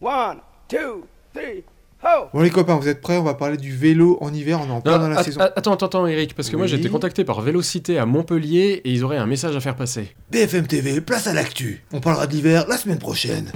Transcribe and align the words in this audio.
One, 0.00 0.40
two, 0.68 1.06
three, 1.32 1.64
ho! 2.02 2.26
Bon 2.34 2.40
les 2.42 2.50
copains, 2.50 2.76
vous 2.76 2.86
êtes 2.86 3.00
prêts? 3.00 3.16
On 3.16 3.22
va 3.22 3.32
parler 3.32 3.56
du 3.56 3.74
vélo 3.74 4.18
en 4.20 4.32
hiver, 4.32 4.60
on 4.60 4.66
est 4.68 4.70
en 4.70 4.80
plein 4.82 4.98
Non, 4.98 5.04
dans 5.04 5.08
la 5.08 5.22
saison. 5.22 5.40
Attends, 5.40 5.72
attends, 5.72 5.86
attends, 5.86 6.06
Eric, 6.06 6.34
parce 6.34 6.50
que 6.50 6.56
moi 6.56 6.66
j'ai 6.66 6.76
été 6.76 6.90
contacté 6.90 7.24
par 7.24 7.40
Vélocité 7.40 7.98
à 7.98 8.04
Montpellier 8.04 8.82
et 8.84 8.90
ils 8.90 9.04
auraient 9.04 9.16
un 9.16 9.26
message 9.26 9.56
à 9.56 9.60
faire 9.60 9.74
passer. 9.74 10.14
BFM 10.30 10.66
TV, 10.66 11.00
place 11.00 11.26
à 11.26 11.32
l'actu. 11.32 11.82
On 11.94 12.00
parlera 12.00 12.26
de 12.26 12.32
l'hiver 12.32 12.66
la 12.68 12.76
semaine 12.76 12.98
prochaine. 12.98 13.50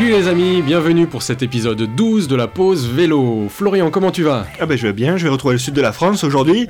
Salut 0.00 0.12
les 0.12 0.28
amis, 0.28 0.62
bienvenue 0.62 1.06
pour 1.06 1.20
cet 1.20 1.42
épisode 1.42 1.82
12 1.94 2.26
de 2.26 2.34
la 2.34 2.48
pause 2.48 2.88
vélo. 2.88 3.48
Florian, 3.50 3.90
comment 3.90 4.10
tu 4.10 4.22
vas? 4.22 4.46
Ah 4.58 4.64
ben 4.64 4.78
je 4.78 4.86
vais 4.86 4.94
bien, 4.94 5.18
je 5.18 5.24
vais 5.24 5.28
retrouver 5.28 5.52
le 5.52 5.58
sud 5.58 5.74
de 5.74 5.82
la 5.82 5.92
France 5.92 6.24
aujourd'hui. 6.24 6.68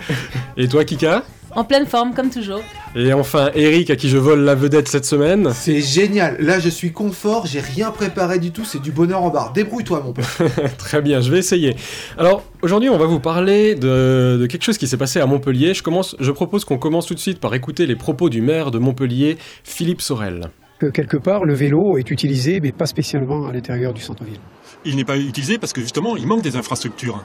Et 0.56 0.66
toi 0.66 0.84
Kika? 0.84 1.22
En 1.52 1.62
pleine 1.62 1.86
forme, 1.86 2.12
comme 2.12 2.30
toujours. 2.30 2.60
Et 2.96 3.12
enfin 3.12 3.50
Eric 3.54 3.90
à 3.90 3.94
qui 3.94 4.08
je 4.08 4.16
vole 4.18 4.40
la 4.40 4.56
vedette 4.56 4.88
cette 4.88 5.04
semaine. 5.04 5.52
C'est 5.54 5.80
génial. 5.80 6.38
Là, 6.40 6.58
je 6.58 6.68
suis 6.68 6.90
confort, 6.90 7.46
j'ai 7.46 7.60
rien 7.60 7.92
préparé 7.92 8.40
du 8.40 8.50
tout, 8.50 8.64
c'est 8.64 8.82
du 8.82 8.90
bonheur 8.90 9.22
en 9.22 9.30
barre. 9.30 9.52
Débrouille-toi, 9.52 10.02
mon 10.04 10.12
père. 10.12 10.28
Très 10.78 11.00
bien, 11.00 11.20
je 11.20 11.30
vais 11.30 11.38
essayer. 11.38 11.76
Alors 12.18 12.42
aujourd'hui 12.62 12.88
on 12.88 12.98
va 12.98 13.06
vous 13.06 13.20
parler 13.20 13.76
de, 13.76 14.38
de 14.40 14.46
quelque 14.46 14.64
chose 14.64 14.76
qui 14.76 14.88
s'est 14.88 14.96
passé 14.96 15.20
à 15.20 15.26
Montpellier. 15.26 15.72
Je, 15.72 15.84
commence, 15.84 16.16
je 16.18 16.32
propose 16.32 16.64
qu'on 16.64 16.78
commence 16.78 17.06
tout 17.06 17.14
de 17.14 17.20
suite 17.20 17.38
par 17.38 17.54
écouter 17.54 17.86
les 17.86 17.94
propos 17.94 18.28
du 18.28 18.42
maire 18.42 18.72
de 18.72 18.80
Montpellier, 18.80 19.38
Philippe 19.62 20.02
Sorel. 20.02 20.50
Que 20.80 20.86
quelque 20.86 21.18
part 21.18 21.44
le 21.44 21.54
vélo 21.54 21.98
est 21.98 22.10
utilisé, 22.10 22.58
mais 22.60 22.72
pas 22.72 22.86
spécialement 22.86 23.46
à 23.46 23.52
l'intérieur 23.52 23.92
du 23.92 24.00
centre-ville. 24.00 24.40
Il 24.84 24.96
n'est 24.96 25.04
pas 25.04 25.18
utilisé 25.18 25.58
parce 25.58 25.72
que 25.72 25.82
justement, 25.82 26.16
il 26.16 26.26
manque 26.26 26.42
des 26.42 26.56
infrastructures. 26.56 27.22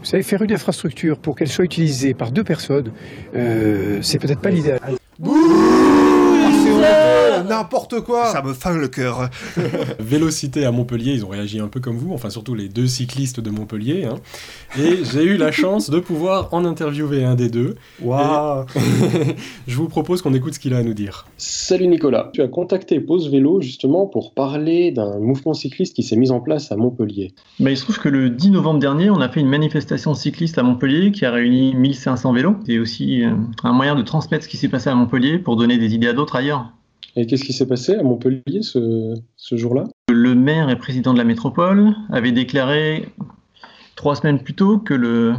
Vous 0.00 0.06
savez, 0.06 0.22
faire 0.22 0.40
une 0.40 0.52
infrastructure 0.52 1.18
pour 1.18 1.36
qu'elle 1.36 1.48
soit 1.48 1.66
utilisée 1.66 2.14
par 2.14 2.32
deux 2.32 2.42
personnes, 2.42 2.90
euh, 3.36 3.98
c'est 4.00 4.18
peut-être 4.18 4.40
pas 4.40 4.48
l'idéal. 4.48 4.80
N'importe 7.42 8.00
quoi. 8.00 8.26
Ça 8.26 8.42
me 8.42 8.52
fend 8.52 8.70
le 8.72 8.88
cœur. 8.88 9.28
Vélocité 9.98 10.64
à 10.64 10.70
Montpellier, 10.72 11.12
ils 11.12 11.24
ont 11.24 11.28
réagi 11.28 11.60
un 11.60 11.68
peu 11.68 11.80
comme 11.80 11.96
vous, 11.96 12.12
enfin 12.12 12.30
surtout 12.30 12.54
les 12.54 12.68
deux 12.68 12.86
cyclistes 12.86 13.40
de 13.40 13.50
Montpellier. 13.50 14.04
hein. 14.04 14.16
Et 14.78 14.98
j'ai 15.04 15.24
eu 15.24 15.36
la 15.36 15.50
chance 15.52 15.90
de 15.90 15.98
pouvoir 16.00 16.48
en 16.52 16.64
interviewer 16.64 17.24
un 17.24 17.34
des 17.34 17.48
deux. 17.48 17.76
Waouh 18.02 18.64
Je 19.66 19.76
vous 19.76 19.88
propose 19.88 20.22
qu'on 20.22 20.34
écoute 20.34 20.54
ce 20.54 20.58
qu'il 20.60 20.74
a 20.74 20.78
à 20.78 20.82
nous 20.82 20.94
dire. 20.94 21.26
Salut 21.36 21.86
Nicolas, 21.88 22.30
tu 22.32 22.42
as 22.42 22.48
contacté 22.48 23.00
Pause 23.00 23.30
Vélo 23.30 23.60
justement 23.60 24.06
pour 24.06 24.34
parler 24.34 24.90
d'un 24.92 25.18
mouvement 25.18 25.54
cycliste 25.54 25.94
qui 25.94 26.02
s'est 26.02 26.16
mis 26.16 26.30
en 26.30 26.40
place 26.40 26.70
à 26.72 26.76
Montpellier. 26.76 27.32
Bah, 27.58 27.70
il 27.70 27.76
se 27.76 27.82
trouve 27.84 27.98
que 27.98 28.08
le 28.08 28.30
10 28.30 28.50
novembre 28.50 28.80
dernier, 28.80 29.10
on 29.10 29.20
a 29.20 29.28
fait 29.28 29.40
une 29.40 29.48
manifestation 29.48 30.14
cycliste 30.14 30.58
à 30.58 30.62
Montpellier 30.62 31.12
qui 31.12 31.24
a 31.24 31.30
réuni 31.30 31.74
1500 31.74 32.32
vélos. 32.32 32.56
C'est 32.66 32.78
aussi 32.78 33.24
euh, 33.24 33.30
un 33.64 33.72
moyen 33.72 33.94
de 33.94 34.02
transmettre 34.02 34.44
ce 34.44 34.48
qui 34.48 34.56
s'est 34.56 34.68
passé 34.68 34.88
à 34.90 34.94
Montpellier 34.94 35.38
pour 35.38 35.56
donner 35.56 35.78
des 35.78 35.94
idées 35.94 36.08
à 36.08 36.12
d'autres 36.12 36.36
ailleurs. 36.36 36.72
Et 37.20 37.26
qu'est-ce 37.26 37.44
qui 37.44 37.52
s'est 37.52 37.66
passé 37.66 37.96
à 37.96 38.02
Montpellier 38.02 38.62
ce, 38.62 39.14
jour-là? 39.52 39.84
Le 40.08 40.34
maire 40.34 40.70
et 40.70 40.76
président 40.76 41.12
de 41.12 41.18
la 41.18 41.24
métropole 41.24 41.94
avait 42.08 42.32
déclaré 42.32 43.10
trois 43.94 44.16
semaines 44.16 44.42
plus 44.42 44.54
tôt 44.54 44.78
que 44.78 44.94
le... 44.94 45.34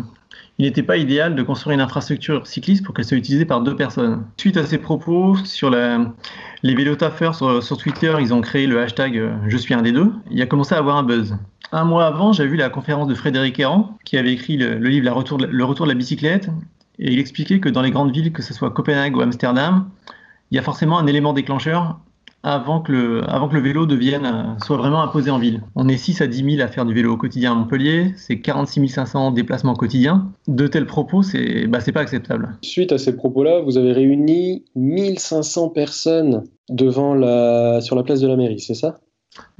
il 0.59 0.65
n'était 0.65 0.83
pas 0.83 0.97
idéal 0.97 1.33
de 1.33 1.41
construire 1.41 1.73
une 1.73 1.81
infrastructure 1.81 2.45
cycliste 2.45 2.85
pour 2.85 2.93
qu'elle 2.93 3.05
soit 3.05 3.17
utilisée 3.17 3.45
par 3.45 3.61
deux 3.61 3.75
personnes. 3.75 4.23
Suite 4.37 4.57
à 4.57 4.65
ces 4.67 4.77
propos, 4.77 5.35
sur 5.43 5.71
les 5.71 6.75
vélotaffeurs 6.75 7.33
sur, 7.33 7.63
sur 7.63 7.77
Twitter, 7.77 8.13
ils 8.19 8.31
ont 8.31 8.41
créé 8.41 8.67
le 8.67 8.79
hashtag 8.79 9.17
euh, 9.17 9.33
Je 9.47 9.57
suis 9.57 9.73
un 9.73 9.81
des 9.81 9.91
deux. 9.91 10.11
Il 10.29 10.39
a 10.39 10.45
commencé 10.45 10.75
à 10.75 10.77
avoir 10.77 10.97
un 10.97 11.03
buzz. 11.03 11.35
Un 11.71 11.83
mois 11.83 12.05
avant, 12.05 12.31
j'ai 12.31 12.45
vu 12.45 12.57
la 12.57 12.69
conférence 12.69 13.07
de 13.07 13.15
Frédéric 13.15 13.59
Errand, 13.59 13.97
qui 14.05 14.19
avait 14.19 14.33
écrit 14.33 14.55
le, 14.55 14.75
livre 14.75 15.05
La 15.05 15.13
retour 15.13 15.39
Le 15.39 15.65
retour 15.65 15.87
de 15.87 15.91
la 15.91 15.97
bicyclette, 15.97 16.47
et 16.99 17.11
il 17.11 17.17
expliquait 17.17 17.59
que 17.59 17.69
dans 17.69 17.81
les 17.81 17.89
grandes 17.89 18.13
villes, 18.13 18.31
que 18.31 18.43
ce 18.43 18.53
soit 18.53 18.69
Copenhague 18.69 19.17
ou 19.17 19.21
Amsterdam, 19.21 19.87
il 20.51 20.55
y 20.55 20.59
a 20.59 20.63
forcément 20.63 20.99
un 20.99 21.07
élément 21.07 21.33
déclencheur 21.33 21.99
avant 22.43 22.81
que 22.81 22.91
le, 22.91 23.29
avant 23.29 23.47
que 23.47 23.53
le 23.53 23.61
vélo 23.61 23.85
devienne, 23.85 24.25
euh, 24.25 24.59
soit 24.63 24.77
vraiment 24.77 25.03
imposé 25.03 25.29
en 25.29 25.37
ville. 25.37 25.61
On 25.75 25.87
est 25.87 25.97
6 25.97 26.21
à 26.21 26.27
10 26.27 26.55
000 26.55 26.61
à 26.61 26.67
faire 26.67 26.85
du 26.85 26.93
vélo 26.93 27.13
au 27.13 27.17
quotidien 27.17 27.51
à 27.51 27.55
Montpellier, 27.55 28.13
c'est 28.17 28.39
46 28.39 28.89
500 28.89 29.31
déplacements 29.31 29.75
quotidiens. 29.75 30.31
De 30.47 30.67
tels 30.67 30.87
propos, 30.87 31.21
c'est 31.21 31.67
bah, 31.67 31.79
pas 31.93 32.01
acceptable. 32.01 32.57
Suite 32.63 32.91
à 32.91 32.97
ces 32.97 33.15
propos-là, 33.15 33.61
vous 33.61 33.77
avez 33.77 33.91
réuni 33.91 34.65
1500 34.75 35.69
personnes 35.69 36.43
devant 36.69 37.13
la... 37.13 37.79
sur 37.81 37.95
la 37.95 38.03
place 38.03 38.21
de 38.21 38.27
la 38.27 38.35
mairie, 38.35 38.59
c'est 38.59 38.73
ça? 38.73 38.97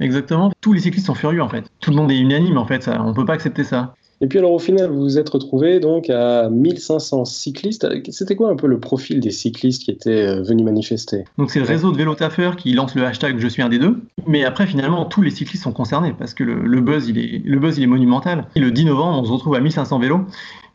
Exactement. 0.00 0.50
Tous 0.60 0.72
les 0.72 0.80
cyclistes 0.80 1.06
sont 1.06 1.14
furieux 1.14 1.42
en 1.42 1.48
fait. 1.48 1.64
Tout 1.80 1.90
le 1.90 1.96
monde 1.96 2.10
est 2.10 2.18
unanime 2.18 2.58
en 2.58 2.66
fait. 2.66 2.82
Ça, 2.82 3.02
on 3.04 3.14
peut 3.14 3.24
pas 3.24 3.34
accepter 3.34 3.64
ça. 3.64 3.94
Et 4.22 4.28
puis 4.28 4.38
alors 4.38 4.52
au 4.52 4.58
final, 4.60 4.88
vous 4.88 5.00
vous 5.00 5.18
êtes 5.18 5.28
retrouvé 5.28 5.80
donc 5.80 6.08
à 6.08 6.48
1500 6.48 7.24
cyclistes. 7.24 7.88
C'était 8.10 8.36
quoi 8.36 8.50
un 8.50 8.56
peu 8.56 8.68
le 8.68 8.78
profil 8.78 9.18
des 9.18 9.32
cyclistes 9.32 9.82
qui 9.82 9.90
étaient 9.90 10.26
euh, 10.28 10.42
venus 10.42 10.64
manifester? 10.64 11.24
Donc 11.38 11.50
c'est 11.50 11.58
le 11.58 11.66
réseau 11.66 11.90
de 11.90 11.96
vélotaffeurs 11.96 12.54
qui 12.54 12.72
lance 12.72 12.94
le 12.94 13.04
hashtag 13.04 13.38
Je 13.38 13.48
suis 13.48 13.62
un 13.62 13.68
des 13.68 13.80
deux. 13.80 14.00
Mais 14.28 14.44
après 14.44 14.66
finalement 14.68 15.04
tous 15.06 15.22
les 15.22 15.30
cyclistes 15.30 15.64
sont 15.64 15.72
concernés 15.72 16.14
parce 16.16 16.34
que 16.34 16.44
le, 16.44 16.80
buzz 16.80 17.08
il 17.08 17.18
est 17.18 17.42
le 17.44 17.58
buzz 17.58 17.76
il 17.78 17.82
est 17.82 17.88
monumental. 17.88 18.46
Et 18.54 18.60
le 18.60 18.70
10 18.70 18.84
novembre 18.84 19.18
on 19.18 19.24
se 19.24 19.32
retrouve 19.32 19.56
à 19.56 19.60
1500 19.60 19.98
vélos. 19.98 20.20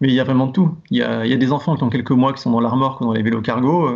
Mais 0.01 0.09
il 0.09 0.13
y 0.13 0.19
a 0.19 0.25
vraiment 0.25 0.47
de 0.47 0.51
tout. 0.51 0.71
Il 0.91 0.97
y 0.97 1.01
a, 1.01 1.25
il 1.25 1.31
y 1.31 1.33
a 1.33 1.37
des 1.37 1.51
enfants 1.53 1.75
qui 1.77 1.83
ont 1.83 1.89
quelques 1.89 2.11
mois 2.11 2.33
qui 2.33 2.41
sont 2.41 2.51
dans 2.51 2.59
la 2.59 2.69
remorque 2.69 3.01
dans 3.01 3.13
les 3.13 3.23
vélos 3.23 3.41
cargo. 3.41 3.89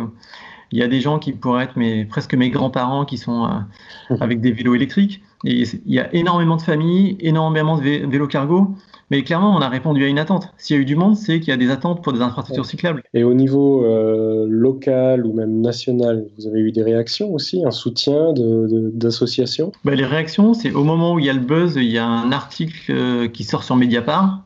Il 0.72 0.78
y 0.78 0.82
a 0.82 0.88
des 0.88 1.02
gens 1.02 1.18
qui 1.18 1.32
pourraient 1.32 1.64
être 1.64 1.76
mes, 1.76 2.06
presque 2.06 2.34
mes 2.34 2.48
grands-parents 2.48 3.04
qui 3.04 3.18
sont 3.18 3.44
euh, 3.44 4.16
avec 4.20 4.40
des 4.40 4.52
vélos 4.52 4.74
électriques. 4.74 5.22
Et 5.44 5.62
il 5.84 5.92
y 5.92 5.98
a 6.00 6.12
énormément 6.14 6.56
de 6.56 6.62
familles, 6.62 7.18
énormément 7.20 7.76
de 7.76 7.82
vé- 7.82 8.08
vélos 8.10 8.26
cargo. 8.28 8.74
Mais 9.10 9.22
clairement, 9.24 9.54
on 9.54 9.60
a 9.60 9.68
répondu 9.68 10.04
à 10.04 10.08
une 10.08 10.18
attente. 10.18 10.48
S'il 10.56 10.76
y 10.76 10.78
a 10.78 10.82
eu 10.82 10.86
du 10.86 10.96
monde, 10.96 11.16
c'est 11.16 11.38
qu'il 11.40 11.50
y 11.50 11.52
a 11.52 11.58
des 11.58 11.70
attentes 11.70 12.02
pour 12.02 12.12
des 12.14 12.22
infrastructures 12.22 12.64
cyclables. 12.64 13.02
Et 13.12 13.24
au 13.24 13.34
niveau 13.34 13.84
euh, 13.84 14.46
local 14.48 15.26
ou 15.26 15.34
même 15.34 15.60
national, 15.60 16.24
vous 16.38 16.46
avez 16.46 16.60
eu 16.60 16.72
des 16.72 16.82
réactions 16.82 17.32
aussi, 17.34 17.62
un 17.64 17.70
soutien 17.70 18.32
de- 18.32 18.66
de- 18.68 18.90
d'associations? 18.94 19.72
Bah, 19.84 19.94
les 19.94 20.06
réactions, 20.06 20.54
c'est 20.54 20.72
au 20.72 20.84
moment 20.84 21.14
où 21.14 21.18
il 21.18 21.26
y 21.26 21.30
a 21.30 21.34
le 21.34 21.40
buzz, 21.40 21.74
il 21.76 21.90
y 21.90 21.98
a 21.98 22.06
un 22.06 22.32
article 22.32 22.90
euh, 22.90 23.28
qui 23.28 23.44
sort 23.44 23.64
sur 23.64 23.76
Mediapart. 23.76 24.42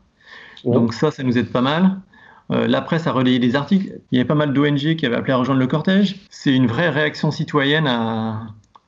Ouais. 0.65 0.73
Donc 0.73 0.93
ça, 0.93 1.11
ça 1.11 1.23
nous 1.23 1.37
aide 1.37 1.49
pas 1.49 1.61
mal. 1.61 1.91
Euh, 2.51 2.65
la 2.67 2.81
presse 2.81 3.07
a 3.07 3.11
relayé 3.11 3.39
des 3.39 3.55
articles. 3.55 3.99
Il 4.11 4.17
y 4.17 4.19
avait 4.19 4.27
pas 4.27 4.35
mal 4.35 4.53
d'ONG 4.53 4.95
qui 4.95 5.05
avaient 5.05 5.15
appelé 5.17 5.33
à 5.33 5.37
rejoindre 5.37 5.59
le 5.59 5.67
cortège. 5.67 6.15
C'est 6.29 6.53
une 6.53 6.67
vraie 6.67 6.89
réaction 6.89 7.29
citoyenne 7.31 7.87
à, 7.87 8.47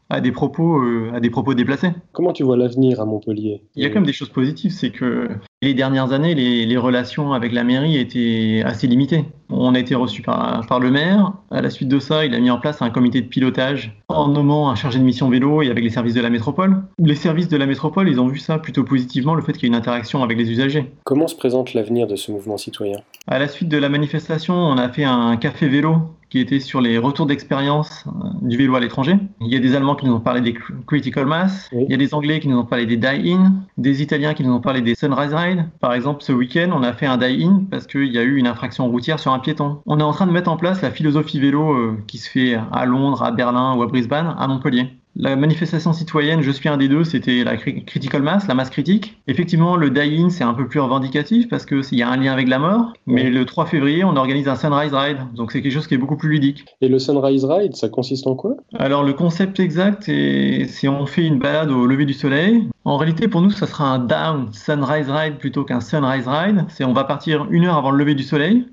à 0.10 0.22
des 0.22 0.32
propos, 0.32 0.80
euh, 0.82 1.12
à 1.14 1.20
des 1.20 1.30
propos 1.30 1.54
déplacés. 1.54 1.92
Comment 2.12 2.34
tu 2.34 2.44
vois 2.44 2.58
l'avenir 2.58 3.00
à 3.00 3.06
Montpellier? 3.06 3.62
Il 3.76 3.84
y 3.84 3.86
a 3.86 3.90
quand 3.90 3.96
même 3.96 4.06
des 4.06 4.14
choses 4.14 4.30
positives, 4.30 4.72
c'est 4.72 4.90
que 4.90 5.28
les 5.62 5.74
dernières 5.74 6.14
années, 6.14 6.36
les, 6.36 6.66
les 6.66 6.78
relations 6.78 7.34
avec 7.34 7.52
la 7.52 7.64
mairie 7.64 7.98
étaient 7.98 8.64
assez 8.66 8.88
limitées. 8.88 9.26
On 9.50 9.76
a 9.76 9.80
été 9.80 9.96
reçu 9.96 10.22
par, 10.22 10.66
par 10.68 10.80
le 10.80 10.90
maire. 10.92 11.34
À 11.52 11.62
la 11.62 11.70
suite 11.70 11.90
de 11.90 12.00
ça, 12.00 12.26
il 12.26 12.34
a 12.34 12.40
mis 12.40 12.50
en 12.50 12.60
place 12.60 12.82
un 12.82 12.90
comité 12.90 13.22
de 13.22 13.28
pilotage 13.28 13.98
en 14.08 14.30
nommant 14.30 14.70
un 14.70 14.76
chargé 14.76 15.00
de 15.00 15.04
mission 15.04 15.30
vélo 15.30 15.62
et 15.62 15.70
avec 15.70 15.84
les 15.84 15.90
services 15.90 16.14
de 16.14 16.22
la 16.22 16.30
métropole. 16.30 16.78
Les 17.00 17.16
services 17.16 17.50
de 17.50 17.58
la 17.58 17.66
métropole, 17.66 18.10
ils 18.10 18.20
ont 18.20 18.28
vu 18.28 18.40
ça 18.40 18.58
plutôt 18.58 18.84
positivement, 18.84 19.36
le 19.36 19.42
fait 19.42 19.54
qu'il 19.54 19.64
y 19.64 19.66
ait 19.66 19.70
une 19.70 19.76
interaction 19.76 20.24
avec 20.24 20.38
les 20.38 20.50
usagers. 20.52 20.92
Comment 21.04 21.28
se 21.28 21.36
présente 21.36 21.74
l'avenir 21.74 22.08
de 22.08 22.16
ce 22.16 22.32
mouvement 22.32 22.58
citoyen? 22.58 23.00
À 23.28 23.38
la 23.38 23.48
suite 23.48 23.70
de 23.70 23.78
la 23.78 23.90
manifestation, 23.90 24.56
on 24.56 24.78
a 24.78 24.90
fait 24.90 25.04
un 25.04 25.36
café 25.38 25.68
vélo 25.68 25.98
qui 26.30 26.40
était 26.40 26.60
sur 26.60 26.80
les 26.82 26.98
retours 26.98 27.26
d'expérience 27.26 28.06
euh, 28.08 28.28
du 28.42 28.56
vélo 28.58 28.76
à 28.76 28.80
l'étranger. 28.80 29.18
Il 29.42 29.48
y 29.52 29.56
a 29.56 29.60
des 29.60 29.76
Allemands 29.76 29.96
qui 29.96 30.06
nous 30.06 30.14
ont 30.14 30.20
parlé 30.20 30.42
des 30.42 30.54
cr- 30.54 30.86
critical 30.86 31.26
mass, 31.26 31.70
Oui. 31.74 31.86
il 31.88 31.92
y 31.92 31.94
a 31.96 31.98
des 31.98 32.14
Anglais 32.14 32.40
qui 32.40 32.48
nous 32.48 32.58
ont 32.58 32.66
parlé 32.66 32.86
des 32.86 32.98
die-in, 32.98 33.54
des 33.78 34.02
Italiens 34.04 34.34
qui 34.34 34.44
nous 34.44 34.54
ont 34.54 34.62
parlé 34.62 34.82
des 34.82 34.96
sunrise 34.96 35.34
ride. 35.34 35.66
Par 35.80 35.94
exemple, 35.94 36.22
ce 36.24 36.32
week-end, 36.32 36.70
on 36.74 36.84
a 36.84 36.94
fait 36.94 37.08
un 37.08 37.18
die-in 37.18 37.64
parce 37.72 37.88
qu'il 37.88 38.12
y 38.14 38.18
a 38.20 38.24
eu 38.24 38.36
une 38.38 38.48
infraction 38.48 38.88
routière 38.88 39.20
sur 39.20 39.34
un 39.34 39.40
piéton. 39.40 39.80
On 39.86 40.00
est 40.00 40.04
en 40.04 40.12
train 40.12 40.28
de 40.28 40.32
mettre 40.32 40.52
en 40.52 40.58
place 40.58 40.82
la 40.82 40.92
philosophie 40.92 41.40
vélo 41.40 41.74
euh, 41.74 41.98
qui 42.08 42.18
se 42.20 42.30
fait 42.30 42.58
à 42.72 42.86
Londres, 42.86 43.24
à 43.24 43.32
Berlin 43.32 43.76
ou 43.76 43.82
à 43.82 43.88
Brisbane, 43.88 44.36
à 44.38 44.48
Montpellier. 44.48 44.99
La 45.22 45.36
manifestation 45.36 45.92
citoyenne, 45.92 46.42
je 46.42 46.50
suis 46.50 46.70
un 46.70 46.78
des 46.78 46.88
deux, 46.88 47.04
c'était 47.04 47.44
la 47.44 47.58
cri- 47.58 47.84
critical 47.84 48.22
mass, 48.22 48.48
la 48.48 48.54
masse 48.54 48.70
critique. 48.70 49.22
Effectivement, 49.28 49.76
le 49.76 49.90
die-in, 49.90 50.30
c'est 50.30 50.46
un 50.46 50.54
peu 50.54 50.66
plus 50.66 50.80
revendicatif 50.80 51.50
parce 51.50 51.66
qu'il 51.66 51.84
y 51.92 52.02
a 52.02 52.10
un 52.10 52.16
lien 52.16 52.32
avec 52.32 52.48
la 52.48 52.58
mort. 52.58 52.94
Mais 53.06 53.30
le 53.30 53.44
3 53.46 53.66
février, 53.66 54.06
on 54.06 54.16
organise 54.16 54.48
un 54.48 54.56
sunrise 54.56 54.94
ride, 54.94 55.18
donc 55.36 55.52
c'est 55.52 55.62
quelque 55.62 55.74
chose 55.74 55.88
qui 55.88 55.96
est 55.96 55.98
beaucoup 55.98 56.16
plus 56.16 56.30
ludique. 56.30 56.64
Et 56.80 56.88
le 56.88 57.00
Sunrise 57.00 57.44
Ride, 57.44 57.76
ça 57.76 57.90
consiste 57.90 58.28
en 58.28 58.36
quoi? 58.36 58.56
Alors 58.78 59.04
le 59.04 59.12
concept 59.12 59.60
exact, 59.60 60.08
est- 60.08 60.68
c'est 60.70 60.88
on 60.88 61.06
fait 61.06 61.26
une 61.26 61.38
balade 61.38 61.70
au 61.70 61.86
lever 61.86 62.06
du 62.06 62.14
soleil. 62.14 62.70
En 62.86 62.96
réalité, 62.96 63.28
pour 63.28 63.42
nous, 63.42 63.52
ça 63.52 63.68
sera 63.68 63.92
un 63.94 64.00
down 64.00 64.48
sunrise 64.54 65.10
ride 65.10 65.36
plutôt 65.38 65.66
qu'un 65.66 65.82
sunrise 65.82 66.28
ride. 66.30 66.64
C'est 66.70 66.86
on 66.86 66.94
va 66.94 67.04
partir 67.04 67.46
une 67.52 67.66
heure 67.66 67.76
avant 67.76 67.92
le 67.92 67.98
lever 67.98 68.16
du 68.16 68.24
soleil. 68.24 68.68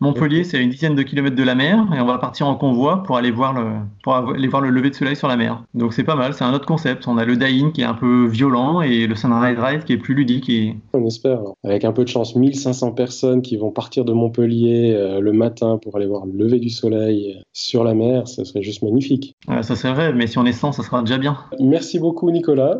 Montpellier, 0.00 0.44
c'est 0.44 0.56
à 0.56 0.60
une 0.60 0.70
dizaine 0.70 0.94
de 0.94 1.02
kilomètres 1.02 1.36
de 1.36 1.42
la 1.42 1.54
mer, 1.54 1.86
et 1.94 2.00
on 2.00 2.06
va 2.06 2.18
partir 2.18 2.46
en 2.48 2.54
convoi 2.54 3.02
pour 3.02 3.16
aller 3.16 3.30
voir 3.30 3.52
le, 3.52 3.66
pour 4.02 4.14
aller 4.14 4.48
voir 4.48 4.62
le 4.62 4.70
lever 4.70 4.90
de 4.90 4.94
soleil 4.94 5.16
sur 5.16 5.28
la 5.28 5.36
mer. 5.36 5.62
Donc 5.74 5.92
c'est 5.92 6.04
pas 6.04 6.14
mal, 6.16 6.34
c'est 6.34 6.44
un 6.44 6.54
autre 6.54 6.66
concept. 6.66 7.06
On 7.06 7.18
a 7.18 7.24
le 7.24 7.36
die-in 7.36 7.70
qui 7.70 7.82
est 7.82 7.84
un 7.84 7.94
peu 7.94 8.26
violent 8.26 8.80
et 8.80 9.06
le 9.06 9.14
sunrise 9.14 9.58
ride 9.58 9.84
qui 9.84 9.92
est 9.92 9.98
plus 9.98 10.14
ludique 10.14 10.48
et 10.48 10.76
On 10.94 11.06
espère. 11.06 11.40
Avec 11.64 11.84
un 11.84 11.92
peu 11.92 12.04
de 12.04 12.08
chance, 12.08 12.34
1500 12.34 12.92
personnes 12.92 13.42
qui 13.42 13.56
vont 13.56 13.70
partir 13.70 14.04
de 14.04 14.12
Montpellier 14.12 14.94
euh, 14.94 15.20
le 15.20 15.32
matin 15.32 15.78
pour 15.82 15.96
aller 15.96 16.06
voir 16.06 16.24
le 16.26 16.32
lever 16.32 16.58
du 16.60 16.70
soleil 16.70 17.34
euh, 17.36 17.42
sur 17.52 17.84
la 17.84 17.94
mer, 17.94 18.26
ça 18.26 18.44
serait 18.44 18.62
juste 18.62 18.82
magnifique. 18.82 19.36
euh, 19.50 19.62
ça 19.62 19.76
serait 19.76 19.92
vrai, 19.92 20.12
mais 20.12 20.26
si 20.26 20.38
on 20.38 20.46
est 20.46 20.52
100, 20.52 20.72
ça 20.72 20.82
sera 20.82 21.02
déjà 21.02 21.18
bien. 21.18 21.36
Merci 21.60 21.98
beaucoup 21.98 22.30
Nicolas. 22.30 22.78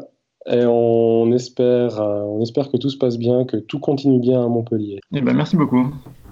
Et 0.50 0.64
on 0.64 1.31
espère, 1.32 2.00
euh, 2.00 2.23
on 2.23 2.40
espère 2.40 2.70
que 2.70 2.78
tout 2.78 2.88
se 2.88 2.96
passe 2.96 3.19
bien, 3.19 3.44
que 3.44 3.58
tout 3.58 3.78
continue 3.78 4.19
bien 4.19 4.43
à 4.43 4.49
Montpellier. 4.49 4.99
Eh 5.14 5.20
ben 5.20 5.34
merci 5.34 5.55
beaucoup. 5.55 5.87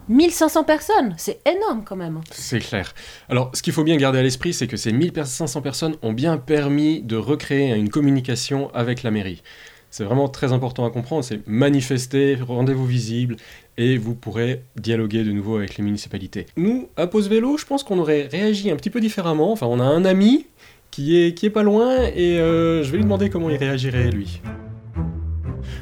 1500 0.09 0.65
personnes, 0.65 1.15
c'est 1.19 1.41
énorme 1.47 1.83
quand 1.85 1.97
même. 1.97 2.21
C'est 2.31 2.61
clair. 2.61 2.95
Alors, 3.29 3.51
ce 3.55 3.63
qu'il 3.63 3.73
faut 3.73 3.85
bien 3.85 3.97
garder 3.97 4.19
à 4.19 4.23
l'esprit, 4.23 4.53
c'est 4.53 4.67
que 4.67 4.77
ces 4.77 4.93
1500 4.93 5.61
personnes 5.61 5.97
ont 6.03 6.13
bien 6.13 6.39
permis 6.39 7.03
de 7.03 7.17
recréer 7.17 7.75
une 7.75 7.91
communication 7.91 8.71
avec 8.75 9.03
la 9.03 9.11
mairie. 9.11 9.43
C'est 9.91 10.05
vraiment 10.05 10.29
très 10.29 10.53
important 10.53 10.85
à 10.85 10.91
comprendre, 10.91 11.25
c'est 11.25 11.47
manifester, 11.47 12.37
rendez-vous 12.37 12.85
visible, 12.85 13.37
et 13.79 13.97
vous 13.97 14.15
pourrez 14.15 14.63
dialoguer 14.77 15.25
de 15.25 15.33
nouveau 15.33 15.57
avec 15.57 15.77
les 15.79 15.85
municipalités. 15.85 16.47
Nous, 16.57 16.89
à 16.97 17.07
Pause 17.07 17.29
Vélo, 17.29 17.57
je 17.57 17.65
pense 17.65 17.85
qu'on 17.85 17.99
aurait 17.99 18.29
réagi 18.31 18.71
un 18.71 18.77
petit 18.77 18.91
peu 18.91 19.01
différemment. 19.01 19.51
Enfin, 19.53 19.67
on 19.67 19.81
a 19.81 19.85
un 19.85 20.05
ami 20.05 20.47
qui 20.91 21.19
est, 21.19 21.33
qui 21.35 21.47
est 21.47 21.51
pas 21.51 21.63
loin, 21.63 21.97
et 22.15 22.39
euh, 22.39 22.83
je 22.83 22.91
vais 22.91 22.99
lui 22.99 23.05
demander 23.05 23.31
comment 23.31 23.49
il 23.49 23.57
réagirait, 23.57 24.11
lui. 24.11 24.41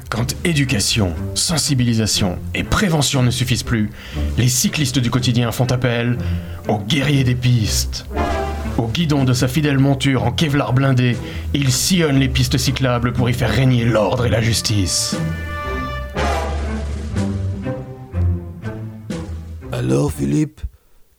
Quand 0.09 0.35
éducation, 0.45 1.13
sensibilisation 1.35 2.39
et 2.55 2.63
prévention 2.63 3.23
ne 3.23 3.31
suffisent 3.31 3.63
plus, 3.63 3.89
les 4.37 4.47
cyclistes 4.47 4.99
du 4.99 5.11
quotidien 5.11 5.51
font 5.51 5.65
appel 5.65 6.17
aux 6.69 6.79
guerriers 6.79 7.25
des 7.25 7.35
pistes. 7.35 8.05
Au 8.77 8.87
guidon 8.87 9.25
de 9.25 9.33
sa 9.33 9.49
fidèle 9.49 9.79
monture 9.79 10.23
en 10.23 10.31
Kevlar 10.31 10.71
blindé, 10.71 11.17
il 11.53 11.71
sillonne 11.73 12.19
les 12.19 12.29
pistes 12.29 12.57
cyclables 12.57 13.11
pour 13.11 13.29
y 13.29 13.33
faire 13.33 13.51
régner 13.51 13.83
l'ordre 13.83 14.25
et 14.25 14.29
la 14.29 14.39
justice. 14.39 15.17
Alors 19.73 20.11
Philippe, 20.13 20.61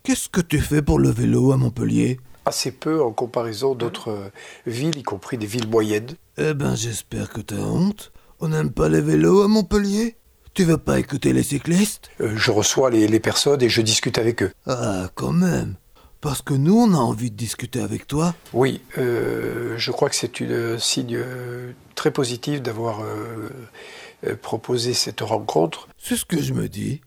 qu'est-ce 0.02 0.30
que 0.30 0.40
tu 0.40 0.60
fais 0.60 0.80
pour 0.80 0.98
le 0.98 1.10
vélo 1.10 1.52
à 1.52 1.58
Montpellier? 1.58 2.20
Assez 2.46 2.70
peu 2.70 3.02
en 3.02 3.12
comparaison 3.12 3.74
d'autres 3.74 4.10
euh, 4.10 4.30
villes, 4.66 4.96
y 4.96 5.02
compris 5.02 5.36
des 5.36 5.46
villes 5.46 5.68
moyennes. 5.68 6.14
Eh 6.38 6.54
ben 6.54 6.74
j'espère 6.74 7.28
que 7.28 7.42
t'as 7.42 7.56
honte. 7.56 8.12
On 8.40 8.48
n'aime 8.48 8.70
pas 8.70 8.88
les 8.88 9.00
vélos 9.00 9.42
à 9.42 9.48
Montpellier 9.48 10.16
Tu 10.54 10.64
veux 10.64 10.78
pas 10.78 10.98
écouter 10.98 11.32
les 11.32 11.42
cyclistes? 11.42 12.10
Euh, 12.20 12.34
je 12.36 12.50
reçois 12.50 12.90
les, 12.90 13.08
les 13.08 13.20
personnes 13.20 13.62
et 13.62 13.68
je 13.68 13.80
discute 13.82 14.18
avec 14.18 14.42
eux. 14.42 14.52
Ah, 14.66 15.10
quand 15.14 15.32
même. 15.32 15.74
Parce 16.20 16.42
que 16.42 16.54
nous, 16.54 16.76
on 16.76 16.94
a 16.94 16.98
envie 16.98 17.30
de 17.30 17.36
discuter 17.36 17.80
avec 17.80 18.06
toi. 18.06 18.34
Oui, 18.52 18.80
euh, 18.98 19.74
je 19.76 19.90
crois 19.92 20.08
que 20.10 20.16
c'est 20.16 20.40
un 20.42 20.78
signe 20.78 21.14
euh, 21.16 21.72
très 21.94 22.10
positif 22.10 22.60
d'avoir 22.60 23.00
euh, 23.02 24.34
proposé 24.42 24.94
cette 24.94 25.20
rencontre. 25.20 25.88
C'est 25.96 26.16
ce 26.16 26.24
que 26.24 26.42
je 26.42 26.54
me 26.54 26.68
dis. 26.68 27.00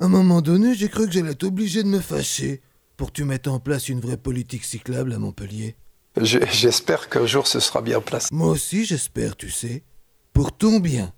À 0.00 0.06
un 0.06 0.08
moment 0.08 0.40
donné, 0.40 0.74
j'ai 0.74 0.88
cru 0.88 1.06
que 1.06 1.12
j'allais 1.12 1.32
être 1.32 1.44
obligé 1.44 1.82
de 1.84 1.88
me 1.88 2.00
fâcher 2.00 2.60
pour 2.96 3.08
que 3.08 3.12
tu 3.14 3.24
mettes 3.24 3.46
en 3.48 3.60
place 3.60 3.88
une 3.88 4.00
vraie 4.00 4.16
politique 4.16 4.64
cyclable 4.64 5.12
à 5.12 5.18
Montpellier. 5.18 5.76
Je- 6.20 6.38
J'espère 6.50 7.08
qu'un 7.08 7.26
jour 7.26 7.46
ce 7.46 7.60
sera 7.60 7.82
bien 7.82 7.98
en 7.98 8.02
place. 8.02 8.28
Moi 8.32 8.48
aussi, 8.48 8.84
j'espère, 8.84 9.36
tu 9.36 9.50
sais. 9.50 9.84
Pour 10.40 10.56
ton 10.56 10.80
bien. 10.80 11.12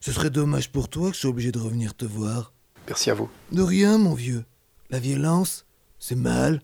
Ce 0.00 0.10
serait 0.10 0.28
dommage 0.28 0.72
pour 0.72 0.88
toi 0.88 1.10
que 1.10 1.14
je 1.14 1.20
sois 1.20 1.30
obligé 1.30 1.52
de 1.52 1.58
revenir 1.60 1.94
te 1.94 2.04
voir. 2.04 2.52
Merci 2.88 3.12
à 3.12 3.14
vous. 3.14 3.30
De 3.52 3.62
rien, 3.62 3.96
mon 3.96 4.12
vieux. 4.12 4.44
La 4.90 4.98
violence, 4.98 5.66
c'est 6.00 6.16
mal. 6.16 6.60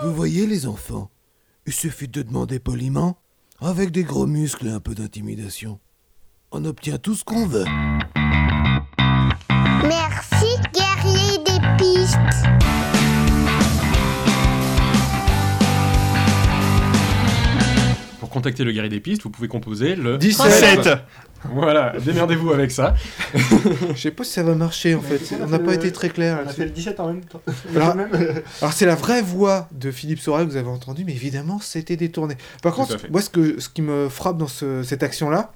Vous 0.00 0.14
voyez, 0.14 0.46
les 0.46 0.68
enfants, 0.68 1.10
il 1.66 1.72
suffit 1.72 2.06
de 2.06 2.22
demander 2.22 2.60
poliment, 2.60 3.18
avec 3.60 3.90
des 3.90 4.04
gros 4.04 4.28
muscles 4.28 4.68
et 4.68 4.70
un 4.70 4.78
peu 4.78 4.94
d'intimidation. 4.94 5.80
On 6.52 6.64
obtient 6.64 6.98
tout 6.98 7.16
ce 7.16 7.24
qu'on 7.24 7.44
veut. 7.44 7.66
Merci, 9.88 10.41
contacter 18.32 18.64
le 18.64 18.72
guerrier 18.72 18.88
des 18.90 19.00
pistes, 19.00 19.22
vous 19.22 19.30
pouvez 19.30 19.48
composer 19.48 19.94
le 19.94 20.18
17. 20.18 20.88
Voilà, 21.52 21.92
démerdez-vous 22.04 22.52
avec 22.52 22.70
ça. 22.70 22.94
Je 23.94 24.00
sais 24.00 24.10
pas 24.12 24.22
si 24.24 24.30
ça 24.32 24.42
va 24.44 24.54
marcher 24.54 24.94
en 24.94 25.00
fait. 25.00 25.20
On 25.40 25.46
n'a 25.48 25.58
pas 25.58 25.74
été 25.74 25.90
très 25.92 26.08
clair. 26.08 26.38
On 26.44 26.48
a 26.48 26.52
fait 26.52 26.64
le 26.64 26.70
17 26.70 27.00
en 27.00 27.08
même 27.08 27.24
temps. 27.24 27.42
Alors, 27.74 27.96
alors 28.60 28.72
c'est 28.72 28.86
la 28.86 28.94
vraie 28.94 29.22
voix 29.22 29.68
de 29.72 29.90
Philippe 29.90 30.20
Sorel 30.20 30.46
que 30.46 30.52
vous 30.52 30.56
avez 30.56 30.68
entendu, 30.68 31.04
mais 31.04 31.12
évidemment 31.12 31.58
c'était 31.60 31.96
détourné. 31.96 32.36
Par 32.62 32.74
contre, 32.74 32.96
moi 33.10 33.20
ce, 33.20 33.28
que, 33.30 33.60
ce 33.60 33.68
qui 33.68 33.82
me 33.82 34.08
frappe 34.08 34.38
dans 34.38 34.46
ce- 34.46 34.82
cette 34.84 35.02
action-là, 35.02 35.52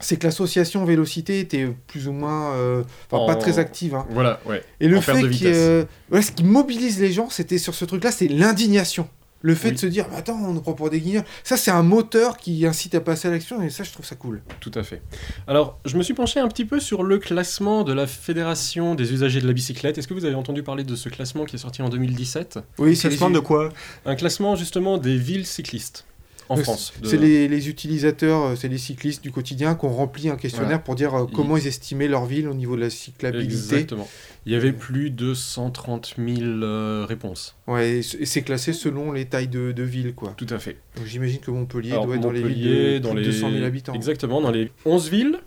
c'est 0.00 0.16
que 0.16 0.26
l'association 0.26 0.84
Vélocité 0.84 1.40
était 1.40 1.66
plus 1.88 2.08
ou 2.08 2.12
moins, 2.12 2.52
euh, 2.52 2.82
enfin 3.10 3.26
pas 3.26 3.34
En- 3.34 3.38
très 3.38 3.58
active. 3.58 3.94
hein. 3.96 4.06
Voilà, 4.10 4.40
ouais. 4.46 4.62
Et 4.80 4.88
le 4.88 4.96
En 4.98 5.00
fait 5.02 5.20
que 5.20 5.28
euh, 5.44 5.84
voilà, 6.08 6.24
ce 6.24 6.30
qui 6.32 6.44
mobilise 6.44 7.00
les 7.00 7.12
gens, 7.12 7.28
c'était 7.30 7.58
sur 7.58 7.74
ce 7.74 7.84
truc-là, 7.84 8.12
c'est 8.12 8.28
l'indignation. 8.28 9.08
Le 9.40 9.54
fait 9.54 9.68
Oui. 9.68 9.74
de 9.74 9.78
se 9.78 9.86
dire, 9.86 10.06
attends, 10.16 10.36
on 10.42 10.52
nous 10.52 10.60
prend 10.60 10.72
pour 10.72 10.90
des 10.90 11.00
guignols. 11.00 11.24
Ça, 11.44 11.56
c'est 11.56 11.70
un 11.70 11.82
moteur 11.84 12.36
qui 12.38 12.66
incite 12.66 12.94
à 12.96 13.00
passer 13.00 13.28
à 13.28 13.30
l'action, 13.30 13.62
et 13.62 13.70
ça, 13.70 13.84
je 13.84 13.92
trouve 13.92 14.04
ça 14.04 14.16
cool. 14.16 14.42
Tout 14.60 14.72
à 14.74 14.82
fait. 14.82 15.00
Alors, 15.46 15.78
je 15.84 15.96
me 15.96 16.02
suis 16.02 16.14
penché 16.14 16.40
un 16.40 16.48
petit 16.48 16.64
peu 16.64 16.80
sur 16.80 17.04
le 17.04 17.18
classement 17.18 17.84
de 17.84 17.92
la 17.92 18.06
Fédération 18.06 18.94
des 18.96 19.12
usagers 19.12 19.40
de 19.40 19.46
la 19.46 19.52
bicyclette. 19.52 19.96
Est-ce 19.96 20.08
que 20.08 20.14
vous 20.14 20.24
avez 20.24 20.34
entendu 20.34 20.62
parler 20.64 20.82
de 20.84 20.96
ce 20.96 21.08
classement 21.08 21.44
qui 21.44 21.54
est 21.56 21.58
sorti 21.60 21.82
en 21.82 21.88
2017 21.88 22.58
Oui, 22.78 22.96
c'est 22.96 23.08
Classement 23.08 23.28
les- 23.28 23.34
de 23.34 23.40
quoi? 23.40 23.68
Un 24.06 24.16
classement 24.16 24.56
justement 24.56 24.98
des 24.98 25.16
villes 25.16 25.46
cyclistes 25.46 26.04
en 26.48 26.56
France. 26.56 26.92
de- 27.02 27.08
C'est 27.08 27.16
les, 27.16 27.46
les 27.48 27.68
utilisateurs, 27.68 28.42
euh, 28.42 28.56
c'est 28.56 28.68
les 28.68 28.78
cyclistes 28.78 29.22
du 29.22 29.30
quotidien 29.30 29.74
qui 29.74 29.84
ont 29.84 29.92
rempli 29.92 30.28
un 30.28 30.36
questionnaire 30.36 30.68
Voilà. 30.68 30.78
pour 30.80 30.94
dire 30.94 31.14
euh, 31.14 31.26
comment 31.32 31.56
ils 31.56 31.66
estimaient 31.66 32.08
leur 32.08 32.26
ville 32.26 32.48
au 32.48 32.54
niveau 32.54 32.76
de 32.76 32.80
la 32.82 32.90
cyclabilité. 32.90 33.54
Exactement. 33.76 34.08
Il 34.46 34.52
y 34.52 34.54
avait 34.54 34.72
plus 34.72 35.10
de 35.10 35.34
130 35.34 36.14
000 36.16 36.40
euh, 36.62 37.04
réponses. 37.08 37.54
Ouais, 37.66 37.98
et 37.98 38.02
c'est 38.02 38.42
classé 38.42 38.72
selon 38.72 39.12
les 39.12 39.26
tailles 39.26 39.48
de, 39.48 39.72
de 39.72 39.82
ville, 39.82 40.14
quoi. 40.14 40.32
Tout 40.36 40.46
à 40.50 40.58
fait. 40.58 40.76
Donc 40.96 41.06
j'imagine 41.06 41.40
que 41.40 41.50
Montpellier 41.50 41.92
Alors, 41.92 42.06
doit 42.06 42.16
être 42.16 42.22
dans 42.22 42.30
les 42.30 42.42
villes 42.42 42.94
de 42.94 42.98
dans 42.98 43.14
les 43.14 43.24
200 43.24 43.50
000 43.50 43.64
habitants. 43.64 43.92
Exactement, 43.92 44.40
dans 44.40 44.50
les 44.50 44.70
11 44.86 45.10
villes, 45.10 45.38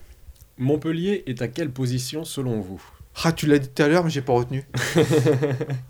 Montpellier 0.58 1.24
est 1.26 1.42
à 1.42 1.48
quelle 1.48 1.72
position 1.72 2.24
selon 2.26 2.60
vous? 2.62 2.82
Ah, 3.24 3.32
tu 3.34 3.46
l'as 3.46 3.60
dit 3.60 3.68
tout 3.68 3.84
à 3.84 3.88
l'heure, 3.88 4.04
mais 4.06 4.10
j'ai 4.10 4.22
pas 4.22 4.32
retenu. 4.34 4.64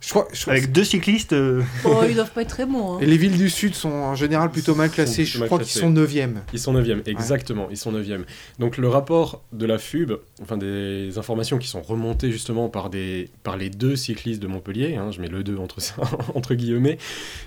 je 0.01 0.09
crois, 0.09 0.27
je 0.33 0.41
crois- 0.41 0.53
Avec 0.53 0.71
deux 0.71 0.83
cyclistes. 0.83 1.33
euh, 1.33 1.62
Oh, 1.85 2.01
ils 2.09 2.15
doivent 2.15 2.31
pas 2.31 2.41
être 2.41 2.50
très 2.50 2.65
bons. 2.65 2.95
hein. 2.95 3.00
Et 3.01 3.06
les 3.06 3.18
villes 3.18 3.38
du 3.38 3.50
Sud 3.50 3.75
sont 3.75 3.89
en 3.91 4.15
général 4.15 4.50
plutôt 4.51 4.73
mal 4.75 4.89
classées. 4.89 5.23
plutôt 5.23 5.33
Je 5.35 5.39
mal 5.39 5.47
crois 5.47 5.59
qu'ils 5.59 5.68
sont 5.79 5.91
9e. 5.91 6.33
Ils 6.53 6.59
sont 6.59 6.73
9e, 6.73 7.01
exactement, 7.07 7.68
ils 7.69 7.77
sont 7.77 7.91
9e. 7.91 8.23
Donc 8.59 8.77
le 8.77 8.88
rapport 8.88 9.44
de 9.53 9.65
la 9.65 9.77
FUB, 9.77 10.13
enfin 10.41 10.57
des 10.57 11.18
informations 11.18 11.57
qui 11.59 11.68
sont 11.68 11.81
remontées 11.81 12.31
justement 12.31 12.69
par, 12.69 12.89
des, 12.89 13.29
par 13.44 13.56
les 13.56 13.69
deux 13.69 13.95
cyclistes 13.95 14.41
de 14.41 14.47
Montpellier, 14.47 14.95
hein, 14.95 15.12
je 15.12 15.21
mets 15.21 15.29
le 15.29 15.44
2 15.44 15.57
entre, 15.57 15.79
ça- 15.79 15.95
entre 16.35 16.56
guillemets, 16.56 16.97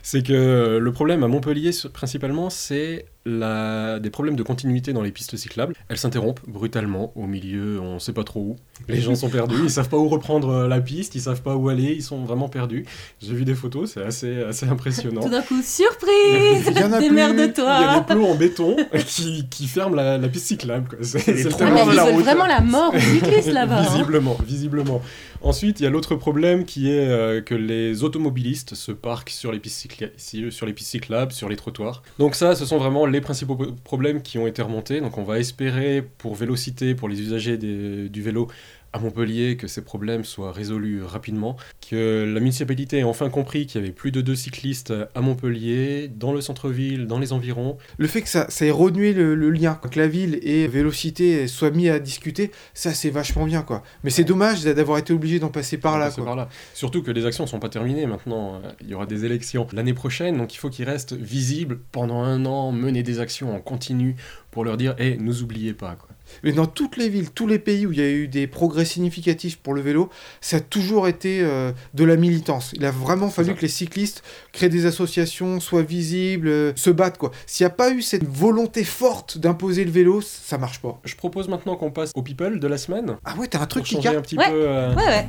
c'est 0.02 0.22
que 0.24 0.78
le 0.80 0.92
problème 0.92 1.24
à 1.24 1.28
Montpellier 1.28 1.70
principalement, 1.92 2.48
c'est 2.48 3.06
la, 3.26 3.98
des 4.00 4.10
problèmes 4.10 4.36
de 4.36 4.42
continuité 4.42 4.92
dans 4.92 5.00
les 5.02 5.10
pistes 5.10 5.36
cyclables. 5.36 5.74
Elles 5.88 5.96
s'interrompent 5.96 6.40
brutalement 6.46 7.10
au 7.16 7.26
milieu, 7.26 7.80
on 7.80 7.98
sait 7.98 8.12
pas 8.12 8.22
trop 8.24 8.40
où. 8.40 8.56
Les 8.86 9.00
gens 9.00 9.14
sont 9.14 9.30
perdus, 9.30 9.63
ils 9.64 9.70
savent 9.70 9.88
pas 9.88 9.96
où 9.96 10.08
reprendre 10.08 10.48
euh, 10.50 10.68
la 10.68 10.80
piste, 10.80 11.14
ils 11.14 11.20
savent 11.20 11.42
pas 11.42 11.56
où 11.56 11.68
aller, 11.68 11.92
ils 11.96 12.02
sont 12.02 12.24
vraiment 12.24 12.48
perdus. 12.48 12.84
J'ai 13.20 13.34
vu 13.34 13.44
des 13.44 13.54
photos, 13.54 13.92
c'est 13.94 14.02
assez, 14.04 14.42
assez 14.42 14.66
impressionnant. 14.66 15.22
Tout 15.22 15.28
d'un 15.30 15.42
coup, 15.42 15.60
surprise 15.62 16.66
Il 16.70 16.78
y 16.78 16.84
en 16.84 16.92
a 16.92 16.98
plus. 16.98 17.06
Il 17.08 17.14
y 17.16 17.20
a 17.20 18.00
des 18.00 18.04
plots 18.14 18.26
en 18.26 18.34
béton 18.34 18.76
qui, 19.06 19.46
qui 19.50 19.66
ferment 19.66 19.96
la, 19.96 20.18
la 20.18 20.28
piste 20.28 20.46
cyclable. 20.46 20.88
quoi. 20.88 20.98
C'est 21.02 21.26
le 21.26 21.50
Ah, 21.60 21.84
de 21.90 21.96
la 21.96 22.04
route. 22.04 22.24
vraiment 22.24 22.46
la 22.46 22.60
mort 22.60 22.94
aux 22.94 22.98
cyclistes 22.98 23.52
là-bas. 23.52 23.80
hein. 23.80 23.86
Visiblement, 23.92 24.36
visiblement. 24.46 25.02
Ensuite, 25.42 25.80
il 25.80 25.82
y 25.82 25.86
a 25.86 25.90
l'autre 25.90 26.14
problème 26.14 26.64
qui 26.64 26.90
est 26.90 27.06
euh, 27.08 27.40
que 27.42 27.54
les 27.54 28.02
automobilistes 28.02 28.74
se 28.74 28.92
parquent 28.92 29.30
sur 29.30 29.52
les, 29.52 29.58
pistes 29.58 29.86
cycla- 29.86 30.10
si- 30.16 30.50
sur 30.50 30.64
les 30.66 30.72
pistes 30.72 30.90
cyclables, 30.90 31.32
sur 31.32 31.48
les 31.48 31.56
trottoirs. 31.56 32.02
Donc 32.18 32.34
ça, 32.34 32.54
ce 32.54 32.64
sont 32.64 32.78
vraiment 32.78 33.04
les 33.06 33.20
principaux 33.20 33.56
problèmes 33.84 34.22
qui 34.22 34.38
ont 34.38 34.46
été 34.46 34.62
remontés. 34.62 35.00
Donc 35.00 35.18
on 35.18 35.22
va 35.22 35.38
espérer 35.38 36.02
pour 36.18 36.34
Vélocité, 36.34 36.94
pour 36.94 37.08
les 37.08 37.20
usagers 37.20 37.56
des- 37.58 38.08
du 38.08 38.22
vélo 38.22 38.48
à 38.94 39.00
Montpellier, 39.00 39.56
que 39.56 39.66
ces 39.66 39.82
problèmes 39.82 40.24
soient 40.24 40.52
résolus 40.52 41.02
rapidement, 41.02 41.56
que 41.90 42.32
la 42.32 42.38
municipalité 42.38 42.98
ait 42.98 43.02
enfin 43.02 43.28
compris 43.28 43.66
qu'il 43.66 43.80
y 43.80 43.84
avait 43.84 43.92
plus 43.92 44.12
de 44.12 44.20
deux 44.20 44.36
cyclistes 44.36 44.94
à 45.14 45.20
Montpellier, 45.20 46.08
dans 46.08 46.32
le 46.32 46.40
centre-ville, 46.40 47.08
dans 47.08 47.18
les 47.18 47.32
environs, 47.32 47.76
Le 47.98 48.06
fait 48.06 48.22
que 48.22 48.28
ça, 48.28 48.46
ça 48.48 48.64
ait 48.64 48.70
renoué 48.70 49.12
le, 49.12 49.34
le 49.34 49.50
lien, 49.50 49.74
que 49.90 49.98
la 49.98 50.06
ville 50.06 50.38
et 50.42 50.68
Vélocité 50.68 51.48
soient 51.48 51.72
mis 51.72 51.88
à 51.88 51.98
discuter, 51.98 52.52
ça 52.72 52.94
c'est 52.94 53.10
vachement 53.10 53.44
bien 53.46 53.62
quoi. 53.62 53.82
Mais 54.04 54.10
c'est 54.10 54.22
dommage 54.24 54.62
d'avoir 54.62 54.98
été 54.98 55.12
obligé 55.12 55.40
d'en 55.40 55.48
passer 55.50 55.76
par 55.76 55.98
là 55.98 56.06
passer 56.06 56.16
quoi. 56.16 56.26
par 56.26 56.36
là. 56.36 56.48
Surtout 56.72 57.02
que 57.02 57.10
les 57.10 57.26
actions 57.26 57.44
ne 57.44 57.48
sont 57.48 57.58
pas 57.58 57.68
terminées 57.68 58.06
maintenant. 58.06 58.60
Euh, 58.64 58.70
Il 58.80 58.88
y 58.88 58.94
aura 58.94 59.06
des 59.06 59.24
élections 59.24 59.66
l'année 59.72 59.94
prochaine, 59.94 60.36
donc 60.36 60.54
il 60.54 60.58
faut 60.58 60.70
qu'ils 60.70 60.84
restent 60.88 61.14
visibles 61.14 61.80
pendant 61.90 62.22
un 62.22 62.46
an, 62.46 62.70
mener 62.70 63.02
des 63.02 63.18
actions 63.18 63.54
en 63.54 63.60
continu 63.60 64.14
pour 64.52 64.64
leur 64.64 64.76
dire 64.76 64.94
Eh, 64.98 65.16
nous 65.16 65.42
oubliez 65.42 65.74
pas. 65.74 65.96
Quoi. 65.96 66.13
Mais 66.42 66.52
dans 66.52 66.66
toutes 66.66 66.96
les 66.96 67.08
villes, 67.08 67.30
tous 67.30 67.46
les 67.46 67.58
pays 67.58 67.86
où 67.86 67.92
il 67.92 67.98
y 67.98 68.02
a 68.02 68.08
eu 68.10 68.28
des 68.28 68.46
progrès 68.46 68.84
significatifs 68.84 69.56
pour 69.58 69.74
le 69.74 69.80
vélo, 69.80 70.10
ça 70.40 70.56
a 70.56 70.60
toujours 70.60 71.08
été 71.08 71.40
euh, 71.42 71.72
de 71.94 72.04
la 72.04 72.16
militance. 72.16 72.72
Il 72.74 72.84
a 72.84 72.90
vraiment 72.90 73.30
fallu 73.30 73.48
ça. 73.50 73.54
que 73.54 73.62
les 73.62 73.68
cyclistes 73.68 74.22
créent 74.52 74.68
des 74.68 74.86
associations, 74.86 75.60
soient 75.60 75.82
visibles, 75.82 76.48
euh, 76.48 76.72
se 76.76 76.90
battent 76.90 77.18
quoi. 77.18 77.30
S'il 77.46 77.64
n'y 77.64 77.70
a 77.72 77.74
pas 77.74 77.90
eu 77.90 78.02
cette 78.02 78.24
volonté 78.28 78.84
forte 78.84 79.38
d'imposer 79.38 79.84
le 79.84 79.90
vélo, 79.90 80.20
ça 80.20 80.58
marche 80.58 80.80
pas. 80.80 81.00
Je 81.04 81.14
propose 81.16 81.48
maintenant 81.48 81.76
qu'on 81.76 81.90
passe 81.90 82.10
au 82.14 82.22
people 82.22 82.58
de 82.60 82.66
la 82.66 82.78
semaine. 82.78 83.16
Ah 83.24 83.34
ouais, 83.38 83.46
t'as 83.46 83.60
un 83.60 83.66
truc 83.66 83.84
qui 83.84 83.96
un 84.06 84.20
petit 84.20 84.36
Ouais. 84.38 84.50
peu. 84.50 84.66
euh, 84.68 84.94
Ouais, 84.94 85.06
ouais. 85.06 85.28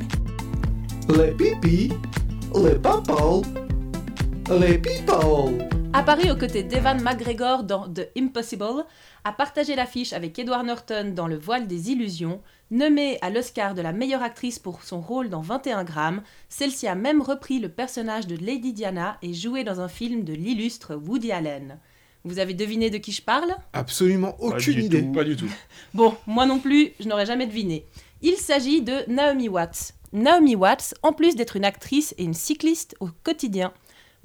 Les 1.17 1.31
pipis, 1.31 1.93
les 2.55 2.75
people, 2.75 3.43
les 4.59 4.77
people. 4.77 5.74
Apparu 5.97 6.29
aux 6.29 6.35
côtés 6.35 6.63
d'Evan 6.63 7.01
McGregor 7.01 7.63
dans 7.63 7.87
The 7.87 8.09
Impossible, 8.17 8.85
a 9.23 9.31
partagé 9.31 9.77
l'affiche 9.77 10.11
avec 10.11 10.37
Edward 10.37 10.65
Norton 10.65 11.13
dans 11.15 11.25
Le 11.25 11.37
voile 11.37 11.67
des 11.67 11.89
illusions, 11.89 12.41
nommée 12.69 13.17
à 13.21 13.29
l'Oscar 13.29 13.73
de 13.75 13.81
la 13.81 13.93
meilleure 13.93 14.21
actrice 14.21 14.59
pour 14.59 14.83
son 14.83 14.99
rôle 14.99 15.29
dans 15.29 15.39
21 15.39 15.85
grammes, 15.85 16.21
celle-ci 16.49 16.85
a 16.85 16.95
même 16.95 17.21
repris 17.21 17.59
le 17.59 17.69
personnage 17.69 18.27
de 18.27 18.35
Lady 18.35 18.73
Diana 18.73 19.17
et 19.21 19.33
joué 19.33 19.63
dans 19.63 19.79
un 19.79 19.87
film 19.87 20.25
de 20.25 20.33
l'illustre 20.33 20.95
Woody 20.95 21.31
Allen. 21.31 21.79
Vous 22.25 22.39
avez 22.39 22.53
deviné 22.53 22.89
de 22.89 22.97
qui 22.97 23.13
je 23.13 23.21
parle? 23.21 23.55
Absolument 23.71 24.35
aucune 24.39 24.83
idée. 24.83 25.01
tout, 25.01 25.13
pas 25.13 25.23
du 25.23 25.37
tout. 25.37 25.49
Bon, 25.93 26.13
moi 26.27 26.45
non 26.45 26.59
plus, 26.59 26.91
je 26.99 27.07
n'aurais 27.07 27.25
jamais 27.25 27.47
deviné. 27.47 27.85
Il 28.21 28.35
s'agit 28.35 28.81
de 28.81 29.09
Naomi 29.09 29.47
Watts. 29.47 29.93
Naomi 30.11 30.57
Watts, 30.57 30.93
en 31.03 31.13
plus 31.13 31.37
d'être 31.37 31.55
une 31.55 31.63
actrice 31.63 32.13
et 32.17 32.25
une 32.25 32.33
cycliste 32.33 32.97
au 32.99 33.07
quotidien, 33.23 33.71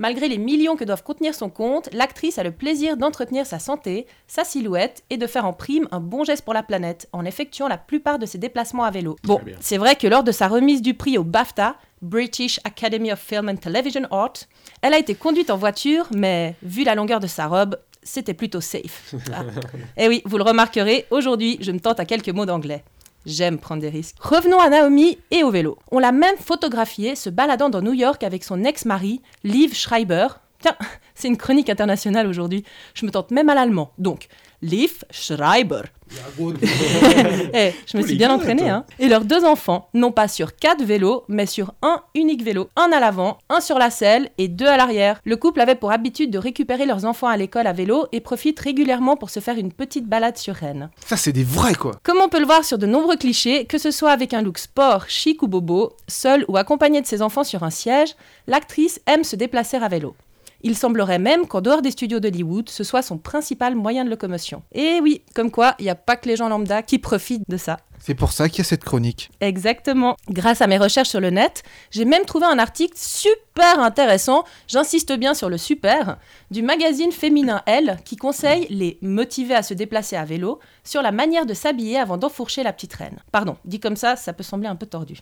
malgré 0.00 0.28
les 0.28 0.38
millions 0.38 0.76
que 0.76 0.84
doivent 0.84 1.04
contenir 1.04 1.34
son 1.34 1.50
compte, 1.50 1.90
l'actrice 1.92 2.38
a 2.38 2.42
le 2.42 2.50
plaisir 2.50 2.96
d'entretenir 2.96 3.46
sa 3.46 3.58
santé, 3.58 4.06
sa 4.26 4.44
silhouette 4.44 5.04
et 5.10 5.18
de 5.18 5.26
faire 5.26 5.44
en 5.44 5.52
prime 5.52 5.86
un 5.92 6.00
bon 6.00 6.24
geste 6.24 6.42
pour 6.42 6.54
la 6.54 6.62
planète 6.62 7.08
en 7.12 7.24
effectuant 7.24 7.68
la 7.68 7.76
plupart 7.76 8.18
de 8.18 8.26
ses 8.26 8.38
déplacements 8.38 8.84
à 8.84 8.90
vélo. 8.90 9.16
Bon, 9.24 9.40
c'est 9.60 9.76
vrai 9.76 9.94
que 9.94 10.08
lors 10.08 10.24
de 10.24 10.32
sa 10.32 10.48
remise 10.48 10.80
du 10.80 10.94
prix 10.94 11.18
au 11.18 11.22
BAFTA, 11.22 11.76
British 12.00 12.58
Academy 12.64 13.12
of 13.12 13.20
Film 13.20 13.50
and 13.50 13.56
Television 13.56 14.06
Art, 14.10 14.32
elle 14.80 14.94
a 14.94 14.98
été 14.98 15.14
conduite 15.14 15.50
en 15.50 15.58
voiture, 15.58 16.08
mais 16.12 16.56
vu 16.62 16.82
la 16.82 16.94
longueur 16.94 17.20
de 17.20 17.26
sa 17.26 17.46
robe, 17.46 17.76
c'était 18.02 18.32
plutôt 18.32 18.62
safe. 18.62 19.14
Ah. 19.34 19.42
Et 19.98 20.08
oui, 20.08 20.22
vous 20.24 20.38
le 20.38 20.44
remarquerez, 20.44 21.06
aujourd'hui, 21.10 21.58
je 21.60 21.72
me 21.72 21.78
tente 21.78 22.00
à 22.00 22.06
quelques 22.06 22.30
mots 22.30 22.46
d'anglais. 22.46 22.82
J'aime 23.26 23.58
prendre 23.58 23.82
des 23.82 23.90
risques. 23.90 24.16
Revenons 24.20 24.60
à 24.60 24.70
Naomi 24.70 25.18
et 25.30 25.42
au 25.42 25.50
vélo. 25.50 25.78
On 25.90 25.98
l'a 25.98 26.12
même 26.12 26.36
photographiée 26.38 27.14
se 27.14 27.28
baladant 27.28 27.68
dans 27.68 27.82
New 27.82 27.92
York 27.92 28.22
avec 28.22 28.44
son 28.44 28.64
ex-mari, 28.64 29.20
Liv 29.44 29.74
Schreiber. 29.74 30.28
Tiens, 30.60 30.76
c'est 31.14 31.28
une 31.28 31.36
chronique 31.36 31.68
internationale 31.68 32.26
aujourd'hui. 32.26 32.64
Je 32.94 33.04
me 33.04 33.10
tente 33.10 33.30
même 33.30 33.50
à 33.50 33.54
l'allemand. 33.54 33.92
Donc, 33.98 34.28
Liv 34.62 35.04
Schreiber. 35.10 35.82
Eh, 37.52 37.72
je 37.86 37.96
me 37.96 38.02
suis 38.02 38.16
bien 38.16 38.32
entraînée, 38.32 38.68
hein. 38.68 38.84
Et 38.98 39.08
leurs 39.08 39.24
deux 39.24 39.44
enfants, 39.44 39.88
non 39.94 40.12
pas 40.12 40.28
sur 40.28 40.56
quatre 40.56 40.82
vélos, 40.84 41.24
mais 41.28 41.46
sur 41.46 41.74
un 41.82 42.00
unique 42.14 42.42
vélo. 42.42 42.68
Un 42.76 42.90
à 42.92 43.00
l'avant, 43.00 43.38
un 43.48 43.60
sur 43.60 43.78
la 43.78 43.90
selle 43.90 44.28
et 44.38 44.48
deux 44.48 44.66
à 44.66 44.76
l'arrière. 44.76 45.20
Le 45.24 45.36
couple 45.36 45.60
avait 45.60 45.74
pour 45.74 45.92
habitude 45.92 46.30
de 46.30 46.38
récupérer 46.38 46.86
leurs 46.86 47.04
enfants 47.04 47.26
à 47.26 47.36
l'école 47.36 47.66
à 47.66 47.72
vélo 47.72 48.06
et 48.12 48.20
profite 48.20 48.58
régulièrement 48.60 49.16
pour 49.16 49.30
se 49.30 49.40
faire 49.40 49.58
une 49.58 49.72
petite 49.72 50.06
balade 50.06 50.36
sur 50.36 50.54
Rennes. 50.54 50.90
Ça, 51.04 51.16
c'est 51.16 51.32
des 51.32 51.44
vrais, 51.44 51.74
quoi. 51.74 51.92
Comme 52.02 52.18
on 52.22 52.28
peut 52.28 52.40
le 52.40 52.46
voir 52.46 52.64
sur 52.64 52.78
de 52.78 52.86
nombreux 52.86 53.16
clichés, 53.16 53.64
que 53.66 53.78
ce 53.78 53.90
soit 53.90 54.12
avec 54.12 54.34
un 54.34 54.42
look 54.42 54.58
sport, 54.58 55.08
chic 55.08 55.42
ou 55.42 55.48
bobo, 55.48 55.92
seule 56.08 56.44
ou 56.48 56.56
accompagnée 56.56 57.00
de 57.00 57.06
ses 57.06 57.22
enfants 57.22 57.44
sur 57.44 57.62
un 57.62 57.70
siège, 57.70 58.14
l'actrice 58.46 59.00
aime 59.06 59.24
se 59.24 59.36
déplacer 59.36 59.76
à 59.76 59.88
vélo. 59.88 60.14
Il 60.62 60.76
semblerait 60.76 61.18
même 61.18 61.46
qu'en 61.46 61.60
dehors 61.60 61.82
des 61.82 61.90
studios 61.90 62.20
d'Hollywood, 62.20 62.68
ce 62.68 62.84
soit 62.84 63.02
son 63.02 63.18
principal 63.18 63.74
moyen 63.74 64.04
de 64.04 64.10
locomotion. 64.10 64.62
Et 64.72 65.00
oui, 65.02 65.22
comme 65.34 65.50
quoi, 65.50 65.74
il 65.78 65.84
n'y 65.84 65.90
a 65.90 65.94
pas 65.94 66.16
que 66.16 66.28
les 66.28 66.36
gens 66.36 66.48
lambda 66.48 66.82
qui 66.82 66.98
profitent 66.98 67.48
de 67.48 67.56
ça. 67.56 67.78
C'est 67.98 68.14
pour 68.14 68.32
ça 68.32 68.48
qu'il 68.48 68.58
y 68.58 68.60
a 68.62 68.64
cette 68.64 68.84
chronique. 68.84 69.30
Exactement. 69.40 70.16
Grâce 70.28 70.62
à 70.62 70.66
mes 70.66 70.78
recherches 70.78 71.10
sur 71.10 71.20
le 71.20 71.30
net, 71.30 71.62
j'ai 71.90 72.06
même 72.06 72.24
trouvé 72.24 72.46
un 72.46 72.58
article 72.58 72.94
super 72.96 73.78
intéressant, 73.78 74.44
j'insiste 74.68 75.12
bien 75.12 75.34
sur 75.34 75.50
le 75.50 75.58
super, 75.58 76.18
du 76.50 76.62
magazine 76.62 77.12
féminin 77.12 77.62
Elle, 77.66 77.98
qui 78.04 78.16
conseille 78.16 78.66
les 78.70 78.98
motivés 79.02 79.54
à 79.54 79.62
se 79.62 79.74
déplacer 79.74 80.16
à 80.16 80.24
vélo 80.24 80.60
sur 80.82 81.02
la 81.02 81.12
manière 81.12 81.44
de 81.44 81.52
s'habiller 81.52 81.98
avant 81.98 82.16
d'enfourcher 82.16 82.62
la 82.62 82.72
petite 82.72 82.94
reine. 82.94 83.18
Pardon, 83.32 83.58
dit 83.66 83.80
comme 83.80 83.96
ça, 83.96 84.16
ça 84.16 84.32
peut 84.32 84.42
sembler 84.42 84.68
un 84.68 84.76
peu 84.76 84.86
tordu. 84.86 85.20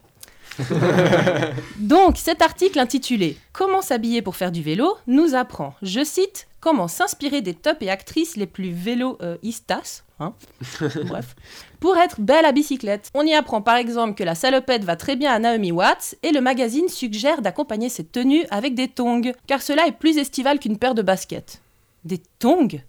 Donc, 1.78 2.16
cet 2.16 2.42
article 2.42 2.78
intitulé 2.78 3.36
Comment 3.52 3.82
s'habiller 3.82 4.22
pour 4.22 4.36
faire 4.36 4.52
du 4.52 4.62
vélo 4.62 4.96
nous 5.06 5.34
apprend, 5.34 5.74
je 5.82 6.04
cite, 6.04 6.48
comment 6.60 6.88
s'inspirer 6.88 7.40
des 7.40 7.54
tops 7.54 7.82
et 7.82 7.90
actrices 7.90 8.36
les 8.36 8.46
plus 8.46 8.70
véloistas, 8.70 10.04
hein 10.20 10.34
bref, 11.06 11.36
pour 11.80 11.96
être 11.96 12.20
belle 12.20 12.44
à 12.44 12.52
bicyclette. 12.52 13.10
On 13.14 13.26
y 13.26 13.34
apprend 13.34 13.62
par 13.62 13.76
exemple 13.76 14.14
que 14.14 14.24
la 14.24 14.34
salopette 14.34 14.84
va 14.84 14.96
très 14.96 15.16
bien 15.16 15.32
à 15.32 15.38
Naomi 15.38 15.72
Watts 15.72 16.16
et 16.22 16.32
le 16.32 16.40
magazine 16.40 16.88
suggère 16.88 17.42
d'accompagner 17.42 17.88
cette 17.88 18.12
tenue 18.12 18.44
avec 18.50 18.74
des 18.74 18.88
tongs, 18.88 19.32
car 19.46 19.62
cela 19.62 19.86
est 19.86 19.92
plus 19.92 20.18
estival 20.18 20.58
qu'une 20.58 20.78
paire 20.78 20.94
de 20.94 21.02
baskets. 21.02 21.60
Des 22.04 22.22
tongs? 22.38 22.80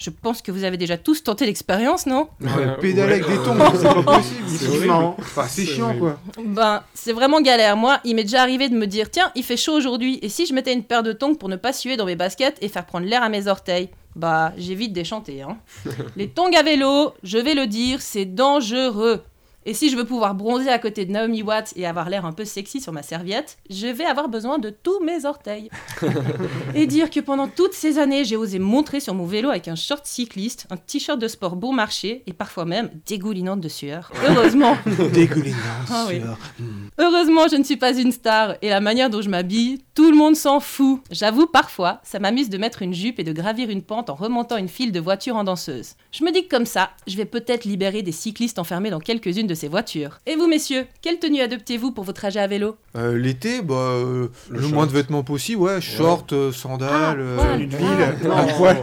Je 0.00 0.08
pense 0.08 0.40
que 0.40 0.50
vous 0.50 0.64
avez 0.64 0.78
déjà 0.78 0.96
tous 0.96 1.22
tenté 1.22 1.44
l'expérience, 1.44 2.06
non 2.06 2.28
Ouais, 2.40 2.48
pédaler 2.80 3.12
avec 3.20 3.28
des 3.28 3.36
tongs, 3.36 3.58
c'est 3.76 3.84
pas 3.84 4.02
possible. 4.16 4.48
C'est. 4.48 4.90
Enfin, 4.90 5.46
chiant, 5.46 5.94
quoi. 5.98 6.18
Ben, 6.42 6.82
c'est 6.94 7.12
vraiment 7.12 7.42
galère. 7.42 7.76
Moi, 7.76 8.00
il 8.04 8.16
m'est 8.16 8.22
déjà 8.22 8.40
arrivé 8.40 8.70
de 8.70 8.74
me 8.74 8.86
dire 8.86 9.10
tiens, 9.10 9.30
il 9.34 9.44
fait 9.44 9.58
chaud 9.58 9.74
aujourd'hui, 9.74 10.18
et 10.22 10.30
si 10.30 10.46
je 10.46 10.54
mettais 10.54 10.72
une 10.72 10.84
paire 10.84 11.02
de 11.02 11.12
tongs 11.12 11.34
pour 11.34 11.50
ne 11.50 11.56
pas 11.56 11.74
suer 11.74 11.98
dans 11.98 12.06
mes 12.06 12.16
baskets 12.16 12.56
et 12.62 12.68
faire 12.68 12.86
prendre 12.86 13.04
l'air 13.06 13.22
à 13.22 13.28
mes 13.28 13.46
orteils? 13.46 13.90
Bah, 14.16 14.54
j'ai 14.56 14.74
vite 14.74 14.94
déchanté, 14.94 15.42
hein. 15.42 15.58
Les 16.16 16.28
tongs 16.28 16.50
à 16.56 16.62
vélo, 16.62 17.12
je 17.22 17.36
vais 17.36 17.54
le 17.54 17.66
dire, 17.66 18.00
c'est 18.00 18.24
dangereux. 18.24 19.22
Et 19.66 19.74
si 19.74 19.90
je 19.90 19.96
veux 19.96 20.06
pouvoir 20.06 20.34
bronzer 20.34 20.70
à 20.70 20.78
côté 20.78 21.04
de 21.04 21.12
Naomi 21.12 21.42
Watts 21.42 21.74
et 21.76 21.86
avoir 21.86 22.08
l'air 22.08 22.24
un 22.24 22.32
peu 22.32 22.46
sexy 22.46 22.80
sur 22.80 22.92
ma 22.92 23.02
serviette, 23.02 23.58
je 23.68 23.86
vais 23.88 24.06
avoir 24.06 24.28
besoin 24.30 24.58
de 24.58 24.70
tous 24.70 25.00
mes 25.04 25.26
orteils. 25.26 25.68
et 26.74 26.86
dire 26.86 27.10
que 27.10 27.20
pendant 27.20 27.46
toutes 27.46 27.74
ces 27.74 27.98
années, 27.98 28.24
j'ai 28.24 28.36
osé 28.36 28.58
montrer 28.58 29.00
sur 29.00 29.14
mon 29.14 29.26
vélo 29.26 29.50
avec 29.50 29.68
un 29.68 29.74
short 29.74 30.06
cycliste, 30.06 30.66
un 30.70 30.76
t-shirt 30.78 31.18
de 31.18 31.28
sport 31.28 31.56
bon 31.56 31.72
marché 31.74 32.22
et 32.26 32.32
parfois 32.32 32.64
même 32.64 32.90
dégoulinante 33.06 33.60
de 33.60 33.68
sueur. 33.68 34.10
Heureusement, 34.26 34.76
Dégoulinant, 35.12 35.56
Ah 35.90 36.06
oui. 36.08 36.20
sueur. 36.20 36.38
Heureusement, 36.98 37.46
je 37.48 37.56
ne 37.56 37.64
suis 37.64 37.76
pas 37.76 37.94
une 37.96 38.12
star 38.12 38.54
et 38.62 38.70
la 38.70 38.80
manière 38.80 39.10
dont 39.10 39.20
je 39.20 39.28
m'habille, 39.28 39.80
tout 39.94 40.10
le 40.10 40.16
monde 40.16 40.36
s'en 40.36 40.60
fout. 40.60 41.00
J'avoue, 41.10 41.46
parfois, 41.46 42.00
ça 42.02 42.18
m'amuse 42.18 42.48
de 42.48 42.56
mettre 42.58 42.80
une 42.82 42.94
jupe 42.94 43.18
et 43.18 43.24
de 43.24 43.32
gravir 43.32 43.68
une 43.68 43.82
pente 43.82 44.08
en 44.08 44.14
remontant 44.14 44.56
une 44.56 44.68
file 44.68 44.92
de 44.92 45.00
voitures 45.00 45.36
en 45.36 45.44
danseuse. 45.44 45.94
Je 46.12 46.24
me 46.24 46.32
dis 46.32 46.44
que 46.44 46.48
comme 46.56 46.66
ça, 46.66 46.90
je 47.06 47.16
vais 47.16 47.24
peut-être 47.26 47.64
libérer 47.66 48.02
des 48.02 48.12
cyclistes 48.12 48.58
enfermés 48.58 48.90
dans 48.90 49.00
quelques-unes 49.00 49.49
de 49.50 49.54
ces 49.54 49.68
voitures. 49.68 50.20
Et 50.26 50.36
vous, 50.36 50.46
messieurs, 50.46 50.86
quelle 51.02 51.18
tenue 51.18 51.40
adoptez-vous 51.42 51.90
pour 51.92 52.04
vos 52.04 52.12
trajets 52.12 52.40
à 52.40 52.46
vélo? 52.46 52.76
Euh, 52.96 53.18
L'été, 53.18 53.60
bah, 53.62 53.74
euh, 53.74 54.28
le, 54.48 54.60
moins 54.68 54.86
de 54.86 54.92
vêtements 54.92 55.22
possible, 55.24 55.60
ouais, 55.62 55.80
short, 55.80 56.32
euh, 56.32 56.52
sandales, 56.52 57.20
Ah, 57.38 57.42
euh, 57.46 57.58
une 57.58 57.70
Ah, 57.74 57.76
ville, 57.76 58.30
à 58.30 58.42
poil. 58.54 58.76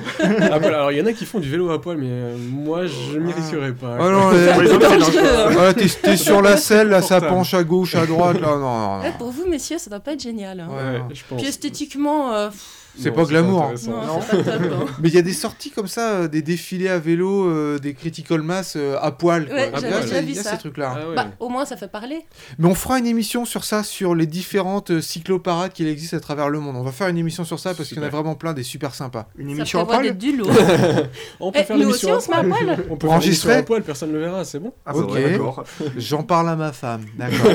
À 0.52 0.60
poil. 0.60 0.74
Alors, 0.74 0.92
il 0.92 0.98
y 0.98 1.02
en 1.02 1.06
a 1.06 1.14
qui 1.14 1.26
font 1.26 1.40
du 1.40 1.50
vélo 1.50 1.70
à 1.72 1.82
poil, 1.82 1.98
mais 1.98 2.08
euh, 2.10 2.38
moi, 2.38 2.86
je 2.86 3.18
m'y 3.18 3.32
risquerais 3.34 3.72
pas. 3.74 3.98
Ah 4.00 4.10
non, 4.10 4.30
voilà, 5.52 5.74
t'es 6.04 6.18
sur 6.18 6.42
la 6.42 6.58
selle, 6.58 6.90
là, 6.90 7.02
ça 7.02 7.22
penche 7.22 7.54
à 7.54 7.64
gauche, 7.64 7.96
à 7.96 8.06
droite, 8.06 8.40
là, 8.42 8.48
non, 8.50 8.60
non, 8.60 9.00
Eh. 9.06 9.18
Pour 9.18 9.32
vous, 9.32 9.46
messieurs, 9.48 9.78
ça 9.78 9.90
doit 9.90 10.00
pas 10.00 10.14
être 10.14 10.22
génial. 10.22 10.60
hein. 10.60 10.68
Ouais, 10.70 11.00
Ouais. 11.00 11.02
je 11.14 11.22
pense. 11.28 11.40
Puis 11.42 11.48
esthétiquement, 11.50 12.34
euh, 12.34 12.50
pff, 12.50 12.87
C'est 13.00 13.12
pas 13.12 13.24
glamour, 13.25 13.62
hein. 13.62 13.66
intéressant. 13.74 13.92
non, 14.06 14.20
c'est 14.30 14.44
pas 14.44 14.51
top. 14.58 14.62
hein. 14.74 14.86
Mais 15.01 15.10
il 15.10 15.16
y 15.16 15.18
a 15.18 15.22
des 15.22 15.34
sorties 15.34 15.72
comme 15.72 15.88
ça, 15.88 16.12
euh, 16.13 16.27
des 16.27 16.42
défilés 16.42 16.88
à 16.89 17.00
vélo, 17.00 17.48
euh, 17.50 17.77
des 17.80 17.94
critical 17.94 18.42
mass 18.42 18.74
euh, 18.75 18.98
à 19.01 19.12
poil. 19.12 19.46
quoi. 19.46 19.56
Ouais, 19.56 19.72
Il 19.75 19.82
y 19.82 19.86
a- 20.16 20.22
il 20.22 20.30
y 20.32 20.36
ça. 20.36 20.51
ces 20.51 20.58
trucs-là. 20.58 20.96
Ah 21.00 21.10
ouais. 21.10 21.16
Bah, 21.16 21.27
au 21.39 21.50
moins, 21.50 21.66
ça 21.66 21.77
fait 21.77 21.88
parler. 21.92 22.20
Mais 22.58 22.68
on 22.68 22.75
fera 22.75 22.98
une 23.00 23.06
émission 23.08 23.46
sur 23.46 23.63
ça, 23.63 23.84
sur 23.84 24.16
les 24.16 24.25
différentes 24.25 25.00
cycloparades 25.01 25.74
qu'il 25.74 25.88
existe 25.88 26.13
à 26.13 26.20
travers 26.20 26.50
le 26.50 26.60
monde. 26.60 26.75
On 26.75 26.84
va 26.84 26.92
faire 26.92 27.08
une 27.08 27.18
émission 27.18 27.44
sur 27.44 27.60
ça 27.60 27.74
parce 27.74 27.88
qu'il 27.89 27.98
y 27.98 28.00
en 28.00 28.04
a 28.04 28.08
Super. 28.08 28.22
vraiment 28.22 28.36
plein 28.36 28.54
des 28.54 28.63
super 28.63 28.96
sympas. 28.96 29.27
Une 29.38 29.50
Ça 29.50 29.56
émission 29.58 29.80
à 29.80 29.86
prévoit 29.86 30.01
poil 30.04 30.08
d'être 30.12 30.18
du 30.18 30.36
lourd. 30.38 30.50
On 31.39 31.51
peut 31.51 31.60
Eh, 31.62 31.66
faire 31.66 31.77
nous 31.77 31.84
l'émission 31.84 32.16
aussi, 32.16 32.30
on 32.30 32.34
se 32.34 32.42
met 32.48 32.54
à 32.56 32.58
poil. 32.58 32.86
On 32.89 32.96
peut 32.98 33.08
Enregistrer 33.08 33.54
à 33.56 33.63
poil, 33.63 33.84
personne 33.84 34.10
ne 34.10 34.16
le 34.16 34.22
verra, 34.22 34.44
c'est 34.44 34.60
bon. 34.60 34.74
Ah, 34.86 34.94
bah 34.94 35.00
Ok. 35.00 35.18
J'en 35.98 36.24
parle 36.24 36.50
à 36.50 36.56
ma 36.56 36.72
femme, 36.72 37.06
d'accord. 37.18 37.51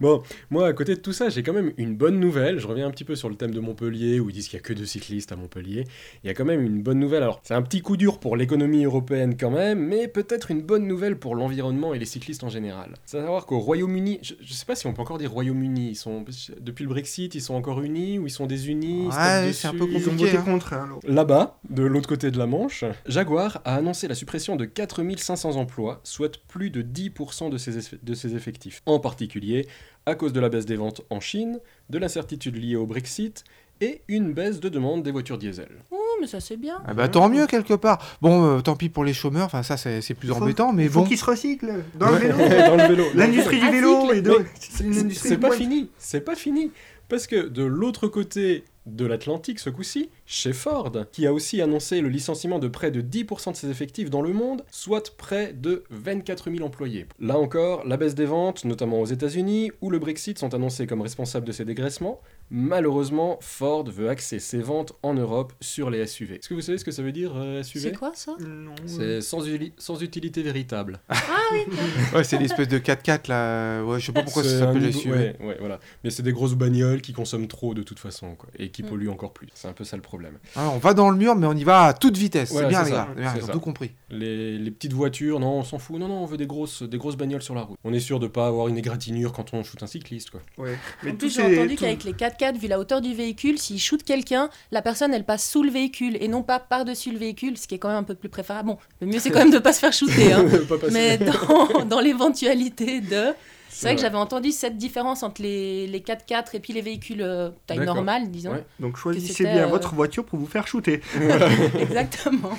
Bon, 0.00 0.22
moi, 0.50 0.66
à 0.66 0.72
côté 0.72 0.96
de 0.96 1.00
tout 1.00 1.12
ça, 1.12 1.28
j'ai 1.28 1.42
quand 1.44 1.52
même 1.52 1.72
une 1.78 1.94
bonne 1.96 2.18
nouvelle. 2.18 2.58
Je 2.58 2.66
reviens 2.66 2.86
un 2.88 2.90
petit 2.90 3.04
peu 3.04 3.14
sur 3.14 3.28
le 3.28 3.36
thème 3.36 3.52
de 3.52 3.60
Montpellier, 3.64 4.20
où 4.20 4.30
ils 4.30 4.32
disent 4.32 4.48
qu'il 4.48 4.58
n'y 4.58 4.62
a 4.62 4.66
que 4.68 4.72
deux 4.72 4.86
cyclistes 4.86 5.32
à 5.32 5.36
Montpellier. 5.36 5.84
Il 6.22 6.26
y 6.28 6.30
a 6.30 6.34
quand 6.34 6.44
même 6.44 6.60
une 6.60 6.82
bonne 6.82 6.98
nouvelle. 7.00 7.22
Alors, 7.22 7.40
c'est 7.42 7.54
un 7.54 7.62
petit 7.62 7.80
coup 7.82 7.96
dur 7.96 8.18
pour 8.18 8.36
l'économie 8.36 8.84
européenne 8.84 9.36
quand 9.38 9.50
même, 9.50 9.78
mais 9.80 10.06
peut-être 10.08 10.50
une 10.50 10.62
bonne 10.62 10.86
nouvelle 10.86 11.18
pour 11.18 11.34
l'environnement 11.34 11.94
et 11.94 11.98
les 11.98 12.04
cyclistes 12.06 12.44
en 12.44 12.48
général. 12.48 12.94
C'est 13.06 13.18
à 13.18 13.22
savoir 13.22 13.46
qu'au 13.46 13.58
Royaume-Uni, 13.58 14.20
je, 14.22 14.34
je 14.40 14.52
sais 14.52 14.66
pas 14.66 14.74
si 14.76 14.86
on 14.86 14.92
peut 14.92 15.02
encore 15.02 15.18
dire 15.18 15.32
Royaume-Uni, 15.32 15.90
ils 15.90 15.96
sont, 15.96 16.24
depuis 16.60 16.84
le 16.84 16.88
Brexit, 16.90 17.34
ils 17.34 17.40
sont 17.40 17.54
encore 17.54 17.80
unis, 17.82 18.18
ou 18.18 18.26
ils 18.26 18.30
sont 18.30 18.46
désunis 18.46 19.06
Ouais, 19.06 19.52
c'est 19.52 19.68
un 19.68 19.72
peu 19.72 19.86
dessus 19.86 19.92
Ils 19.96 20.08
ont 20.08 20.10
compliqué, 20.12 20.24
voté 20.26 20.36
hein. 20.36 20.42
contre. 20.42 20.72
hein. 20.74 20.98
Là-bas, 21.04 21.58
de 21.70 21.82
l'autre 21.82 22.08
côté 22.08 22.30
de 22.30 22.38
la 22.38 22.46
Manche, 22.46 22.84
Jaguar 23.06 23.60
a 23.64 23.76
annoncé 23.76 24.08
la 24.08 24.14
suppression 24.14 24.56
de 24.56 24.64
4500 24.64 25.56
emplois, 25.56 26.00
soit 26.04 26.38
plus 26.48 26.70
de 26.70 26.82
10% 26.82 27.50
de 27.50 27.58
ses, 27.58 27.78
eff- 27.78 27.98
de 28.02 28.14
ses 28.14 28.34
effectifs. 28.34 28.82
En 28.86 28.98
particulier, 28.98 29.66
à 30.06 30.14
cause 30.14 30.32
de 30.32 30.40
la 30.40 30.48
baisse 30.48 30.66
des 30.66 30.76
ventes 30.76 31.00
en 31.10 31.20
Chine, 31.20 31.60
de 31.90 31.98
l'incertitude 31.98 32.56
liée 32.56 32.76
au 32.76 32.86
Brexit 32.86 33.44
et 33.80 34.02
une 34.08 34.32
baisse 34.32 34.60
de 34.60 34.68
demande 34.68 35.02
des 35.02 35.10
voitures 35.10 35.36
diesel. 35.38 35.68
Oh, 35.90 35.96
mais 36.20 36.26
ça 36.28 36.40
c'est 36.40 36.56
bien. 36.56 36.80
Ah 36.86 36.94
bah 36.94 37.08
tant 37.08 37.28
mieux 37.28 37.46
quelque 37.46 37.74
part. 37.74 38.18
Bon, 38.22 38.44
euh, 38.58 38.60
tant 38.60 38.76
pis 38.76 38.88
pour 38.88 39.04
les 39.04 39.12
chômeurs, 39.12 39.46
enfin 39.46 39.62
ça 39.64 39.76
c'est 39.76 40.14
plus 40.14 40.28
Faut- 40.28 40.36
embêtant, 40.42 40.72
mais 40.72 40.84
Il 40.84 40.90
faut 40.90 41.00
bon. 41.00 41.06
qu'ils 41.06 41.18
se 41.18 41.24
recyclent 41.24 41.82
dans 41.98 42.10
le 42.10 42.16
vélo. 42.18 42.36
Dans 42.38 42.76
le 42.76 42.86
vélo. 42.88 43.04
L'industrie 43.14 43.58
du 43.60 43.68
vélo 43.70 44.12
de... 44.14 44.44
Mais 44.84 45.10
c'est 45.14 45.38
pas 45.38 45.50
fini, 45.50 45.90
c'est 45.98 46.20
pas 46.20 46.36
fini. 46.36 46.70
Parce 47.08 47.26
que 47.26 47.48
de 47.48 47.62
l'autre 47.62 48.08
côté 48.08 48.64
de 48.86 49.06
l'Atlantique, 49.06 49.58
ce 49.60 49.70
coup-ci, 49.70 50.10
chez 50.26 50.52
Ford, 50.52 50.92
qui 51.10 51.26
a 51.26 51.32
aussi 51.32 51.62
annoncé 51.62 52.00
le 52.00 52.08
licenciement 52.08 52.58
de 52.58 52.68
près 52.68 52.90
de 52.90 53.00
10% 53.00 53.52
de 53.52 53.56
ses 53.56 53.70
effectifs 53.70 54.10
dans 54.10 54.20
le 54.20 54.32
monde, 54.32 54.62
soit 54.70 55.16
près 55.16 55.52
de 55.52 55.84
24 55.90 56.50
000 56.50 56.64
employés. 56.64 57.06
Là 57.18 57.38
encore, 57.38 57.86
la 57.86 57.96
baisse 57.96 58.14
des 58.14 58.26
ventes, 58.26 58.64
notamment 58.64 59.00
aux 59.00 59.06
États-Unis, 59.06 59.72
ou 59.80 59.90
le 59.90 59.98
Brexit 59.98 60.38
sont 60.38 60.54
annoncés 60.54 60.86
comme 60.86 61.00
responsables 61.00 61.46
de 61.46 61.52
ces 61.52 61.64
dégraissements. 61.64 62.20
Malheureusement, 62.56 63.36
Ford 63.40 63.82
veut 63.90 64.08
axer 64.08 64.38
ses 64.38 64.58
ventes 64.60 64.92
en 65.02 65.12
Europe 65.14 65.52
sur 65.60 65.90
les 65.90 66.06
SUV. 66.06 66.36
Est-ce 66.36 66.48
que 66.48 66.54
vous 66.54 66.60
savez 66.60 66.78
ce 66.78 66.84
que 66.84 66.92
ça 66.92 67.02
veut 67.02 67.10
dire, 67.10 67.32
euh, 67.34 67.64
SUV 67.64 67.80
C'est 67.90 67.96
quoi 67.96 68.12
ça? 68.14 68.36
C'est 68.86 69.20
sans, 69.20 70.00
utilité 70.00 70.40
véritable. 70.40 71.00
Ah 71.08 71.16
oui. 71.52 71.58
Ouais, 72.14 72.22
c'est 72.22 72.38
l'espèce 72.38 72.68
de 72.68 72.78
4x4 72.78 73.28
là. 73.28 73.82
Ouais, 73.82 73.98
je 73.98 74.06
sais 74.06 74.12
pas 74.12 74.22
pourquoi 74.22 74.44
ça 74.44 74.48
C'est 74.50 74.58
s'appelle 74.60 74.94
SUV. 74.94 75.10
Ouais, 75.12 75.36
ouais, 75.40 75.56
voilà. 75.58 75.80
Mais 76.04 76.10
c'est 76.10 76.22
des 76.22 76.32
grosses 76.32 76.54
bagnoles 76.54 77.00
qui 77.02 77.12
consomment 77.12 77.48
trop 77.48 77.74
de 77.74 77.82
toute 77.82 77.98
façon, 77.98 78.36
quoi, 78.36 78.48
et 78.56 78.70
qui 78.70 78.84
Mm. 78.84 78.86
polluent 78.86 79.08
encore 79.10 79.32
plus. 79.32 79.48
C'est 79.54 79.66
un 79.66 79.72
peu 79.72 79.82
ça 79.82 79.96
le 79.96 80.02
problème. 80.02 80.38
Ah, 80.54 80.70
on 80.72 80.78
va 80.78 80.94
dans 80.94 81.10
le 81.10 81.16
mur, 81.16 81.34
mais 81.34 81.48
on 81.48 81.54
y 81.54 81.64
va 81.64 81.86
à 81.86 81.92
toute 81.92 82.16
vitesse. 82.16 82.52
Voilà, 82.52 82.68
c'est 82.68 82.70
bien, 82.70 82.84
c'est 82.84 82.90
les 82.90 82.96
gars. 82.96 83.08
Bien, 83.16 83.34
Ils 83.36 83.44
ont 83.50 83.52
tout 83.52 83.60
compris. 83.60 83.90
Les, 84.10 84.58
les 84.58 84.70
petites 84.70 84.92
voitures, 84.92 85.40
non, 85.40 85.58
on 85.58 85.64
s'en 85.64 85.80
fout. 85.80 85.98
Non, 85.98 86.06
non, 86.06 86.22
on 86.22 86.26
veut 86.26 86.36
des 86.36 86.46
grosses, 86.46 86.84
des 86.84 86.98
grosses 86.98 87.16
bagnoles 87.16 87.42
sur 87.42 87.56
la 87.56 87.62
route. 87.62 87.78
On 87.82 87.92
est 87.92 87.98
sûr 88.00 88.20
de 88.20 88.28
pas 88.28 88.46
avoir 88.46 88.68
une 88.68 88.78
égratignure 88.78 89.32
quand 89.32 89.52
on 89.54 89.64
shoot 89.64 89.82
un 89.82 89.88
cycliste, 89.88 90.30
quoi. 90.30 90.40
Ouais. 90.56 90.78
Mais 91.02 91.10
En 91.10 91.16
plus, 91.16 91.34
j'ai 91.34 91.42
entendu 91.42 91.74
qu'avec 91.74 92.04
les 92.04 92.12
4x4, 92.52 92.58
vu 92.58 92.68
la 92.68 92.78
hauteur 92.78 93.00
du 93.00 93.14
véhicule, 93.14 93.58
s'il 93.58 93.80
shoot 93.80 94.02
quelqu'un, 94.02 94.50
la 94.70 94.82
personne, 94.82 95.12
elle 95.14 95.24
passe 95.24 95.48
sous 95.48 95.62
le 95.62 95.70
véhicule 95.70 96.16
et 96.20 96.28
non 96.28 96.42
pas 96.42 96.58
par-dessus 96.58 97.10
le 97.12 97.18
véhicule, 97.18 97.56
ce 97.58 97.66
qui 97.66 97.74
est 97.74 97.78
quand 97.78 97.88
même 97.88 97.98
un 97.98 98.02
peu 98.04 98.14
plus 98.14 98.28
préférable. 98.28 98.68
Bon, 98.68 98.78
le 99.00 99.06
mieux, 99.06 99.18
c'est 99.18 99.30
quand 99.30 99.40
même 99.40 99.50
de 99.50 99.58
pas 99.58 99.72
se 99.72 99.80
faire 99.80 99.92
shooter. 99.92 100.32
hein. 100.32 100.44
Mais 100.92 101.18
dans, 101.18 101.84
dans 101.88 102.00
l'éventualité 102.00 103.00
de... 103.00 103.32
C'est 103.76 103.88
vrai 103.88 103.96
que 103.96 104.02
j'avais 104.02 104.16
entendu 104.18 104.52
cette 104.52 104.76
différence 104.76 105.24
entre 105.24 105.42
les, 105.42 105.88
les 105.88 105.98
4x4 105.98 106.50
et 106.54 106.60
puis 106.60 106.72
les 106.72 106.80
véhicules 106.80 107.22
euh, 107.22 107.50
taille 107.66 107.80
normale, 107.80 108.30
disons. 108.30 108.52
Ouais. 108.52 108.64
Donc 108.78 108.96
choisissez 108.96 109.42
bien 109.42 109.64
euh, 109.64 109.66
votre 109.66 109.96
voiture 109.96 110.24
pour 110.24 110.38
vous 110.38 110.46
faire 110.46 110.68
shooter. 110.68 111.00
Exactement. 111.80 112.56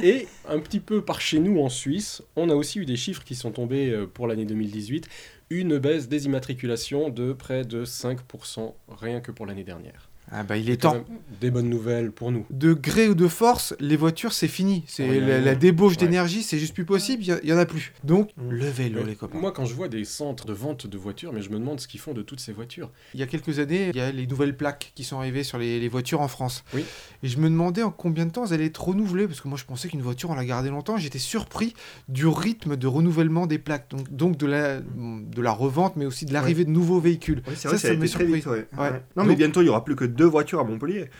Et 0.00 0.28
un 0.48 0.60
petit 0.60 0.78
peu 0.78 1.02
par 1.02 1.20
chez 1.20 1.40
nous 1.40 1.60
en 1.60 1.68
Suisse, 1.68 2.22
on 2.36 2.50
a 2.50 2.54
aussi 2.54 2.78
eu 2.78 2.84
des 2.84 2.94
chiffres 2.94 3.24
qui 3.24 3.34
sont 3.34 3.50
tombés 3.50 3.90
euh, 3.90 4.06
pour 4.06 4.28
l'année 4.28 4.44
2018. 4.44 5.08
Une 5.50 5.78
baisse 5.78 6.08
des 6.08 6.24
immatriculations 6.24 7.10
de 7.10 7.34
près 7.34 7.64
de 7.64 7.84
5% 7.84 8.74
rien 8.88 9.20
que 9.20 9.30
pour 9.30 9.44
l'année 9.44 9.64
dernière. 9.64 10.08
Ah 10.32 10.42
bah 10.42 10.56
il 10.56 10.70
est 10.70 10.78
temps. 10.78 11.04
Des 11.40 11.50
bonnes 11.50 11.68
nouvelles 11.68 12.10
pour 12.10 12.32
nous. 12.32 12.46
De 12.50 12.72
gré 12.72 13.08
ou 13.08 13.14
de 13.14 13.28
force, 13.28 13.74
les 13.78 13.96
voitures, 13.96 14.32
c'est 14.32 14.48
fini. 14.48 14.82
C'est 14.86 15.08
Ouais, 15.08 15.20
la, 15.20 15.38
la 15.40 15.54
débauche 15.54 15.92
Ouais. 15.92 15.98
d'énergie, 15.98 16.42
c'est 16.42 16.58
juste 16.58 16.74
plus 16.74 16.84
possible. 16.86 17.22
Il 17.22 17.28
y 17.28 17.32
a- 17.32 17.40
il 17.42 17.48
y, 17.48 17.52
en 17.52 17.58
a 17.58 17.66
plus. 17.66 17.92
Donc, 18.04 18.30
Mm. 18.36 18.50
le 18.50 18.66
vélo, 18.68 19.00
Mais 19.02 19.10
les 19.10 19.16
copains. 19.16 19.38
Moi, 19.38 19.52
quand 19.52 19.64
je 19.66 19.74
vois 19.74 19.88
des 19.88 20.04
centres 20.04 20.46
de 20.46 20.52
vente 20.52 20.86
de 20.86 20.98
voitures, 20.98 21.32
mais 21.32 21.42
je 21.42 21.50
me 21.50 21.58
demande 21.58 21.78
ce 21.78 21.86
qu'ils 21.86 22.00
font 22.00 22.14
de 22.14 22.22
toutes 22.22 22.40
ces 22.40 22.52
voitures. 22.52 22.90
Il 23.12 23.20
y 23.20 23.22
a 23.22 23.26
quelques 23.26 23.58
années, 23.58 23.90
il 23.90 23.96
y 23.96 24.00
a 24.00 24.10
les 24.10 24.26
nouvelles 24.26 24.56
plaques 24.56 24.92
qui 24.94 25.04
sont 25.04 25.18
arrivées 25.18 25.44
sur 25.44 25.58
les, 25.58 25.78
les 25.78 25.88
voitures 25.88 26.20
en 26.22 26.28
France. 26.28 26.64
Oui. 26.74 26.84
Et 27.22 27.28
je 27.28 27.38
me 27.38 27.48
demandais 27.48 27.82
en 27.82 27.90
combien 27.90 28.24
de 28.26 28.30
temps 28.30 28.46
elles 28.46 28.54
allaient 28.54 28.66
être 28.66 28.82
renouvelées, 28.82 29.26
parce 29.28 29.40
que 29.40 29.48
moi 29.48 29.58
je 29.58 29.64
pensais 29.64 29.88
qu'une 29.88 30.02
voiture 30.02 30.30
on 30.30 30.34
la 30.34 30.44
gardait 30.44 30.70
longtemps. 30.70 30.96
J'étais 30.96 31.18
surpris 31.18 31.74
du 32.08 32.26
rythme 32.26 32.76
de 32.76 32.86
renouvellement 32.86 33.46
des 33.46 33.58
plaques, 33.58 33.90
donc, 33.90 34.10
donc 34.10 34.36
de, 34.38 34.46
la, 34.46 34.80
de 34.80 35.42
la 35.42 35.52
revente, 35.52 35.96
mais 35.96 36.06
aussi 36.06 36.24
de 36.24 36.32
l'arrivée 36.32 36.64
de 36.64 36.70
nouveaux 36.70 36.98
véhicules. 37.00 37.42
Vrai, 37.44 37.54
ça, 37.56 37.68
a 37.68 37.94
m'a 37.94 38.06
surpris. 38.06 38.32
vite. 38.32 38.46
ouais. 38.46 38.66
Ouais. 38.76 38.78
Ouais. 38.78 38.90
Non, 39.16 39.22
mais 39.24 39.28
Donc- 39.30 39.38
bientôt, 39.38 39.62
il 39.62 39.66
y 39.66 39.68
aura 39.68 39.84
plus 39.84 39.96
que 39.96 40.04
deux 40.14 40.26
voitures 40.26 40.60
à 40.60 40.64
Montpellier. 40.64 41.10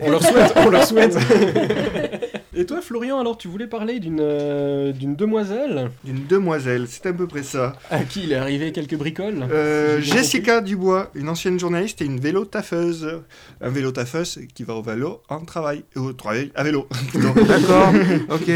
On 0.00 0.10
leur 0.10 0.22
souhaite, 0.22 0.52
on 0.56 0.70
leur 0.70 0.84
souhaite. 0.84 1.16
Et 2.56 2.66
toi, 2.66 2.80
Florian, 2.80 3.18
alors 3.18 3.36
tu 3.36 3.48
voulais 3.48 3.66
parler 3.66 3.98
d'une 3.98 4.20
euh, 4.20 4.92
d'une 4.92 5.16
demoiselle 5.16 5.90
D'une 6.04 6.24
demoiselle, 6.28 6.86
c'est 6.88 7.04
à 7.06 7.12
peu 7.12 7.26
près 7.26 7.42
ça. 7.42 7.72
à 7.90 8.04
qui 8.04 8.22
il 8.22 8.32
est 8.32 8.36
arrivé 8.36 8.70
quelques 8.70 8.94
bricoles 8.94 9.44
Euh, 9.50 10.00
Jessica 10.00 10.60
Dubois, 10.60 11.10
une 11.16 11.28
ancienne 11.28 11.58
journaliste 11.58 12.00
et 12.00 12.04
une 12.04 12.20
vélo 12.20 12.44
taffeuse. 12.44 13.22
Un 13.60 13.70
vélo 13.70 13.90
taffeuse 13.90 14.38
qui 14.54 14.62
va 14.62 14.74
au 14.74 14.82
vélo 14.82 15.20
en 15.28 15.40
travail. 15.40 15.82
Au 15.96 16.12
travail 16.12 16.52
à 16.54 16.62
vélo. 16.62 16.86
D'accord, 17.48 17.92
ok. 18.30 18.50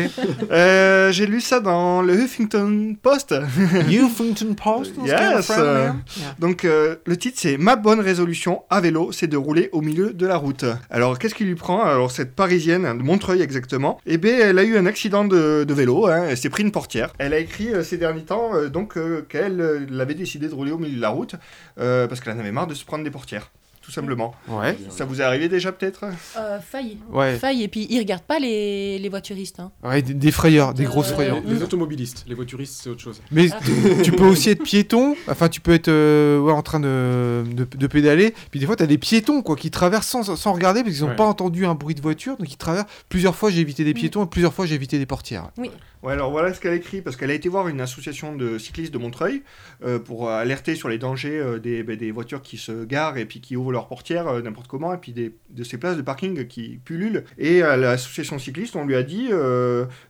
Euh, 0.53 1.11
J'ai 1.11 1.27
lu 1.27 1.41
ça 1.41 1.59
dans 1.59 2.01
le 2.01 2.15
Huffington 2.15 2.95
Post. 3.03 3.35
Huffington 3.91 4.55
Post 4.55 4.95
Yes. 5.05 5.51
euh, 5.59 5.89
hein? 5.89 5.97
Donc 6.39 6.65
euh, 6.65 6.97
le 7.05 7.17
titre 7.17 7.39
c'est 7.41 7.57
Ma 7.57 7.75
bonne 7.75 7.99
résolution 8.01 8.63
à 8.71 8.81
vélo, 8.81 9.11
c'est 9.11 9.27
de 9.27 9.37
rouler 9.37 9.71
au 9.73 9.81
milieu 9.81 10.13
de 10.13 10.25
la 10.27 10.37
route. 10.37 10.65
Alors 10.89 11.19
qu'est-ce 11.19 11.35
qui 11.35 11.45
lui 11.45 11.57
prend 11.57 11.83
Alors 11.83 12.13
cette 12.13 12.37
parisienne 12.37 12.85
de 12.97 13.03
Montreuil 13.03 13.43
exactement, 13.43 13.88
eh 14.07 14.19
bien 14.19 14.37
elle 14.39 14.59
a 14.59 14.65
eu 14.65 14.77
un 14.77 14.87
accident 14.87 15.25
de, 15.25 15.73
vélo, 15.73 16.07
hein, 16.07 16.27
elle 16.29 16.37
s'est 16.37 16.51
pris 16.51 16.63
une 16.63 16.73
portière. 16.73 17.13
Elle 17.19 17.33
a 17.33 17.39
écrit 17.39 17.73
euh, 17.73 17.83
ces 17.83 17.97
derniers 17.97 18.25
temps 18.25 18.55
euh, 18.55 18.69
donc 18.69 18.97
euh, 18.97 19.25
qu'elle 19.29 19.61
avait 20.01 20.15
décidé 20.15 20.49
de 20.49 20.55
rouler 20.55 20.73
au 20.73 20.79
milieu 20.79 20.97
de 20.97 21.01
la 21.01 21.11
route 21.11 21.35
parce 21.77 22.21
qu'elle 22.21 22.35
en 22.35 22.39
avait 22.39 22.53
marre 22.53 22.67
de 22.67 22.75
se 22.75 22.85
prendre 22.85 23.05
des 23.05 23.11
portières. 23.11 23.51
Tout 23.89 23.95
simplement. 23.95 24.35
Ouais. 24.49 24.77
Ça 24.91 25.07
vous 25.07 25.23
est 25.23 25.25
arrivé 25.25 25.49
déjà 25.49 25.73
peut-être? 25.73 26.05
Euh, 26.37 26.59
failli. 26.61 26.99
Ouais. 27.11 27.37
Failli. 27.39 27.63
Et 27.63 27.69
puis, 27.69 27.87
ils 27.89 27.99
regardent 27.99 28.21
pas 28.21 28.39
les, 28.39 28.99
les 28.99 29.09
voituristes. 29.09 29.61
hein. 29.61 29.73
Ouais, 29.83 30.03
des, 30.03 30.13
des 30.13 30.31
frayeurs, 30.31 30.75
des 30.75 30.85
Euh, 30.85 30.89
grosses 30.89 31.11
frayeurs. 31.13 31.39
Les, 31.43 31.55
les 31.55 31.63
automobilistes, 31.63 32.27
les 32.29 32.35
voituristes, 32.35 32.83
c'est 32.83 32.91
autre 32.91 33.01
chose. 33.01 33.23
Mais 33.33 33.49
tu- 33.49 34.03
tu 34.03 34.13
peux 34.13 34.27
aussi 34.27 34.51
être 34.51 34.63
piéton, 34.63 35.17
enfin 35.27 35.49
tu 35.49 35.63
peux 35.63 35.73
être 35.73 35.89
euh, 35.89 36.39
ouais, 36.39 36.53
en 36.53 36.61
train 36.61 36.81
de, 36.81 37.45
de, 37.51 37.65
de 37.65 37.87
pédaler, 37.87 38.35
puis 38.51 38.61
des 38.61 38.67
fois 38.67 38.77
tu 38.77 38.83
as 38.83 38.87
des 38.87 38.99
piétons 38.99 39.41
quoi, 39.41 39.57
qui 39.57 39.71
traversent 39.71 40.07
sans, 40.09 40.37
sans 40.37 40.53
regarder 40.53 40.83
parce 40.83 40.95
qu'ils 40.95 41.05
n'ont 41.05 41.11
Ouais. 41.13 41.17
pas 41.17 41.25
entendu 41.25 41.65
un 41.65 41.75
bruit 41.75 41.95
de 41.95 42.03
voiture, 42.03 42.37
donc 42.37 42.53
ils 42.53 42.57
traversent. 42.59 42.89
Plusieurs 43.09 43.35
fois 43.37 43.49
j'ai 43.51 43.61
évité 43.63 43.85
des 43.85 43.95
piétons 43.95 44.25
et 44.25 44.29
plusieurs 44.29 44.53
fois 44.53 44.67
j'ai 44.67 44.75
évité 44.75 44.99
des 44.99 45.07
portières. 45.07 45.49
Oui. 45.57 45.71
Ouais, 46.05 46.13
alors 46.13 46.31
voilà 46.31 46.55
ce 46.55 46.61
qu'elle 46.61 46.75
écrit, 46.75 47.03
parce 47.03 47.17
qu'elle 47.17 47.33
a 47.33 47.35
été 47.35 47.49
voir 47.49 47.67
une 47.67 47.81
association 47.81 48.37
de 48.37 48.57
cyclistes 48.57 48.95
de 48.95 48.99
Montreuil 48.99 49.43
euh, 49.83 49.99
pour 49.99 50.31
alerter 50.31 50.77
sur 50.77 50.89
les 50.89 50.97
dangers 50.97 51.41
euh, 51.41 51.59
des, 51.59 51.83
bah, 51.83 51.97
des 51.97 52.13
voitures 52.13 52.41
qui 52.41 52.57
se 52.57 52.85
garent 52.85 53.17
et 53.17 53.25
puis 53.25 53.41
qui 53.41 53.57
ouvrent 53.57 53.73
leurs 53.73 53.89
portières 53.89 54.29
euh, 54.29 54.41
n'importe 54.41 54.69
comment, 54.69 54.95
et 54.95 54.99
puis 54.99 55.13
des, 55.13 55.35
de 55.51 55.65
ces 55.65 55.77
places 55.77 55.97
de 55.97 56.03
parking 56.03 56.47
qui 56.47 56.81
pullulent. 56.85 57.25
Et 57.37 57.63
à 57.63 57.77
l'association 57.77 58.39
cycliste, 58.39 58.77
on 58.77 58.87
lui 58.87 58.95
a 58.95 59.03
dit 59.03 59.31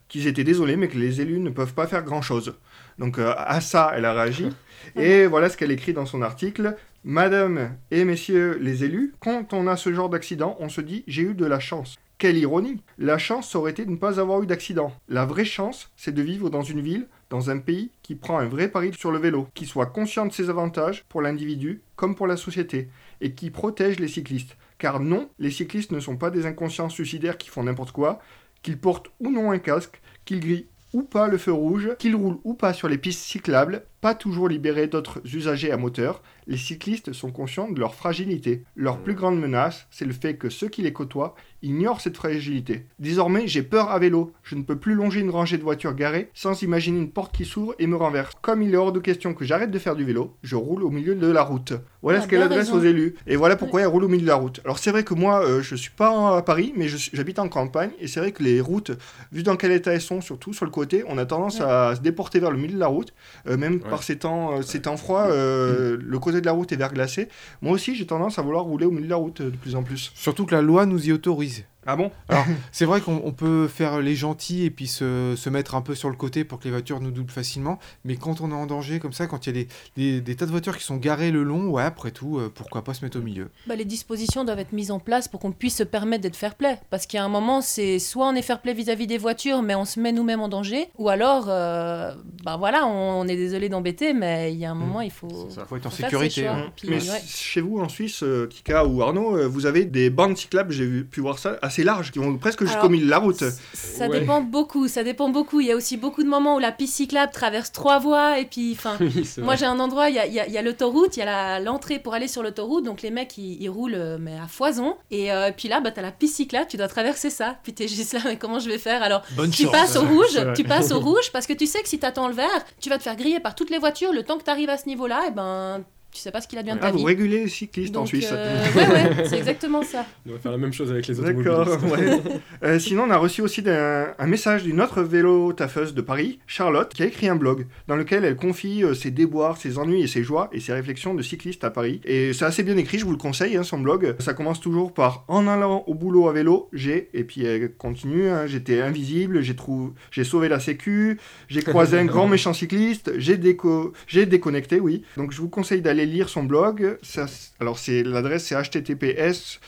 qu'ils 0.08 0.26
étaient 0.26 0.44
désolés, 0.44 0.76
mais 0.76 0.88
que 0.88 0.98
les 0.98 1.22
élus 1.22 1.40
ne 1.40 1.50
peuvent 1.50 1.74
pas 1.74 1.86
faire 1.86 2.02
grand-chose. 2.02 2.54
Donc 2.98 3.18
à 3.18 3.60
ça, 3.60 3.92
elle 3.96 4.04
a 4.04 4.12
réagi. 4.12 4.48
Et 4.96 5.26
voilà 5.26 5.48
ce 5.48 5.56
qu'elle 5.56 5.70
écrit 5.70 5.92
dans 5.92 6.06
son 6.06 6.22
article. 6.22 6.76
Madame 7.04 7.76
et 7.90 8.04
messieurs 8.04 8.58
les 8.60 8.84
élus, 8.84 9.14
quand 9.20 9.52
on 9.52 9.66
a 9.66 9.76
ce 9.76 9.92
genre 9.92 10.08
d'accident, 10.08 10.56
on 10.60 10.68
se 10.68 10.80
dit 10.80 11.04
j'ai 11.06 11.22
eu 11.22 11.34
de 11.34 11.46
la 11.46 11.60
chance. 11.60 11.96
Quelle 12.18 12.36
ironie 12.36 12.82
La 12.98 13.16
chance 13.16 13.54
aurait 13.54 13.70
été 13.70 13.84
de 13.84 13.92
ne 13.92 13.96
pas 13.96 14.18
avoir 14.18 14.42
eu 14.42 14.46
d'accident. 14.46 14.92
La 15.08 15.24
vraie 15.24 15.44
chance, 15.44 15.92
c'est 15.96 16.10
de 16.10 16.20
vivre 16.20 16.50
dans 16.50 16.62
une 16.62 16.80
ville, 16.80 17.06
dans 17.30 17.48
un 17.50 17.58
pays 17.58 17.92
qui 18.02 18.16
prend 18.16 18.40
un 18.40 18.48
vrai 18.48 18.66
pari 18.66 18.92
sur 18.92 19.12
le 19.12 19.20
vélo, 19.20 19.46
qui 19.54 19.66
soit 19.66 19.86
conscient 19.86 20.26
de 20.26 20.32
ses 20.32 20.50
avantages 20.50 21.04
pour 21.08 21.22
l'individu 21.22 21.80
comme 21.94 22.16
pour 22.16 22.26
la 22.26 22.36
société, 22.36 22.88
et 23.20 23.34
qui 23.34 23.50
protège 23.50 24.00
les 24.00 24.08
cyclistes. 24.08 24.56
Car 24.78 24.98
non, 24.98 25.30
les 25.38 25.52
cyclistes 25.52 25.92
ne 25.92 26.00
sont 26.00 26.16
pas 26.16 26.30
des 26.30 26.44
inconscients 26.44 26.88
suicidaires 26.88 27.38
qui 27.38 27.50
font 27.50 27.62
n'importe 27.62 27.92
quoi, 27.92 28.18
qu'ils 28.62 28.80
portent 28.80 29.12
ou 29.20 29.30
non 29.30 29.52
un 29.52 29.60
casque, 29.60 30.00
qu'ils 30.24 30.40
grillent 30.40 30.66
ou 30.92 31.02
pas 31.02 31.28
le 31.28 31.38
feu 31.38 31.52
rouge, 31.52 31.90
qu'ils 32.00 32.16
roulent 32.16 32.40
ou 32.42 32.54
pas 32.54 32.72
sur 32.72 32.88
les 32.88 32.98
pistes 32.98 33.22
cyclables, 33.22 33.84
pas 34.00 34.14
toujours 34.14 34.48
libérés 34.48 34.86
d'autres 34.86 35.20
usagers 35.34 35.72
à 35.72 35.76
moteur, 35.76 36.22
les 36.46 36.56
cyclistes 36.56 37.12
sont 37.12 37.30
conscients 37.30 37.70
de 37.70 37.78
leur 37.80 37.94
fragilité. 37.94 38.62
Leur 38.76 38.98
plus 38.98 39.14
grande 39.14 39.38
menace, 39.38 39.86
c'est 39.90 40.04
le 40.06 40.12
fait 40.14 40.36
que 40.36 40.48
ceux 40.48 40.68
qui 40.68 40.80
les 40.82 40.92
côtoient 40.92 41.34
ignorent 41.62 42.00
cette 42.00 42.16
fragilité. 42.16 42.86
Désormais, 43.00 43.46
j'ai 43.48 43.62
peur 43.62 43.90
à 43.90 43.98
vélo. 43.98 44.32
Je 44.44 44.54
ne 44.54 44.62
peux 44.62 44.76
plus 44.78 44.94
longer 44.94 45.20
une 45.20 45.30
rangée 45.30 45.58
de 45.58 45.62
voitures 45.62 45.94
garées 45.94 46.30
sans 46.32 46.62
imaginer 46.62 46.98
une 47.00 47.10
porte 47.10 47.34
qui 47.34 47.44
s'ouvre 47.44 47.74
et 47.78 47.86
me 47.86 47.96
renverse. 47.96 48.32
Comme 48.40 48.62
il 48.62 48.72
est 48.72 48.76
hors 48.76 48.92
de 48.92 49.00
question 49.00 49.34
que 49.34 49.44
j'arrête 49.44 49.70
de 49.70 49.78
faire 49.78 49.96
du 49.96 50.04
vélo, 50.04 50.36
je 50.42 50.56
roule 50.56 50.84
au 50.84 50.90
milieu 50.90 51.14
de 51.14 51.26
la 51.26 51.42
route. 51.42 51.72
Voilà 52.00 52.20
Ah, 52.20 52.22
ce 52.22 52.28
qu'elle 52.28 52.42
adresse 52.42 52.68
raison. 52.70 52.78
aux 52.78 52.82
élus. 52.84 53.16
Et 53.26 53.36
voilà 53.36 53.56
pourquoi 53.56 53.80
elle 53.82 53.88
roule 53.88 54.04
au 54.04 54.08
milieu 54.08 54.22
de 54.22 54.26
la 54.28 54.36
route. 54.36 54.60
Alors 54.64 54.78
c'est 54.78 54.92
vrai 54.92 55.02
que 55.02 55.14
moi, 55.14 55.44
euh, 55.44 55.60
je 55.60 55.74
suis 55.74 55.90
pas 55.90 56.36
à 56.38 56.42
Paris, 56.42 56.72
mais 56.76 56.86
j'habite 56.88 57.40
en 57.40 57.48
campagne, 57.48 57.90
et 58.00 58.06
c'est 58.06 58.20
vrai 58.20 58.32
que 58.32 58.42
les 58.42 58.60
routes, 58.60 58.92
vu 59.32 59.42
dans 59.42 59.56
quel 59.56 59.72
état 59.72 59.92
elles 59.92 60.00
sont, 60.00 60.20
surtout 60.20 60.52
sur 60.54 60.64
le 60.64 60.70
côté, 60.70 61.02
on 61.08 61.18
a 61.18 61.26
tendance 61.26 61.60
à 61.60 61.94
se 61.96 62.00
déporter 62.00 62.38
vers 62.38 62.52
le 62.52 62.56
milieu 62.58 62.74
de 62.74 62.78
la 62.78 62.86
route, 62.86 63.12
euh, 63.48 63.56
même 63.56 63.80
Ouais. 63.88 63.90
par 63.90 64.02
ces 64.02 64.18
temps, 64.18 64.58
euh, 64.58 64.62
ces 64.62 64.82
temps 64.82 64.96
froids, 64.96 65.28
euh, 65.28 65.96
le 66.00 66.18
côté 66.18 66.40
de 66.40 66.46
la 66.46 66.52
route 66.52 66.70
est 66.72 66.76
verglacé. 66.76 67.28
Moi 67.62 67.72
aussi, 67.72 67.94
j'ai 67.94 68.06
tendance 68.06 68.38
à 68.38 68.42
vouloir 68.42 68.64
rouler 68.64 68.86
au 68.86 68.90
milieu 68.90 69.04
de 69.04 69.10
la 69.10 69.16
route 69.16 69.40
euh, 69.40 69.50
de 69.50 69.56
plus 69.56 69.74
en 69.74 69.82
plus. 69.82 70.12
Surtout 70.14 70.46
que 70.46 70.54
la 70.54 70.62
loi 70.62 70.86
nous 70.86 71.08
y 71.08 71.12
autorise. 71.12 71.64
Ah 71.90 71.96
bon? 71.96 72.10
Alors, 72.28 72.44
c'est 72.70 72.84
vrai 72.84 73.00
qu'on 73.00 73.22
on 73.24 73.32
peut 73.32 73.66
faire 73.66 74.00
les 74.02 74.14
gentils 74.14 74.64
et 74.66 74.70
puis 74.70 74.86
se, 74.86 75.32
se 75.38 75.48
mettre 75.48 75.74
un 75.74 75.80
peu 75.80 75.94
sur 75.94 76.10
le 76.10 76.16
côté 76.16 76.44
pour 76.44 76.58
que 76.58 76.64
les 76.64 76.70
voitures 76.70 77.00
nous 77.00 77.10
doublent 77.10 77.30
facilement, 77.30 77.78
mais 78.04 78.16
quand 78.16 78.42
on 78.42 78.50
est 78.50 78.54
en 78.54 78.66
danger 78.66 78.98
comme 78.98 79.14
ça, 79.14 79.26
quand 79.26 79.46
il 79.46 79.56
y 79.56 79.60
a 79.60 79.64
des, 79.64 79.68
des- 79.96 80.20
des 80.20 80.36
tas 80.36 80.44
de 80.44 80.50
voitures 80.50 80.76
qui 80.76 80.84
sont 80.84 80.98
garées 80.98 81.30
le 81.30 81.42
long, 81.42 81.70
ouais, 81.70 81.82
après 81.82 82.10
tout, 82.10 82.36
euh, 82.38 82.52
pourquoi 82.54 82.84
pas 82.84 82.92
se 82.92 83.02
mettre 83.02 83.18
au 83.18 83.22
milieu? 83.22 83.48
Bah, 83.66 83.74
les 83.74 83.86
dispositions 83.86 84.44
doivent 84.44 84.58
être 84.58 84.72
mises 84.74 84.90
en 84.90 84.98
place 84.98 85.28
pour 85.28 85.40
qu'on 85.40 85.50
puisse 85.52 85.76
se 85.76 85.82
permettre 85.82 86.20
d'être 86.22 86.36
fair-play. 86.36 86.78
Parce 86.90 87.06
qu'il 87.06 87.16
y 87.16 87.20
a 87.20 87.24
un 87.24 87.28
moment, 87.30 87.62
c'est 87.62 87.98
soit 87.98 88.28
on 88.28 88.34
est 88.34 88.42
fair-play 88.42 88.74
vis-à-vis 88.74 89.06
des 89.06 89.16
voitures, 89.16 89.62
mais 89.62 89.74
on 89.74 89.86
se 89.86 89.98
met 89.98 90.12
nous-mêmes 90.12 90.40
en 90.40 90.48
danger, 90.48 90.88
ou 90.98 91.08
alors, 91.08 91.46
euh, 91.48 92.12
bah 92.44 92.58
voilà, 92.58 92.86
on, 92.86 93.20
on 93.20 93.28
est 93.28 93.36
désolé 93.36 93.70
d'embêter, 93.70 94.12
mais 94.12 94.52
il 94.52 94.58
y 94.58 94.66
a 94.66 94.70
un 94.70 94.74
moment, 94.74 95.00
il 95.00 95.10
faut, 95.10 95.48
ça. 95.48 95.64
Faut 95.64 95.76
être 95.76 95.86
en 95.86 95.90
faut 95.90 95.96
faire 95.96 96.10
sécurité. 96.10 96.34
ses 96.42 96.46
choix. 96.48 96.52
hein. 96.56 96.72
Puis, 96.76 96.90
Mais 96.90 96.96
ouais. 97.10 97.20
chez 97.26 97.62
vous 97.62 97.78
en 97.78 97.88
Suisse, 97.88 98.22
euh, 98.22 98.46
Kika 98.46 98.84
ou 98.84 99.00
Arnaud, 99.02 99.38
euh, 99.38 99.46
vous 99.48 99.64
avez 99.64 99.86
des 99.86 100.10
bandes 100.10 100.36
cyclables, 100.36 100.70
j'ai 100.70 101.02
pu 101.02 101.22
voir 101.22 101.38
ça, 101.38 101.56
assez 101.62 101.77
assez 101.78 101.84
larges, 101.84 102.10
qui 102.10 102.18
vont 102.18 102.36
presque 102.38 102.64
jusqu'au 102.64 102.88
milieu 102.88 103.06
de 103.06 103.10
la 103.10 103.18
route. 103.18 103.42
Ça 103.74 104.08
Ouais. 104.08 104.20
dépend 104.20 104.40
beaucoup, 104.40 104.88
ça 104.88 105.02
dépend 105.04 105.28
beaucoup. 105.28 105.60
Il 105.60 105.66
y 105.66 105.72
a 105.72 105.76
aussi 105.76 105.96
beaucoup 105.96 106.22
de 106.22 106.28
moments 106.28 106.56
où 106.56 106.58
la 106.58 106.72
piste 106.72 106.94
cyclable 106.94 107.32
traverse 107.32 107.72
trois 107.72 107.98
voies 107.98 108.38
et 108.38 108.44
puis, 108.46 108.72
enfin, 108.76 108.96
Oui, 109.00 109.28
moi 109.38 109.54
j'ai 109.56 109.66
un 109.66 109.78
endroit, 109.80 110.08
il 110.10 110.16
y 110.16 110.18
a, 110.18 110.26
il 110.26 110.32
y 110.32 110.40
a- 110.40 110.46
il 110.46 110.52
y 110.52 110.58
a 110.58 110.62
l'autoroute, 110.62 111.16
il 111.16 111.20
y 111.20 111.22
a 111.22 111.26
la- 111.26 111.60
l'entrée 111.60 111.98
pour 111.98 112.14
aller 112.14 112.28
sur 112.28 112.42
l'autoroute, 112.42 112.84
donc 112.84 113.02
les 113.02 113.10
mecs 113.10 113.36
ils, 113.38 113.62
ils 113.62 113.68
roulent 113.68 113.94
euh, 113.94 114.18
mais 114.20 114.36
à 114.42 114.46
foison. 114.48 114.96
Et 115.10 115.32
euh, 115.32 115.50
puis 115.56 115.68
là, 115.68 115.80
bah, 115.80 115.90
t'as 115.90 116.02
la 116.02 116.12
piste 116.12 116.36
cyclable, 116.36 116.66
tu 116.68 116.76
dois 116.76 116.88
traverser 116.88 117.30
ça. 117.30 117.56
Puis 117.62 117.72
t'es 117.74 117.88
juste 117.88 118.12
là, 118.14 118.20
mais 118.24 118.36
comment 118.36 118.58
je 118.58 118.68
vais 118.68 118.78
faire? 118.78 119.02
Alors 119.02 119.22
Bonne 119.36 119.50
tu 119.50 119.64
chance. 119.64 119.72
passes 119.72 119.96
au 119.96 120.02
rouge, 120.06 120.38
tu 120.56 120.64
passes 120.64 120.90
au 120.92 121.00
rouge 121.08 121.30
parce 121.32 121.46
que 121.46 121.52
tu 121.52 121.66
sais 121.66 121.82
que 121.82 121.88
si 121.88 121.98
t'attends 121.98 122.28
le 122.28 122.34
vert, 122.34 122.64
tu 122.80 122.88
vas 122.88 122.98
te 122.98 123.02
faire 123.02 123.16
griller 123.16 123.40
par 123.40 123.54
toutes 123.54 123.70
les 123.70 123.78
voitures. 123.78 124.12
Le 124.12 124.22
temps 124.22 124.38
que 124.38 124.44
t'arrives 124.44 124.70
à 124.70 124.78
ce 124.78 124.86
niveau-là, 124.88 125.22
et 125.28 125.30
ben 125.30 125.82
tu 126.10 126.20
sais 126.22 126.30
pas 126.30 126.40
ce 126.40 126.48
qu'il 126.48 126.58
advient 126.58 126.72
de 126.72 126.78
ta 126.78 126.86
Ah, 126.88 126.90
vie. 126.90 126.98
vous 126.98 127.04
régulez 127.04 127.40
les 127.44 127.48
cyclistes 127.48 127.96
en 127.96 128.06
Suisse. 128.06 128.30
euh, 128.32 128.64
ouais, 128.74 128.86
ouais, 128.88 129.24
c'est 129.28 129.36
exactement 129.38 129.82
ça. 129.82 130.06
On 130.26 130.32
va 130.32 130.38
faire 130.38 130.52
la 130.52 130.58
même 130.58 130.72
chose 130.72 130.90
avec 130.90 131.06
les 131.06 131.14
D'accord, 131.14 131.68
automobilistes. 131.68 132.24
ouais. 132.24 132.40
Euh, 132.64 132.78
sinon, 132.78 133.04
on 133.04 133.10
a 133.10 133.18
reçu 133.18 133.42
aussi 133.42 133.62
un 133.66 134.26
message 134.26 134.62
d'une 134.64 134.80
autre 134.80 135.02
vélo 135.02 135.52
taffeuse 135.52 135.94
de 135.94 136.00
Paris, 136.00 136.38
Charlotte, 136.46 136.92
qui 136.94 137.02
a 137.02 137.06
écrit 137.06 137.28
un 137.28 137.36
blog 137.36 137.66
dans 137.88 137.94
lequel 137.96 138.24
elle 138.24 138.36
confie 138.36 138.82
euh, 138.82 138.94
ses 138.94 139.10
déboires, 139.10 139.58
ses 139.58 139.76
ennuis 139.78 140.02
et 140.02 140.06
ses 140.06 140.22
joies 140.22 140.48
et 140.52 140.60
ses 140.60 140.72
réflexions 140.72 141.14
de 141.14 141.22
cycliste 141.22 141.62
à 141.64 141.70
Paris. 141.70 142.00
Et 142.04 142.32
c'est 142.32 142.46
assez 142.46 142.62
bien 142.62 142.76
écrit, 142.78 142.98
je 142.98 143.04
vous 143.04 143.12
le 143.12 143.18
conseille, 143.18 143.56
hein, 143.56 143.62
son 143.62 143.78
blog. 143.78 144.16
Ça 144.18 144.32
commence 144.32 144.60
toujours 144.60 144.94
par 144.94 145.24
En 145.28 145.46
allant 145.46 145.84
au 145.86 145.94
boulot 145.94 146.28
à 146.28 146.32
vélo, 146.32 146.68
j'ai, 146.72 147.10
et 147.12 147.24
puis 147.24 147.44
elle 147.44 147.74
continue, 147.74 148.28
hein, 148.28 148.46
j'étais 148.46 148.80
invisible, 148.80 149.42
j'ai 149.42 149.54
trou... 149.54 149.92
j'ai 150.10 150.24
sauvé 150.24 150.48
la 150.48 150.58
sécu, 150.58 151.18
j'ai 151.48 151.62
croisé 151.62 151.98
un 151.98 152.06
grand 152.06 152.26
méchant 152.28 152.54
cycliste, 152.54 153.12
j'ai 153.18 153.36
déco... 153.36 153.92
j'ai 154.06 154.24
déconnecté, 154.26 154.80
oui. 154.80 155.02
Donc 155.16 155.32
je 155.32 155.40
vous 155.40 155.48
conseille 155.50 155.82
d'aller 155.82 155.97
lire 156.06 156.28
son 156.28 156.42
blog. 156.44 156.98
Ça, 157.02 157.26
alors 157.60 157.78
c'est 157.78 158.02
l'adresse 158.02 158.44
c'est 158.46 158.54
https 158.54 159.60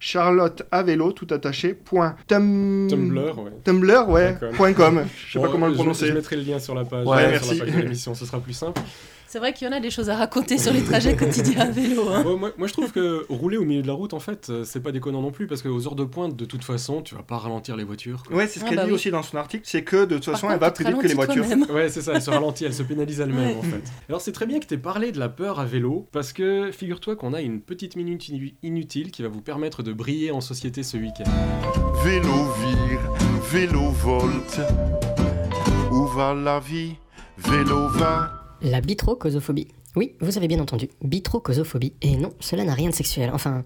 charlotte 0.00 0.62
à 0.70 0.82
vélo 0.82 1.12
tout 1.12 1.26
attaché 1.30 1.74
point 1.74 2.16
tum- 2.28 2.86
Tumblr, 2.88 3.38
ouais. 3.38 3.50
Tumblr 3.64 4.08
ouais 4.08 4.36
point 4.56 4.72
com 4.72 5.04
je 5.26 5.32
sais 5.32 5.38
Bon, 5.38 5.44
pas 5.46 5.50
comment 5.52 5.66
le 5.66 5.72
je- 5.72 5.78
prononcer 5.78 6.06
Je 6.06 6.12
mettrai 6.12 6.36
le 6.36 6.42
lien 6.42 6.58
sur 6.58 6.74
la 6.74 6.84
page, 6.84 7.06
Ouais, 7.06 7.24
euh, 7.24 7.30
merci. 7.30 7.54
sur 7.56 7.64
la 7.64 7.64
page 7.64 7.74
de 7.76 7.80
l'émission, 7.84 8.14
ce 8.14 8.24
sera 8.26 8.40
plus 8.40 8.52
simple. 8.52 8.80
C'est 9.30 9.38
vrai 9.38 9.52
qu'il 9.52 9.68
y 9.68 9.70
en 9.70 9.74
a 9.74 9.80
des 9.80 9.90
choses 9.90 10.08
à 10.08 10.16
raconter 10.16 10.56
sur 10.56 10.72
les 10.72 10.82
trajets 10.82 11.14
quotidiens 11.18 11.60
à 11.60 11.70
vélo. 11.70 12.08
hein. 12.08 12.24
Ouais, 12.24 12.36
moi, 12.36 12.50
moi, 12.56 12.66
je 12.66 12.72
trouve 12.72 12.92
que 12.92 13.26
rouler 13.28 13.58
au 13.58 13.64
milieu 13.64 13.82
de 13.82 13.86
la 13.86 13.92
route, 13.92 14.14
en 14.14 14.20
fait, 14.20 14.48
euh, 14.48 14.64
c'est 14.64 14.80
pas 14.80 14.90
déconnant 14.90 15.20
non 15.20 15.30
plus, 15.32 15.46
parce 15.46 15.60
qu'aux 15.60 15.86
heures 15.86 15.96
de 15.96 16.04
pointe, 16.04 16.34
de 16.34 16.44
toute 16.46 16.64
façon, 16.64 17.02
tu 17.02 17.14
vas 17.14 17.22
pas 17.22 17.36
ralentir 17.36 17.76
les 17.76 17.84
voitures. 17.84 18.22
quoi. 18.26 18.36
ouais 18.38 18.46
c'est 18.46 18.58
ce 18.60 18.64
Ah 18.64 18.68
qu'elle 18.70 18.78
bah 18.78 18.84
dit 18.84 18.88
oui. 18.90 18.94
aussi 18.94 19.10
dans 19.10 19.22
son 19.22 19.36
article 19.36 19.64
c'est 19.66 19.82
que 19.84 20.06
de 20.06 20.16
toute 20.16 20.24
Par 20.24 20.34
façon 20.34 20.46
contre, 20.46 20.54
elle 20.54 20.60
va 20.60 20.70
plus 20.70 20.84
vite 20.86 20.98
que 20.98 21.06
les 21.08 21.14
voitures. 21.14 21.44
Ouais, 21.70 21.90
c'est 21.90 22.00
ça, 22.00 22.12
elle 22.14 22.22
se 22.22 22.30
ralentit, 22.30 22.64
elle 22.64 22.72
se 22.72 22.82
pénalise 22.82 23.20
elle-même 23.20 23.48
Ouais. 23.50 23.56
en 23.58 23.62
fait. 23.62 23.82
Alors 24.08 24.22
c'est 24.22 24.32
très 24.32 24.46
bien 24.46 24.60
que 24.60 24.66
tu 24.66 24.72
aies 24.72 24.78
parlé 24.78 25.12
de 25.12 25.18
la 25.18 25.28
peur 25.28 25.60
à 25.60 25.66
vélo, 25.66 26.08
parce 26.10 26.32
que 26.32 26.70
figure-toi 26.72 27.14
qu'on 27.16 27.34
a 27.34 27.42
une 27.42 27.60
petite 27.60 27.96
minute 27.96 28.28
inu- 28.30 28.54
inutile 28.62 29.10
qui 29.10 29.22
va 29.22 29.28
vous 29.28 29.42
permettre 29.42 29.82
de 29.82 29.92
briller 29.92 30.30
en 30.30 30.40
société 30.40 30.82
ce 30.82 30.96
week-end. 30.96 31.30
Vélo 32.02 32.32
vire, 32.32 33.00
vélo 33.52 33.90
volte. 33.90 34.60
Où 35.90 36.06
va 36.06 36.32
la 36.32 36.60
vie? 36.60 36.94
Vélo 37.36 37.88
va. 37.88 38.37
La 38.62 38.80
bitrocosophobie. 38.80 39.68
Oui, 39.96 40.14
vous 40.20 40.36
avez 40.36 40.48
bien 40.48 40.60
entendu, 40.60 40.88
bitrocosophobie. 41.02 41.92
Et 42.02 42.16
non, 42.16 42.32
cela 42.40 42.64
n'a 42.64 42.74
rien 42.74 42.90
de 42.90 42.94
sexuel. 42.94 43.30
Enfin, 43.32 43.64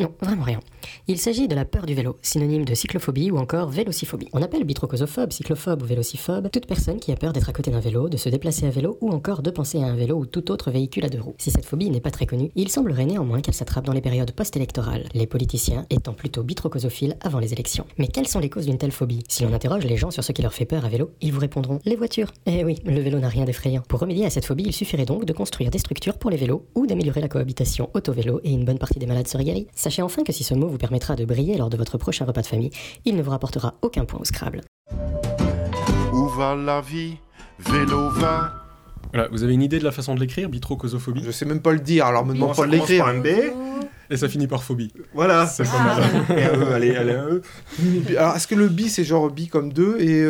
non, 0.00 0.12
vraiment 0.20 0.44
rien. 0.44 0.60
Il 1.06 1.18
s'agit 1.18 1.48
de 1.48 1.54
la 1.54 1.64
peur 1.64 1.86
du 1.86 1.94
vélo, 1.94 2.16
synonyme 2.22 2.64
de 2.64 2.74
cyclophobie 2.74 3.30
ou 3.30 3.38
encore 3.38 3.68
vélociphobie. 3.68 4.28
On 4.32 4.42
appelle 4.42 4.64
bitrocosophobe, 4.64 5.32
cyclophobe 5.32 5.82
ou 5.82 5.86
vélociphobe 5.86 6.50
toute 6.50 6.66
personne 6.66 6.98
qui 6.98 7.12
a 7.12 7.16
peur 7.16 7.32
d'être 7.32 7.48
à 7.48 7.52
côté 7.52 7.70
d'un 7.70 7.80
vélo, 7.80 8.08
de 8.08 8.16
se 8.16 8.28
déplacer 8.28 8.66
à 8.66 8.70
vélo 8.70 8.98
ou 9.00 9.10
encore 9.10 9.42
de 9.42 9.50
penser 9.50 9.82
à 9.82 9.86
un 9.86 9.94
vélo 9.94 10.16
ou 10.16 10.26
tout 10.26 10.50
autre 10.50 10.70
véhicule 10.70 11.04
à 11.04 11.08
deux 11.08 11.20
roues. 11.20 11.34
Si 11.38 11.50
cette 11.50 11.66
phobie 11.66 11.90
n'est 11.90 12.00
pas 12.00 12.10
très 12.10 12.26
connue, 12.26 12.50
il 12.56 12.68
semblerait 12.68 13.04
néanmoins 13.04 13.40
qu'elle 13.40 13.54
s'attrape 13.54 13.84
dans 13.84 13.92
les 13.92 14.00
périodes 14.00 14.32
post-électorales, 14.32 15.08
les 15.14 15.26
politiciens 15.26 15.86
étant 15.90 16.14
plutôt 16.14 16.42
bitrocosophiles 16.42 17.16
avant 17.20 17.38
les 17.38 17.52
élections. 17.52 17.86
Mais 17.98 18.08
quelles 18.08 18.28
sont 18.28 18.40
les 18.40 18.50
causes 18.50 18.66
d'une 18.66 18.78
telle 18.78 18.92
phobie? 18.92 19.24
Si 19.28 19.44
l'on 19.44 19.52
interroge 19.52 19.84
les 19.84 19.96
gens 19.96 20.10
sur 20.10 20.24
ce 20.24 20.32
qui 20.32 20.42
leur 20.42 20.54
fait 20.54 20.64
peur 20.64 20.84
à 20.84 20.88
vélo, 20.88 21.10
ils 21.20 21.32
vous 21.32 21.40
répondront 21.40 21.80
les 21.84 21.96
voitures. 21.96 22.32
Eh 22.46 22.64
oui, 22.64 22.76
le 22.84 23.00
vélo 23.00 23.18
n'a 23.18 23.28
rien 23.28 23.44
d'effrayant. 23.44 23.82
Pour 23.88 24.00
remédier 24.00 24.26
à 24.26 24.30
cette 24.30 24.46
phobie, 24.46 24.64
il 24.66 24.72
suffirait 24.72 25.04
donc 25.04 25.24
de 25.24 25.32
construire 25.32 25.70
des 25.70 25.78
structures 25.78 26.18
pour 26.18 26.30
les 26.30 26.36
vélos 26.36 26.66
ou 26.74 26.86
d'améliorer 26.86 27.20
la 27.20 27.28
cohabitation 27.28 27.90
auto-vélo 27.94 28.40
et 28.42 28.50
une 28.50 28.64
bonne 28.64 28.78
partie 28.78 28.98
des 28.98 29.06
malades 29.06 29.28
seraient 29.28 29.44
guéris. 29.44 29.66
Sachez 29.82 30.00
enfin 30.02 30.22
que 30.22 30.30
si 30.32 30.44
ce 30.44 30.54
mot 30.54 30.68
vous 30.68 30.78
permettra 30.78 31.16
de 31.16 31.24
briller 31.24 31.58
lors 31.58 31.68
de 31.68 31.76
votre 31.76 31.98
prochain 31.98 32.24
repas 32.24 32.42
de 32.42 32.46
famille, 32.46 32.70
il 33.04 33.16
ne 33.16 33.22
vous 33.22 33.32
rapportera 33.32 33.74
aucun 33.82 34.04
point 34.04 34.20
au 34.20 34.24
Scrabble. 34.24 34.60
Où 36.12 36.28
va 36.28 36.54
la 36.54 36.80
vie? 36.80 37.16
Vélo 37.58 38.08
va. 38.10 38.52
Voilà, 39.12 39.26
vous 39.32 39.42
avez 39.42 39.54
une 39.54 39.62
idée 39.62 39.80
de 39.80 39.84
la 39.84 39.90
façon 39.90 40.14
de 40.14 40.20
l'écrire, 40.20 40.48
bitrocosophobie? 40.48 41.24
Je 41.24 41.32
sais 41.32 41.46
même 41.46 41.60
pas 41.60 41.72
le 41.72 41.80
dire, 41.80 42.06
alors 42.06 42.24
me 42.24 42.32
demande 42.32 42.54
pas 42.54 42.64
de 42.64 42.70
l'écrire. 42.70 43.06
par 43.06 43.12
un 43.12 43.18
B 43.18 43.26
Et 44.08 44.16
ça 44.16 44.28
finit 44.28 44.46
par 44.46 44.62
phobie. 44.62 44.92
voilà 45.14 45.48
C'est 45.48 45.64
pas 45.64 45.82
mal. 45.82 46.02
E, 46.30 46.72
allez 46.74 46.94
allez 46.94 47.14
E. 47.14 47.42
Alors, 48.16 48.36
est-ce 48.36 48.46
que 48.46 48.54
le 48.54 48.68
bi 48.68 48.88
c'est 48.88 49.02
genre 49.02 49.30
bi 49.30 49.48
comme 49.48 49.72
deux 49.72 50.00
et 50.00 50.24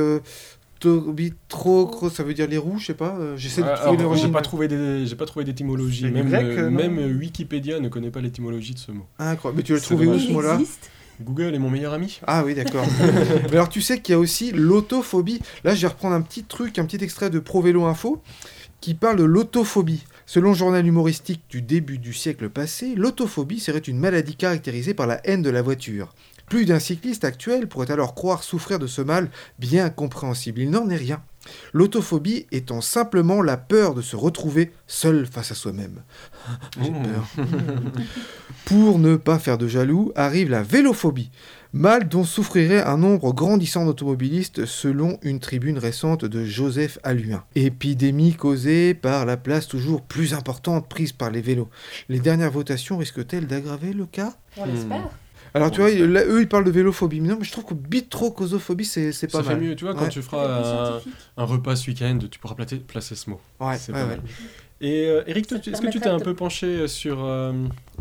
to- 0.83 1.13
bi 1.13 1.33
trop 1.49 1.87
gros, 1.87 2.11
ça 2.11 2.23
veut 2.23 2.35
dire 2.35 2.47
les 2.49 2.59
roues, 2.59 2.79
je 2.79 2.87
sais 2.87 2.95
pas. 2.95 3.17
euh, 3.19 3.37
J'essaie 3.37 3.63
de 3.63 3.67
trouver 3.69 3.81
alors, 3.83 3.97
j'ai 3.97 4.03
l'origine. 4.03 4.33
pas 4.33 4.43
trouvé 4.43 4.69
des- 4.69 5.07
j'ai 5.07 5.17
pas 5.17 5.25
trouvé 5.27 5.45
d'étymologie. 5.45 6.11
Même, 6.11 6.29
grec, 6.29 6.45
euh, 6.45 6.71
même 6.71 6.99
euh, 6.99 7.13
Wikipédia 7.19 7.81
ne 7.81 7.89
connaît 7.89 8.11
pas 8.11 8.21
l'étymologie 8.21 8.75
de 8.75 8.79
ce 8.79 8.91
mot. 8.93 9.07
Ah, 9.19 9.31
incroyable. 9.31 9.57
Mais 9.59 9.63
tu 9.63 9.73
l'as 9.73 9.81
trouvé 9.81 10.07
où 10.07 10.19
ce 10.19 10.31
mot-là 10.31 10.61
Google 11.21 11.55
est 11.55 11.59
mon 11.59 11.71
meilleur 11.71 11.93
ami. 11.93 12.21
Ah 12.27 12.43
oui, 12.45 12.55
d'accord. 12.55 12.85
Mais 13.51 13.53
alors 13.53 13.69
tu 13.69 13.81
sais 13.81 14.01
qu'il 14.01 14.13
y 14.13 14.17
a 14.17 14.19
aussi 14.19 14.51
l'autophobie. 14.51 15.41
Là, 15.63 15.75
je 15.75 15.83
vais 15.83 15.89
reprendre 15.89 16.15
un 16.17 16.21
petit 16.23 16.43
truc, 16.43 16.79
un 16.79 16.85
petit 16.85 17.03
extrait 17.05 17.31
de 17.31 17.39
Pro 17.39 17.63
Vélo 17.63 17.85
Info 17.85 18.21
qui 18.81 18.95
parle 18.95 19.19
de 19.19 19.25
l'autophobie. 19.25 20.05
Selon 20.27 20.51
le 20.51 20.57
journal 20.57 20.85
humoristique 20.85 21.43
du 21.49 21.63
début 21.63 21.99
du 21.99 22.13
siècle 22.13 22.49
passé, 22.49 22.95
l'autophobie 22.97 23.61
serait 23.61 23.79
une 23.79 23.99
maladie 23.99 24.35
caractérisée 24.35 24.95
par 24.95 25.07
la 25.07 25.21
haine 25.25 25.43
de 25.43 25.51
la 25.51 25.63
voiture. 25.63 26.13
Plus 26.53 26.67
d'un 26.67 26.81
cycliste 26.81 27.25
actuel 27.25 27.67
pourrait 27.67 27.91
alors 27.91 28.15
croire 28.15 28.43
souffrir 28.43 28.79
de 28.79 28.87
ce 28.87 29.01
mal 29.01 29.31
bien 29.59 29.89
compréhensible. 29.89 30.61
Il 30.61 30.69
n'en 30.69 30.91
est 30.91 30.97
rien. 30.97 31.23
L'autophobie 31.73 32.45
étant 32.53 32.83
simplement 32.83 33.41
la 33.41 33.57
peur 33.57 33.95
de 33.95 34.03
se 34.03 34.17
retrouver 34.17 34.71
seul 34.87 35.25
face 35.25 35.51
à 35.51 35.55
soi-même. 35.55 36.03
J'ai 36.83 36.91
Mmh. 36.91 37.03
peur. 37.05 37.47
Pour 38.67 38.99
ne 38.99 39.17
pas 39.17 39.39
faire 39.39 39.57
de 39.57 39.67
jaloux, 39.67 40.13
arrive 40.15 40.51
la 40.51 40.63
vélophobie, 40.63 41.31
mal 41.73 42.07
dont 42.07 42.25
souffrirait 42.25 42.83
un 42.83 42.99
nombre 42.99 43.33
grandissant 43.33 43.87
d'automobilistes 43.87 44.67
selon 44.67 45.19
une 45.23 45.41
tribune 45.41 45.79
récente 45.79 46.27
de 46.27 46.45
Joseph 46.45 46.99
Alluin. 47.03 47.45
Épidémie 47.55 48.35
causée 48.35 48.93
par 48.93 49.25
la 49.25 49.39
place 49.39 49.69
toujours 49.69 50.03
plus 50.03 50.35
importante 50.35 50.87
prise 50.87 51.13
par 51.13 51.31
les 51.31 51.41
vélos. 51.41 51.71
Les 52.11 52.21
dernières 52.21 52.53
votations 52.53 52.99
risquent-elles 52.99 53.47
d'aggraver 53.47 53.95
le 53.95 54.05
cas? 54.05 54.35
On 54.59 54.67
l'espère. 54.67 55.09
Alors 55.55 55.71
tu 55.71 55.81
vois, 55.81 55.91
là, 55.91 56.25
eux 56.27 56.41
ils 56.41 56.49
parlent 56.49 56.65
de 56.65 56.71
vélophobie, 56.71 57.21
mais 57.21 57.29
non, 57.29 57.37
mais 57.39 57.45
je 57.45 57.53
trouve 57.53 57.65
que 57.65 57.75
bitrocosophobie 57.75 58.85
c'est 58.85 59.13
c'est 59.13 59.27
pas 59.27 59.39
Ça 59.39 59.45
fait 59.45 59.55
mal. 59.57 59.63
mieux, 59.63 59.77
tu 59.77 59.85
vois, 59.85 59.95
quand 59.95 60.03
Ouais. 60.05 60.09
tu 60.09 60.23
feras 60.23 60.97
un, 60.97 61.01
un 61.37 61.45
repas 61.45 61.77
ce 61.77 61.91
week-end, 61.91 62.19
tu 62.31 62.39
pourras 62.39 62.55
placer, 62.55 62.77
placer 62.79 63.15
ce 63.15 63.29
mot. 63.31 63.41
Ouais, 63.61 63.77
C'est 63.79 63.93
ouais, 63.93 63.99
pas 63.99 64.05
ouais. 64.05 64.17
mal. 64.17 64.23
Et 64.81 65.07
euh, 65.07 65.23
Eric, 65.27 65.47
toi, 65.47 65.59
Ça 65.63 65.71
est-ce 65.71 65.81
que 65.81 65.89
tu 65.91 66.01
t'es 66.01 66.09
un 66.09 66.19
peu 66.19 66.35
penché 66.35 66.89
sur, 66.89 67.23
euh, 67.25 67.53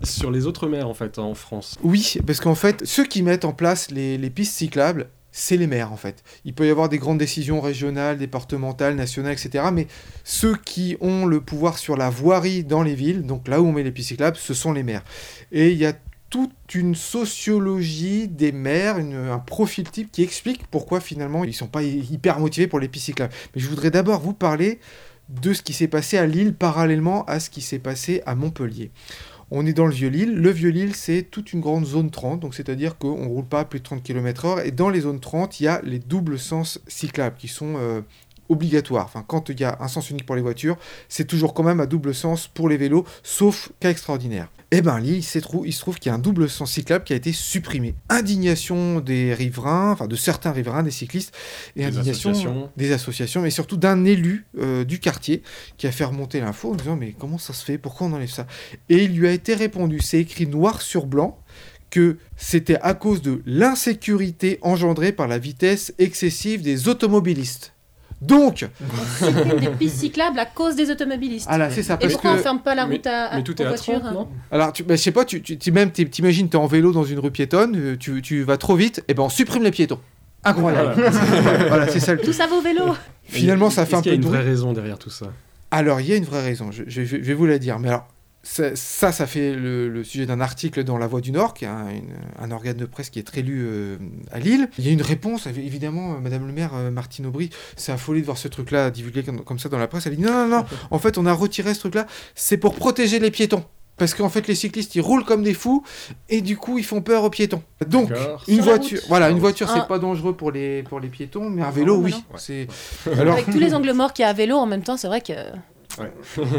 sur 0.01 0.31
les 0.31 0.47
autres 0.47 0.67
maires 0.67 0.87
en 0.87 0.93
fait 0.95 1.19
en 1.19 1.35
France? 1.35 1.77
Oui, 1.83 2.17
parce 2.25 2.39
qu'en 2.39 2.55
fait, 2.55 2.85
ceux 2.85 3.05
qui 3.05 3.21
mettent 3.21 3.45
en 3.45 3.53
place 3.53 3.91
les, 3.91 4.17
les 4.17 4.29
pistes 4.31 4.53
cyclables, 4.55 5.07
c'est 5.33 5.57
les 5.57 5.67
maires 5.67 5.93
en 5.93 5.97
fait. 5.97 6.23
Il 6.43 6.53
peut 6.53 6.65
y 6.65 6.69
avoir 6.71 6.89
des 6.89 6.97
grandes 6.97 7.19
décisions 7.19 7.61
régionales, 7.61 8.17
départementales, 8.17 8.95
nationales, 8.95 9.33
etc. 9.33 9.65
Mais 9.71 9.87
ceux 10.23 10.55
qui 10.55 10.97
ont 11.01 11.25
le 11.27 11.39
pouvoir 11.39 11.77
sur 11.77 11.95
la 11.97 12.09
voirie 12.09 12.63
dans 12.63 12.81
les 12.81 12.95
villes, 12.95 13.23
donc 13.27 13.47
là 13.47 13.61
où 13.61 13.67
on 13.67 13.71
met 13.73 13.83
les 13.83 13.91
pistes 13.91 14.09
cyclables, 14.09 14.37
ce 14.37 14.53
sont 14.55 14.73
les 14.73 14.83
maires. 14.83 15.03
Et 15.51 15.71
il 15.71 15.77
y 15.77 15.85
a 15.85 15.93
toute 16.31 16.73
une 16.73 16.95
sociologie 16.95 18.27
des 18.27 18.51
maires, 18.51 18.95
un 18.97 19.37
profil 19.37 19.87
type 19.91 20.11
qui 20.11 20.23
explique 20.23 20.65
pourquoi 20.67 20.99
finalement 20.99 21.43
ils 21.43 21.53
sont 21.53 21.67
pas 21.67 21.83
hy- 21.83 22.07
hyper 22.11 22.39
motivés 22.39 22.67
pour 22.67 22.79
les 22.79 22.87
pistes 22.87 23.05
cyclables. 23.07 23.33
Mais 23.53 23.61
je 23.61 23.67
voudrais 23.67 23.91
d'abord 23.91 24.21
vous 24.21 24.33
parler 24.33 24.79
de 25.29 25.53
ce 25.53 25.61
qui 25.61 25.73
s'est 25.73 25.87
passé 25.89 26.17
à 26.17 26.25
Lille 26.25 26.53
parallèlement 26.55 27.23
à 27.25 27.39
ce 27.39 27.49
qui 27.49 27.61
s'est 27.61 27.79
passé 27.79 28.23
à 28.25 28.33
Montpellier. 28.35 28.91
On 29.51 29.65
est 29.65 29.73
dans 29.73 29.85
le 29.85 29.93
Vieux-Lille. 29.93 30.33
Le 30.33 30.49
Vieux-Lille, 30.49 30.95
c'est 30.95 31.23
toute 31.29 31.51
une 31.51 31.59
grande 31.59 31.85
zone 31.85 32.09
30, 32.09 32.39
donc 32.39 32.55
c'est-à-dire 32.55 32.97
qu'on 32.97 33.21
ne 33.23 33.27
roule 33.27 33.45
pas 33.45 33.59
à 33.59 33.65
plus 33.65 33.79
de 33.79 33.83
30 33.83 34.01
km/h. 34.01 34.65
Et 34.65 34.71
dans 34.71 34.89
les 34.89 35.01
zones 35.01 35.19
30, 35.19 35.59
il 35.59 35.63
y 35.65 35.67
a 35.67 35.81
les 35.83 35.99
doubles 35.99 36.39
sens 36.39 36.79
cyclables 36.87 37.35
qui 37.37 37.49
sont 37.49 37.73
euh, 37.77 37.99
obligatoires. 38.51 39.05
Enfin, 39.05 39.23
quand 39.25 39.49
il 39.49 39.59
y 39.59 39.63
a 39.63 39.77
un 39.79 39.87
sens 39.87 40.09
unique 40.09 40.25
pour 40.25 40.35
les 40.35 40.41
voitures, 40.41 40.77
c'est 41.09 41.25
toujours 41.25 41.53
quand 41.53 41.63
même 41.63 41.79
à 41.79 41.85
double 41.85 42.13
sens 42.13 42.47
pour 42.47 42.69
les 42.69 42.77
vélos, 42.77 43.05
sauf 43.23 43.71
cas 43.79 43.89
extraordinaire. 43.89 44.49
Eh 44.73 44.81
ben 44.81 44.99
Lille, 44.99 45.17
il 45.17 45.23
se 45.23 45.39
trouve, 45.39 45.67
il 45.67 45.73
se 45.73 45.79
trouve 45.81 45.99
qu'il 45.99 46.09
y 46.09 46.13
a 46.13 46.15
un 46.15 46.19
double 46.19 46.49
sens 46.49 46.71
cyclable 46.71 47.03
qui 47.03 47.11
a 47.11 47.17
été 47.17 47.33
supprimé. 47.33 47.93
Indignation 48.07 49.01
des 49.01 49.33
riverains, 49.33 49.91
enfin 49.91 50.07
de 50.07 50.15
certains 50.15 50.51
riverains, 50.51 50.83
des 50.83 50.91
cyclistes, 50.91 51.35
et 51.75 51.81
Des 51.81 51.85
indignation 51.87 52.29
associations. 52.29 52.69
des 52.77 52.91
associations, 52.93 53.41
mais 53.41 53.49
surtout 53.49 53.75
d'un 53.75 54.05
élu 54.05 54.45
euh, 54.57 54.85
du 54.85 54.99
quartier 54.99 55.43
qui 55.77 55.87
a 55.87 55.91
fait 55.91 56.05
remonter 56.05 56.39
l'info 56.39 56.71
en 56.71 56.75
disant 56.75 56.95
mais 56.95 57.13
comment 57.17 57.37
ça 57.37 57.51
se 57.53 57.65
fait, 57.65 57.77
pourquoi 57.77 58.07
on 58.07 58.13
enlève 58.13 58.29
ça? 58.29 58.47
Et 58.87 59.03
il 59.03 59.17
lui 59.17 59.27
a 59.27 59.31
été 59.31 59.55
répondu, 59.55 59.99
c'est 59.99 60.19
écrit 60.19 60.47
noir 60.47 60.81
sur 60.81 61.05
blanc, 61.05 61.37
que 61.89 62.17
c'était 62.37 62.79
à 62.81 62.93
cause 62.93 63.21
de 63.21 63.41
l'insécurité 63.45 64.57
engendrée 64.61 65.11
par 65.11 65.27
la 65.27 65.37
vitesse 65.37 65.93
excessive 65.99 66.61
des 66.61 66.87
automobilistes. 66.87 67.73
Donc, 68.21 68.67
On 68.79 69.25
supprime 69.25 69.59
des 69.59 69.67
pistes 69.69 69.97
cyclables 69.97 70.37
à 70.37 70.45
cause 70.45 70.75
des 70.75 70.91
automobilistes. 70.91 71.47
Ah 71.49 71.57
là, 71.57 71.71
c'est 71.71 71.81
ça, 71.81 71.95
Et 71.95 71.97
parce 71.97 72.13
pourquoi 72.13 72.33
que- 72.35 72.39
on 72.39 72.43
ferme 72.43 72.59
pas 72.59 72.75
la 72.75 72.85
route 72.85 73.07
à, 73.07 73.25
à- 73.27 73.37
mais 73.37 73.43
tout 73.43 73.53
aux 73.59 73.63
est 73.63 73.65
à 73.65 73.69
voitures 73.69 73.99
30, 73.99 74.13
non 74.13 74.27
alors, 74.51 74.71
tu, 74.73 74.83
bah, 74.83 74.95
je 74.95 75.01
sais 75.01 75.11
pas, 75.11 75.25
tu, 75.25 75.41
tu, 75.41 75.57
tu- 75.57 75.71
même 75.71 75.91
t'imagines, 75.91 76.47
t'es 76.47 76.55
en 76.57 76.67
vélo 76.67 76.91
dans 76.91 77.03
une 77.03 77.17
rue 77.19 77.31
piétonne, 77.31 77.75
euh, 77.75 77.97
tu, 77.97 78.21
tu 78.21 78.43
vas 78.43 78.57
trop 78.57 78.75
vite, 78.75 79.03
et 79.07 79.13
ben 79.15 79.23
on 79.23 79.29
supprime 79.29 79.63
les 79.63 79.71
piétons. 79.71 79.99
Incroyable. 80.43 80.93
voilà, 81.67 81.87
c'est 81.89 81.99
ça 81.99 82.13
le 82.13 82.19
Tout 82.21 82.33
ça 82.33 82.47
va 82.47 82.55
au 82.55 82.61
vélo. 82.61 82.83
Finalement, 83.23 83.69
ça 83.69 83.85
fait 83.85 83.95
un 83.95 83.99
Est-ce 83.99 84.03
qu'il 84.09 84.13
y 84.13 84.17
peu 84.19 84.23
a 84.25 84.27
une 84.27 84.35
vraie 84.35 84.43
raison 84.47 84.73
derrière 84.73 84.97
tout 84.99 85.09
ça? 85.09 85.27
Alors, 85.71 85.99
il 86.01 86.07
y 86.07 86.13
a 86.13 86.15
une 86.15 86.25
vraie 86.25 86.43
raison, 86.43 86.71
je, 86.71 86.83
je- 86.87 87.03
je 87.03 87.15
vais 87.17 87.33
vous 87.33 87.45
la 87.45 87.57
dire. 87.57 87.79
Mais 87.79 87.87
alors, 87.87 88.07
ça, 88.43 88.75
ça, 88.75 89.11
ça 89.11 89.27
fait 89.27 89.53
le, 89.53 89.87
le 89.87 90.03
sujet 90.03 90.25
d'un 90.25 90.41
article 90.41 90.83
dans 90.83 90.97
La 90.97 91.05
Voix 91.07 91.21
du 91.21 91.31
Nord, 91.31 91.53
qui 91.53 91.65
est 91.65 91.67
un, 91.67 91.89
une- 91.89 92.15
un 92.39 92.51
organe 92.51 92.77
de 92.77 92.85
presse 92.85 93.09
qui 93.11 93.19
est 93.19 93.23
très 93.23 93.41
lu 93.43 93.61
euh, 93.63 93.97
à 94.31 94.39
Lille. 94.39 94.67
Il 94.79 94.85
y 94.85 94.89
a 94.89 94.91
une 94.91 95.01
réponse, 95.03 95.45
évi- 95.47 95.65
évidemment, 95.65 96.13
euh, 96.15 96.19
Madame 96.19 96.47
le 96.47 96.53
maire, 96.53 96.71
euh, 96.73 96.89
Martine 96.89 97.27
Aubry, 97.27 97.51
s'est 97.75 97.91
affolée 97.91 98.21
de 98.21 98.25
voir 98.25 98.37
ce 98.39 98.47
truc-là 98.47 98.89
divulgué 98.89 99.21
comme, 99.23 99.41
comme 99.43 99.59
ça 99.59 99.69
dans 99.69 99.77
la 99.77 99.87
presse. 99.87 100.07
Elle 100.07 100.15
dit 100.15 100.23
non, 100.23 100.31
non, 100.31 100.47
non, 100.47 100.65
en 100.91 100.97
fait, 100.99 101.17
on 101.19 101.25
a 101.27 101.33
retiré 101.33 101.73
ce 101.75 101.79
truc-là, 101.81 102.07
c'est 102.33 102.57
pour 102.57 102.73
protéger 102.75 103.19
les 103.19 103.29
piétons. 103.31 103.63
Parce 103.97 104.15
qu'en 104.15 104.29
fait, 104.29 104.47
les 104.47 104.55
cyclistes, 104.55 104.95
ils 104.95 105.01
roulent 105.01 105.25
comme 105.25 105.43
des 105.43 105.53
fous, 105.53 105.83
et 106.27 106.41
du 106.41 106.57
coup, 106.57 106.79
ils 106.79 106.83
font 106.83 107.01
peur 107.01 107.23
aux 107.23 107.29
piétons. 107.29 107.61
Donc, 107.87 108.09
une 108.47 108.55
Sur 108.55 108.63
voiture, 108.63 108.99
voilà, 109.09 109.29
une 109.29 109.37
voiture, 109.37 109.67
Ah. 109.69 109.79
c'est 109.81 109.87
pas 109.87 109.99
dangereux 109.99 110.33
pour 110.35 110.49
les, 110.51 110.81
pour 110.81 110.99
les 110.99 111.09
piétons, 111.09 111.47
mais 111.51 111.61
un 111.61 111.69
vélo, 111.69 111.97
non, 111.97 112.03
oui. 112.05 112.15
C'est... 112.37 112.67
Alors, 113.15 113.33
Avec 113.35 113.45
tous 113.51 113.59
les 113.59 113.75
angles 113.75 113.91
morts 113.93 114.13
qu'il 114.13 114.23
y 114.23 114.25
a 114.25 114.29
à 114.29 114.33
vélo, 114.33 114.55
en 114.55 114.65
même 114.65 114.81
temps, 114.81 114.97
c'est 114.97 115.05
vrai 115.07 115.21
que. 115.21 115.33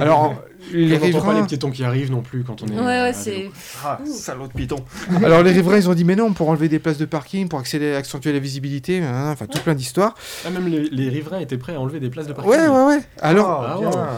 Alors, 0.01 0.35
les 0.73 0.85
on 0.85 0.89
n'entend 0.89 1.01
pas 1.01 1.07
les 1.07 1.13
riverains... 1.13 1.45
piétons 1.47 1.71
qui 1.71 1.85
arrivent 1.85 2.11
non 2.11 2.23
plus 2.23 2.45
quand 2.45 2.63
on 2.63 2.67
est. 2.67 2.79
Ouais, 2.79 2.85
ouais, 3.03 3.13
c'est. 3.13 3.51
Ah, 3.85 3.99
salaud 4.05 4.47
de 4.47 4.53
piton. 4.53 4.77
Alors 5.25 5.43
les 5.43 5.51
riverains 5.53 5.79
ils 5.79 5.89
ont 5.89 5.95
dit 5.95 6.05
mais 6.05 6.17
non 6.17 6.33
pour 6.33 6.49
enlever 6.49 6.69
des 6.69 6.79
places 6.79 6.99
de 6.99 7.05
parking 7.05 7.49
pour 7.49 7.59
accélérer, 7.59 7.97
accentuer 7.97 8.33
la 8.33 8.39
visibilité 8.39 9.03
hein, 9.03 9.31
enfin 9.33 9.47
tout 9.47 9.59
plein 9.61 9.75
d'histoires 9.75 10.15
Ah, 10.47 10.51
même 10.51 10.67
les, 10.69 10.89
les 10.91 11.09
riverains 11.09 11.41
étaient 11.41 11.59
prêts 11.59 11.75
à 11.75 11.81
enlever 11.81 12.01
des 12.01 12.11
places 12.11 12.27
de 12.27 12.33
parking. 12.33 12.51
ouais 12.53 12.69
ouais 12.69 12.85
ouais 12.87 13.01
alors 13.21 13.51
Ah, 13.67 14.09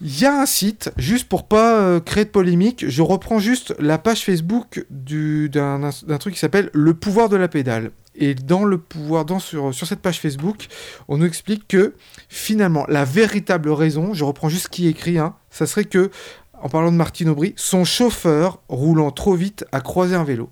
il 0.00 0.20
y 0.20 0.24
a 0.26 0.40
un 0.40 0.46
site 0.46 0.90
juste 0.96 1.28
pour 1.28 1.46
pas 1.46 1.76
euh, 1.78 2.00
créer 2.00 2.24
de 2.24 2.30
polémique 2.30 2.84
je 2.88 3.02
reprends 3.02 3.38
juste 3.38 3.74
la 3.78 3.98
page 3.98 4.24
Facebook 4.24 4.84
du- 4.90 5.48
d'un 5.48 5.78
d'un 6.06 6.18
truc 6.18 6.34
qui 6.34 6.40
s'appelle 6.40 6.70
le 6.72 6.94
pouvoir 6.94 7.28
de 7.28 7.36
la 7.36 7.48
pédale 7.48 7.90
et 8.14 8.34
dans 8.34 8.64
le 8.64 8.78
pouvoir 8.78 9.24
dans 9.24 9.38
sur, 9.38 9.72
sur 9.74 9.86
cette 9.86 10.00
page 10.00 10.20
Facebook 10.20 10.66
on 11.08 11.18
nous 11.18 11.26
explique 11.26 11.66
que 11.66 11.94
finalement 12.28 12.84
la 12.88 13.04
véritable 13.04 13.70
raison 13.70 14.12
je 14.14 14.24
reprends 14.24 14.48
juste 14.48 14.64
ce 14.64 14.68
qui 14.68 14.86
est 14.86 14.90
écrit 14.90 15.18
hein, 15.18 15.34
ça 15.50 15.66
serait 15.66 15.84
que 15.84 16.10
en 16.64 16.68
parlant 16.68 16.92
de 16.92 16.96
Martine 16.96 17.28
Aubry, 17.28 17.54
son 17.56 17.84
chauffeur 17.84 18.60
roulant 18.68 19.10
trop 19.10 19.34
vite 19.34 19.64
a 19.72 19.80
croisé 19.80 20.14
un 20.14 20.22
vélo. 20.22 20.48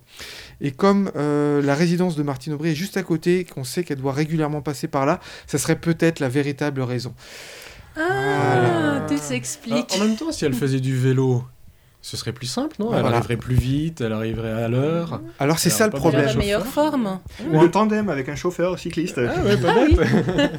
Et 0.60 0.72
comme 0.72 1.08
euh, 1.14 1.62
la 1.62 1.76
résidence 1.76 2.16
de 2.16 2.24
Martine 2.24 2.52
Aubry 2.52 2.70
est 2.70 2.74
juste 2.74 2.96
à 2.96 3.04
côté, 3.04 3.44
qu'on 3.44 3.62
sait 3.62 3.84
qu'elle 3.84 3.98
doit 3.98 4.12
régulièrement 4.12 4.60
passer 4.60 4.88
par 4.88 5.06
là, 5.06 5.20
ça 5.46 5.56
serait 5.56 5.78
peut-être 5.78 6.18
la 6.18 6.28
véritable 6.28 6.80
raison. 6.82 7.14
Ah, 7.96 9.02
tout 9.06 9.14
Ah, 9.14 9.22
s'explique. 9.22 9.92
en 9.94 10.04
même 10.04 10.16
temps, 10.16 10.32
si 10.32 10.44
elle 10.44 10.52
faisait 10.54 10.80
du 10.80 10.96
vélo, 10.96 11.44
ce 12.02 12.16
serait 12.16 12.32
plus 12.32 12.46
simple, 12.46 12.76
non? 12.78 12.94
Elle 12.94 13.00
Voilà. 13.02 13.16
arriverait 13.18 13.36
plus 13.36 13.54
vite, 13.54 14.00
elle 14.00 14.12
arriverait 14.12 14.62
à 14.62 14.68
l'heure. 14.68 15.20
Alors 15.38 15.58
c'est 15.58 15.68
ça 15.68 15.84
le 15.86 15.92
problème. 15.92 16.24
la 16.24 16.34
meilleure 16.34 16.66
forme. 16.66 17.20
Ou 17.50 17.58
en 17.58 17.68
tandem 17.68 18.08
avec 18.08 18.28
un 18.30 18.36
chauffeur 18.36 18.78
cycliste. 18.78 19.18
Ah 19.18 19.42
ouais, 19.42 19.56
pas 19.58 19.74
Ah 19.76 19.84
oui. 19.86 19.96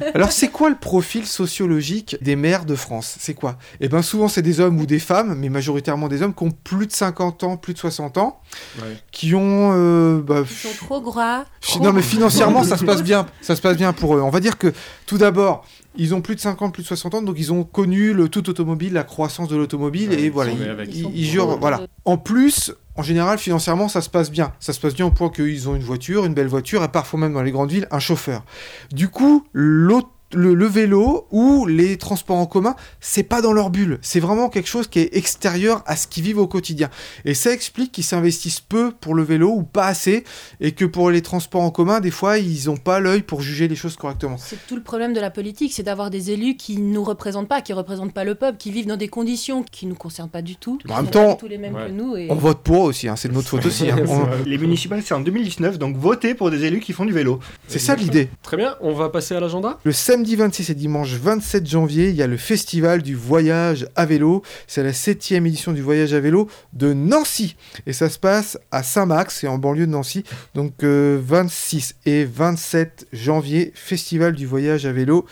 Alors 0.14 0.30
c'est 0.30 0.48
quoi 0.48 0.70
le 0.70 0.76
profil 0.76 1.26
sociologique 1.26 2.16
des 2.20 2.36
maires 2.36 2.64
de 2.64 2.76
France? 2.76 3.16
C'est 3.18 3.34
quoi? 3.34 3.56
Eh 3.80 3.88
bien 3.88 4.02
souvent 4.02 4.28
c'est 4.28 4.42
des 4.42 4.60
hommes 4.60 4.80
ou 4.80 4.86
des 4.86 5.00
femmes, 5.00 5.34
mais 5.36 5.48
majoritairement 5.48 6.06
des 6.08 6.22
hommes 6.22 6.34
qui 6.34 6.44
ont 6.44 6.52
plus 6.52 6.86
de 6.86 6.92
50 6.92 7.42
ans, 7.42 7.56
plus 7.56 7.74
de 7.74 7.78
60 7.78 8.18
ans, 8.18 8.40
Ouais. 8.80 8.96
qui 9.10 9.34
ont... 9.34 9.70
euh, 9.74 10.20
bah, 10.22 10.42
Ils 10.42 10.46
sont 10.48 10.84
trop 10.86 11.00
gras. 11.00 11.44
Trop- 11.60 11.82
Non 11.82 11.92
mais 11.92 12.02
financièrement 12.02 12.62
ça 12.62 12.76
se 12.76 12.84
passe 12.84 13.02
bien, 13.02 13.26
ça 13.40 13.56
se 13.56 13.60
passe 13.62 13.76
bien 13.76 13.92
pour 13.92 14.14
eux. 14.16 14.20
On 14.20 14.30
va 14.30 14.40
dire 14.40 14.58
que 14.58 14.72
tout 15.06 15.18
d'abord 15.18 15.66
ils 15.96 16.14
ont 16.14 16.20
plus 16.20 16.34
de 16.34 16.40
50, 16.40 16.72
plus 16.72 16.82
de 16.82 16.88
60 16.88 17.14
ans, 17.14 17.22
donc 17.22 17.36
ils 17.38 17.52
ont 17.52 17.64
connu 17.64 18.12
le 18.12 18.28
tout 18.28 18.48
automobile, 18.48 18.92
la 18.92 19.04
croissance 19.04 19.48
de 19.48 19.56
l'automobile 19.56 20.10
Ouais, 20.10 20.20
et 20.20 20.24
ils 20.26 20.30
voilà, 20.30 20.52
ils, 20.52 21.24
jurent, 21.24 21.58
voilà. 21.58 21.82
En 22.04 22.16
plus, 22.16 22.74
en 22.96 23.02
général 23.02 23.38
financièrement 23.38 23.88
ça 23.88 24.00
se 24.00 24.10
passe 24.10 24.30
bien, 24.30 24.52
ça 24.60 24.72
se 24.72 24.80
passe 24.80 24.94
bien 24.94 25.06
au 25.06 25.10
point 25.10 25.30
qu'ils 25.30 25.68
ont 25.68 25.74
une 25.74 25.82
voiture, 25.82 26.24
une 26.24 26.34
belle 26.34 26.48
voiture 26.48 26.82
et 26.82 26.88
parfois 26.88 27.20
même 27.20 27.32
dans 27.32 27.42
les 27.42 27.52
grandes 27.52 27.70
villes 27.70 27.88
un 27.90 28.00
chauffeur. 28.00 28.44
Du 28.92 29.08
coup 29.08 29.46
l'auto 29.52 30.08
le, 30.34 30.54
le 30.54 30.66
vélo 30.66 31.26
ou 31.30 31.66
les 31.66 31.96
transports 31.98 32.36
en 32.36 32.46
commun, 32.46 32.74
c'est 33.00 33.22
pas 33.22 33.42
dans 33.42 33.52
leur 33.52 33.70
bulle. 33.70 33.98
C'est 34.02 34.20
vraiment 34.20 34.48
quelque 34.48 34.68
chose 34.68 34.86
qui 34.88 34.98
est 35.00 35.16
extérieur 35.16 35.82
à 35.86 35.96
ce 35.96 36.06
qu'ils 36.06 36.22
vivent 36.22 36.38
au 36.38 36.46
quotidien. 36.46 36.88
Et 37.24 37.34
ça 37.34 37.52
explique 37.52 37.92
qu'ils 37.92 38.04
s'investissent 38.04 38.60
peu 38.60 38.92
pour 39.00 39.14
le 39.14 39.22
vélo 39.22 39.50
ou 39.50 39.62
pas 39.62 39.86
assez, 39.86 40.24
et 40.60 40.72
que 40.72 40.84
pour 40.84 41.10
les 41.10 41.22
transports 41.22 41.62
en 41.62 41.70
commun, 41.70 42.00
des 42.00 42.10
fois, 42.10 42.38
ils 42.38 42.70
ont 42.70 42.76
pas 42.76 43.00
l'œil 43.00 43.22
pour 43.22 43.40
juger 43.42 43.68
les 43.68 43.76
choses 43.76 43.96
correctement. 43.96 44.36
C'est 44.38 44.66
tout 44.66 44.76
le 44.76 44.82
problème 44.82 45.12
de 45.12 45.20
la 45.20 45.30
politique, 45.30 45.72
c'est 45.72 45.82
d'avoir 45.82 46.10
des 46.10 46.30
élus 46.30 46.56
qui 46.56 46.78
ne 46.78 46.92
nous 46.92 47.04
représentent 47.04 47.48
pas, 47.48 47.60
qui 47.60 47.72
représentent 47.72 48.14
pas 48.14 48.24
le 48.24 48.34
peuple, 48.34 48.58
qui 48.58 48.70
vivent 48.70 48.86
dans 48.86 48.96
des 48.96 49.08
conditions 49.08 49.62
qui 49.62 49.86
nous 49.86 49.94
concernent 49.94 50.28
pas 50.30 50.42
du 50.42 50.56
tout. 50.56 50.78
En 50.88 50.96
même 51.02 51.10
temps, 51.10 51.38
les 51.48 51.58
mêmes 51.58 51.74
ouais. 51.74 51.86
que 51.86 51.92
nous. 51.92 52.16
Et... 52.16 52.28
On 52.30 52.34
vote 52.36 52.60
pour 52.62 52.82
aussi, 52.82 53.08
hein, 53.08 53.16
c'est 53.16 53.28
de 53.28 53.34
notre 53.34 53.48
faute 53.48 53.66
aussi. 53.66 53.90
hein. 53.90 53.96
On- 54.08 54.44
Les 54.46 54.58
municipales, 54.58 55.02
c'est 55.04 55.14
en 55.14 55.20
2019, 55.20 55.78
donc 55.78 55.96
votez 55.96 56.34
pour 56.34 56.50
des 56.50 56.64
élus 56.64 56.80
qui 56.80 56.92
font 56.92 57.04
du 57.04 57.12
vélo. 57.12 57.40
C'est 57.68 57.78
ça 57.78 57.94
l'idée. 57.96 58.28
Très 58.42 58.56
bien, 58.56 58.76
on 58.80 58.92
va 58.94 59.08
passer 59.08 59.34
à 59.34 59.40
l'agenda? 59.40 59.78
Le 59.84 59.92
samedi 59.92 60.21
26 60.24 60.70
et 60.70 60.74
dimanche 60.74 61.14
27 61.14 61.68
janvier, 61.68 62.08
il 62.08 62.16
y 62.16 62.22
a 62.22 62.26
le 62.26 62.36
festival 62.36 63.02
du 63.02 63.14
voyage 63.14 63.86
à 63.96 64.06
vélo. 64.06 64.42
C'est 64.66 64.82
la 64.82 64.92
septième 64.92 65.46
édition 65.46 65.72
du 65.72 65.82
voyage 65.82 66.14
à 66.14 66.20
vélo 66.20 66.48
de 66.72 66.92
Nancy. 66.92 67.56
Et 67.86 67.92
ça 67.92 68.08
se 68.08 68.18
passe 68.18 68.58
à 68.70 68.82
Saint-Max, 68.82 69.38
c'est 69.40 69.48
en 69.48 69.58
banlieue 69.58 69.86
de 69.86 69.92
Nancy. 69.92 70.24
Donc 70.54 70.82
euh, 70.82 71.20
26 71.22 71.96
et 72.06 72.24
27 72.24 73.08
janvier, 73.12 73.72
festival 73.74 74.34
du 74.34 74.46
voyage 74.46 74.86
à 74.86 74.92
vélo. 74.92 75.26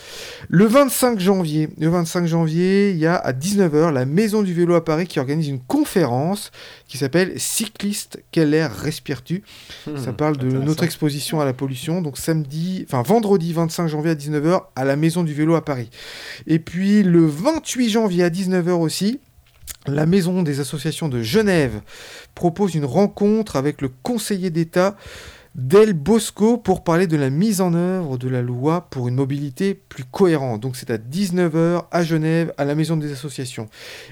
Le 0.49 0.67
25 0.67 1.21
janvier, 1.21 1.69
le 1.79 1.89
25 1.89 2.27
janvier, 2.27 2.91
il 2.91 2.99
y 2.99 3.07
a 3.07 3.17
à 3.17 3.33
19h 3.33 3.93
la 3.93 4.05
Maison 4.05 4.43
du 4.43 4.53
vélo 4.53 4.75
à 4.75 4.85
Paris 4.85 5.07
qui 5.07 5.19
organise 5.19 5.49
une 5.49 5.61
conférence 5.61 6.51
qui 6.89 6.99
s'appelle 6.99 7.33
Cycliste, 7.37 8.23
quel 8.33 8.53
air 8.53 8.75
respires-tu? 8.75 9.43
Ça 9.97 10.13
parle 10.13 10.37
de 10.37 10.49
notre 10.49 10.85
exposition 10.85 11.41
à 11.41 11.45
la 11.45 11.53
pollution. 11.53 12.03
Donc 12.03 12.19
samedi, 12.19 12.85
enfin 12.89 13.03
vendredi 13.03 13.53
25 13.53 13.87
janvier 13.87 14.11
à 14.11 14.15
19h 14.15 14.63
à 14.81 14.85
la 14.85 14.97
Maison 14.97 15.23
du 15.23 15.35
vélo 15.35 15.55
à 15.55 15.65
Paris. 15.65 15.91
Et 16.47 16.59
puis 16.59 17.03
le 17.03 17.27
28 17.27 17.91
janvier 17.91 18.25
à 18.25 18.31
19h 18.31 18.71
aussi, 18.71 19.21
la 19.87 20.07
Maison 20.07 20.43
des 20.43 20.61
associations 20.61 21.09
de 21.09 21.23
Genève 21.23 21.81
propose 22.35 22.75
une 22.75 22.85
rencontre 22.85 23.57
avec 23.57 23.83
le 23.83 23.91
conseiller 24.03 24.51
d'État 24.51 24.97
Del 25.57 25.95
Bosco 25.95 26.59
pour 26.59 26.85
parler 26.85 27.09
de 27.09 27.17
la 27.17 27.29
mise 27.29 27.61
en 27.61 27.75
œuvre 27.75 28.19
de 28.19 28.29
la 28.29 28.41
loi 28.41 28.87
pour 28.89 29.09
une 29.09 29.17
mobilité 29.17 29.75
plus 29.75 30.05
cohérente. 30.05 30.61
Donc 30.61 30.77
c'est 30.77 30.91
à 30.91 30.97
19h 30.97 31.87
à 31.91 32.05
Genève, 32.05 32.55
à 32.57 32.65
la 32.65 32.77
Maison 32.77 32.97
des 32.97 33.11
associations. 33.11 33.69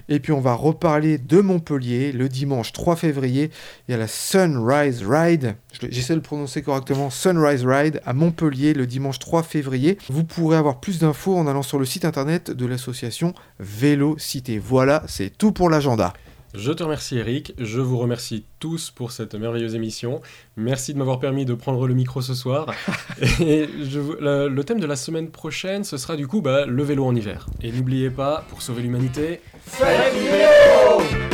Et 0.08 0.18
puis 0.18 0.32
on 0.32 0.40
va 0.40 0.54
reparler 0.54 1.16
de 1.16 1.40
Montpellier 1.40 2.10
le 2.10 2.28
dimanche 2.28 2.72
3 2.72 2.96
février. 2.96 3.50
Il 3.86 3.92
y 3.92 3.94
a 3.94 3.98
la 3.98 4.08
Sunrise 4.08 5.04
Ride. 5.06 5.54
J'essaie 5.90 6.14
de 6.14 6.18
le 6.18 6.22
prononcer 6.22 6.62
correctement. 6.62 7.08
Sunrise 7.08 7.64
Ride 7.64 8.00
à 8.04 8.14
Montpellier 8.14 8.74
le 8.74 8.88
dimanche 8.88 9.20
3 9.20 9.44
février. 9.44 9.96
Vous 10.10 10.24
pourrez 10.24 10.56
avoir 10.56 10.80
plus 10.80 10.98
d'infos 10.98 11.36
en 11.36 11.46
allant 11.46 11.62
sur 11.62 11.78
le 11.78 11.84
site 11.84 12.04
internet 12.04 12.50
de 12.50 12.66
l'association 12.66 13.32
Vélocité. 13.60 14.58
Voilà, 14.58 15.04
c'est 15.06 15.38
tout 15.38 15.52
pour 15.52 15.70
l'agenda. 15.70 16.14
Je 16.54 16.72
te 16.72 16.82
remercie 16.82 17.18
Eric, 17.18 17.52
je 17.58 17.78
vous 17.80 17.98
remercie 17.98 18.44
tous 18.58 18.90
pour 18.90 19.12
cette 19.12 19.34
merveilleuse 19.34 19.74
émission. 19.74 20.22
Merci 20.56 20.94
de 20.94 20.98
m'avoir 20.98 21.18
permis 21.20 21.44
de 21.44 21.52
prendre 21.54 21.86
le 21.86 21.92
micro 21.94 22.22
ce 22.22 22.34
soir. 22.34 22.66
Et 23.40 23.68
je 23.82 24.00
vous- 24.00 24.16
le, 24.18 24.48
le 24.48 24.64
thème 24.64 24.80
de 24.80 24.86
la 24.86 24.96
semaine 24.96 25.30
prochaine, 25.30 25.84
ce 25.84 25.98
sera 25.98 26.16
du 26.16 26.26
coup 26.26 26.40
bah, 26.40 26.64
le 26.64 26.82
vélo 26.82 27.04
en 27.04 27.14
hiver. 27.14 27.46
Et 27.62 27.70
n'oubliez 27.70 28.08
pas, 28.10 28.44
pour 28.48 28.62
sauver 28.62 28.82
l'humanité, 28.82 29.40
Faites 29.66 30.14
du 30.14 30.20
vélo 30.20 31.27